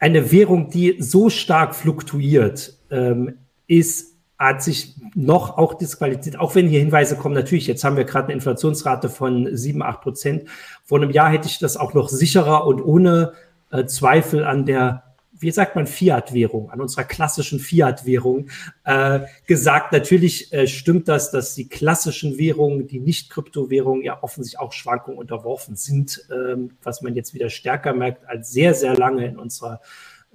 eine 0.00 0.32
Währung, 0.32 0.70
die 0.70 0.96
so 0.98 1.30
stark 1.30 1.74
fluktuiert, 1.74 2.74
ähm, 2.90 3.34
ist, 3.66 4.16
hat 4.38 4.62
sich 4.62 4.96
noch 5.14 5.58
auch 5.58 5.74
disqualifiziert, 5.74 6.40
auch 6.40 6.54
wenn 6.54 6.66
hier 6.66 6.80
Hinweise 6.80 7.16
kommen, 7.16 7.34
natürlich, 7.34 7.66
jetzt 7.66 7.84
haben 7.84 7.96
wir 7.96 8.04
gerade 8.04 8.26
eine 8.26 8.34
Inflationsrate 8.34 9.10
von 9.10 9.54
7, 9.54 9.82
8 9.82 10.00
Prozent. 10.00 10.44
Vor 10.84 10.98
einem 10.98 11.10
Jahr 11.10 11.30
hätte 11.30 11.46
ich 11.46 11.58
das 11.58 11.76
auch 11.76 11.92
noch 11.92 12.08
sicherer 12.08 12.66
und 12.66 12.80
ohne 12.80 13.34
äh, 13.70 13.84
Zweifel 13.84 14.44
an 14.44 14.64
der 14.64 15.04
wie 15.40 15.50
sagt 15.50 15.74
man, 15.74 15.86
Fiat-Währung, 15.86 16.70
an 16.70 16.80
unserer 16.80 17.04
klassischen 17.04 17.58
Fiat-Währung 17.58 18.48
äh, 18.84 19.20
gesagt. 19.46 19.92
Natürlich 19.92 20.52
äh, 20.52 20.66
stimmt 20.66 21.08
das, 21.08 21.30
dass 21.30 21.54
die 21.54 21.68
klassischen 21.68 22.38
Währungen, 22.38 22.86
die 22.86 23.00
nicht 23.00 23.30
Kryptowährungen, 23.30 24.04
ja 24.04 24.22
offensichtlich 24.22 24.60
auch 24.60 24.72
Schwankungen 24.72 25.18
unterworfen 25.18 25.76
sind, 25.76 26.26
ähm, 26.30 26.72
was 26.82 27.02
man 27.02 27.14
jetzt 27.14 27.34
wieder 27.34 27.48
stärker 27.48 27.94
merkt 27.94 28.28
als 28.28 28.52
sehr, 28.52 28.74
sehr 28.74 28.94
lange 28.94 29.26
in 29.26 29.38
unserer 29.38 29.80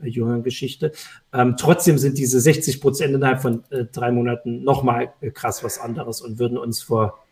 äh, 0.01 0.07
jüngeren 0.07 0.43
Geschichte. 0.43 0.91
Ähm, 1.33 1.55
trotzdem 1.57 1.97
sind 1.97 2.17
diese 2.17 2.39
60 2.39 2.81
Prozent 2.81 3.13
innerhalb 3.13 3.41
von 3.41 3.63
äh, 3.69 3.85
drei 3.85 4.11
Monaten 4.11 4.63
nochmal 4.63 5.13
äh, 5.21 5.29
krass 5.31 5.63
was 5.63 5.79
anderes 5.79 6.21
und 6.21 6.39
würden 6.39 6.57
uns 6.57 6.81
vor 6.81 7.24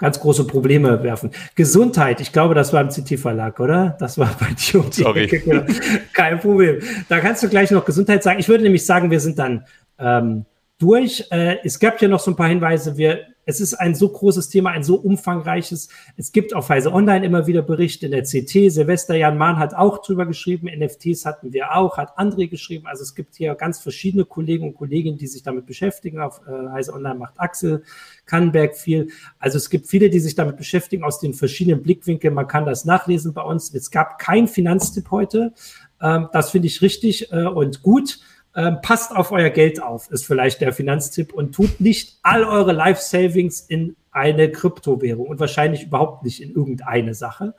ganz 0.00 0.18
große 0.18 0.44
Probleme 0.46 1.02
werfen. 1.02 1.30
Gesundheit, 1.54 2.20
ich 2.20 2.32
glaube, 2.32 2.54
das 2.54 2.72
war 2.72 2.80
im 2.80 2.88
CT-Verlag, 2.88 3.60
oder? 3.60 3.96
Das 4.00 4.18
war 4.18 4.30
bei 4.40 4.48
dir 4.58 4.80
um 4.80 4.90
Sorry. 4.90 5.28
Kein 6.12 6.40
Problem. 6.40 6.80
Da 7.08 7.20
kannst 7.20 7.42
du 7.42 7.48
gleich 7.48 7.70
noch 7.70 7.84
Gesundheit 7.84 8.22
sagen. 8.22 8.40
Ich 8.40 8.48
würde 8.48 8.64
nämlich 8.64 8.84
sagen, 8.84 9.10
wir 9.10 9.20
sind 9.20 9.38
dann 9.38 9.64
ähm, 9.98 10.46
durch. 10.80 11.26
Äh, 11.30 11.58
es 11.62 11.78
gab 11.78 12.02
ja 12.02 12.08
noch 12.08 12.20
so 12.20 12.32
ein 12.32 12.36
paar 12.36 12.48
Hinweise. 12.48 12.96
Wir 12.96 13.26
es 13.50 13.60
ist 13.60 13.74
ein 13.74 13.96
so 13.96 14.08
großes 14.08 14.48
Thema, 14.48 14.70
ein 14.70 14.84
so 14.84 14.94
umfangreiches. 14.94 15.88
Es 16.16 16.30
gibt 16.30 16.54
auf 16.54 16.68
Weise 16.68 16.92
Online 16.92 17.26
immer 17.26 17.48
wieder 17.48 17.62
Berichte 17.62 18.06
in 18.06 18.12
der 18.12 18.22
CT. 18.22 18.70
Silvester 18.70 19.16
Jan 19.16 19.38
Mahn 19.38 19.58
hat 19.58 19.74
auch 19.74 20.02
drüber 20.02 20.24
geschrieben. 20.24 20.68
NFTs 20.68 21.24
hatten 21.24 21.52
wir 21.52 21.74
auch, 21.74 21.96
hat 21.96 22.16
André 22.16 22.48
geschrieben. 22.48 22.86
Also 22.86 23.02
es 23.02 23.14
gibt 23.14 23.34
hier 23.34 23.54
ganz 23.56 23.80
verschiedene 23.80 24.24
Kollegen 24.24 24.68
und 24.68 24.74
Kolleginnen, 24.74 25.18
die 25.18 25.26
sich 25.26 25.42
damit 25.42 25.66
beschäftigen. 25.66 26.20
Auf 26.20 26.42
äh, 26.46 26.68
Heise 26.70 26.92
Online 26.92 27.16
macht 27.16 27.34
Axel 27.38 27.82
Kannenberg 28.26 28.76
viel. 28.76 29.08
Also 29.40 29.56
es 29.56 29.68
gibt 29.68 29.88
viele, 29.88 30.10
die 30.10 30.20
sich 30.20 30.36
damit 30.36 30.56
beschäftigen 30.56 31.02
aus 31.02 31.18
den 31.18 31.34
verschiedenen 31.34 31.82
Blickwinkeln. 31.82 32.34
Man 32.34 32.46
kann 32.46 32.66
das 32.66 32.84
nachlesen 32.84 33.32
bei 33.32 33.42
uns. 33.42 33.74
Es 33.74 33.90
gab 33.90 34.20
kein 34.20 34.46
Finanztipp 34.46 35.10
heute. 35.10 35.54
Ähm, 36.00 36.28
das 36.32 36.50
finde 36.50 36.68
ich 36.68 36.82
richtig 36.82 37.32
äh, 37.32 37.46
und 37.46 37.82
gut. 37.82 38.20
Ähm, 38.56 38.78
passt 38.82 39.14
auf 39.14 39.30
euer 39.30 39.50
Geld 39.50 39.80
auf, 39.80 40.10
ist 40.10 40.26
vielleicht 40.26 40.60
der 40.60 40.72
Finanztipp 40.72 41.32
und 41.32 41.54
tut 41.54 41.80
nicht 41.80 42.18
all 42.22 42.42
eure 42.42 42.72
Life 42.72 43.00
Savings 43.00 43.60
in 43.60 43.94
eine 44.10 44.50
Kryptowährung 44.50 45.28
und 45.28 45.38
wahrscheinlich 45.38 45.84
überhaupt 45.84 46.24
nicht 46.24 46.42
in 46.42 46.50
irgendeine 46.50 47.14
Sache. 47.14 47.54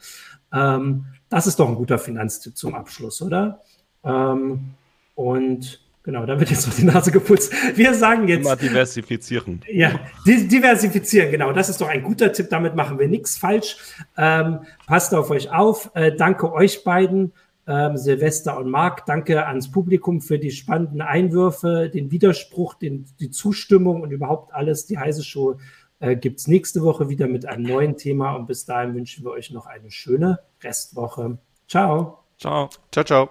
Ähm, 0.53 1.05
das 1.29 1.47
ist 1.47 1.59
doch 1.59 1.69
ein 1.69 1.75
guter 1.75 1.97
Finanztipp 1.97 2.57
zum 2.57 2.75
Abschluss, 2.75 3.21
oder? 3.21 3.61
Ähm, 4.03 4.71
und 5.15 5.79
genau, 6.03 6.25
da 6.25 6.39
wird 6.39 6.49
jetzt 6.49 6.67
noch 6.67 6.75
die 6.75 6.83
Nase 6.83 7.11
geputzt. 7.11 7.53
Wir 7.75 7.93
sagen 7.93 8.27
jetzt. 8.27 8.45
Immer 8.45 8.57
diversifizieren. 8.57 9.61
Ja, 9.71 9.97
diversifizieren, 10.25 11.31
genau. 11.31 11.53
Das 11.53 11.69
ist 11.69 11.79
doch 11.79 11.87
ein 11.87 12.03
guter 12.03 12.33
Tipp. 12.33 12.49
Damit 12.49 12.75
machen 12.75 12.99
wir 12.99 13.07
nichts 13.07 13.37
falsch. 13.37 13.77
Ähm, 14.17 14.59
passt 14.87 15.13
auf 15.15 15.29
euch 15.29 15.51
auf. 15.51 15.91
Äh, 15.93 16.13
danke 16.17 16.51
euch 16.51 16.83
beiden 16.83 17.31
ähm, 17.71 17.97
Silvester 17.97 18.57
und 18.57 18.69
Marc. 18.69 19.05
Danke 19.05 19.47
ans 19.47 19.71
Publikum 19.71 20.19
für 20.19 20.37
die 20.37 20.51
spannenden 20.51 21.01
Einwürfe, 21.01 21.89
den 21.93 22.11
Widerspruch, 22.11 22.73
den, 22.73 23.05
die 23.19 23.31
Zustimmung 23.31 24.01
und 24.01 24.11
überhaupt 24.11 24.53
alles. 24.53 24.85
Die 24.87 24.97
heiße 24.97 25.23
Show 25.23 25.57
äh, 25.99 26.17
gibt 26.17 26.39
es 26.39 26.47
nächste 26.47 26.81
Woche 26.81 27.07
wieder 27.07 27.27
mit 27.27 27.45
einem 27.45 27.63
neuen 27.63 27.95
Thema 27.95 28.35
und 28.35 28.47
bis 28.47 28.65
dahin 28.65 28.93
wünschen 28.93 29.23
wir 29.23 29.31
euch 29.31 29.51
noch 29.51 29.67
eine 29.67 29.89
schöne 29.89 30.39
Restwoche. 30.61 31.37
Ciao. 31.67 32.19
Ciao. 32.37 32.69
Ciao, 32.91 33.05
ciao. 33.05 33.29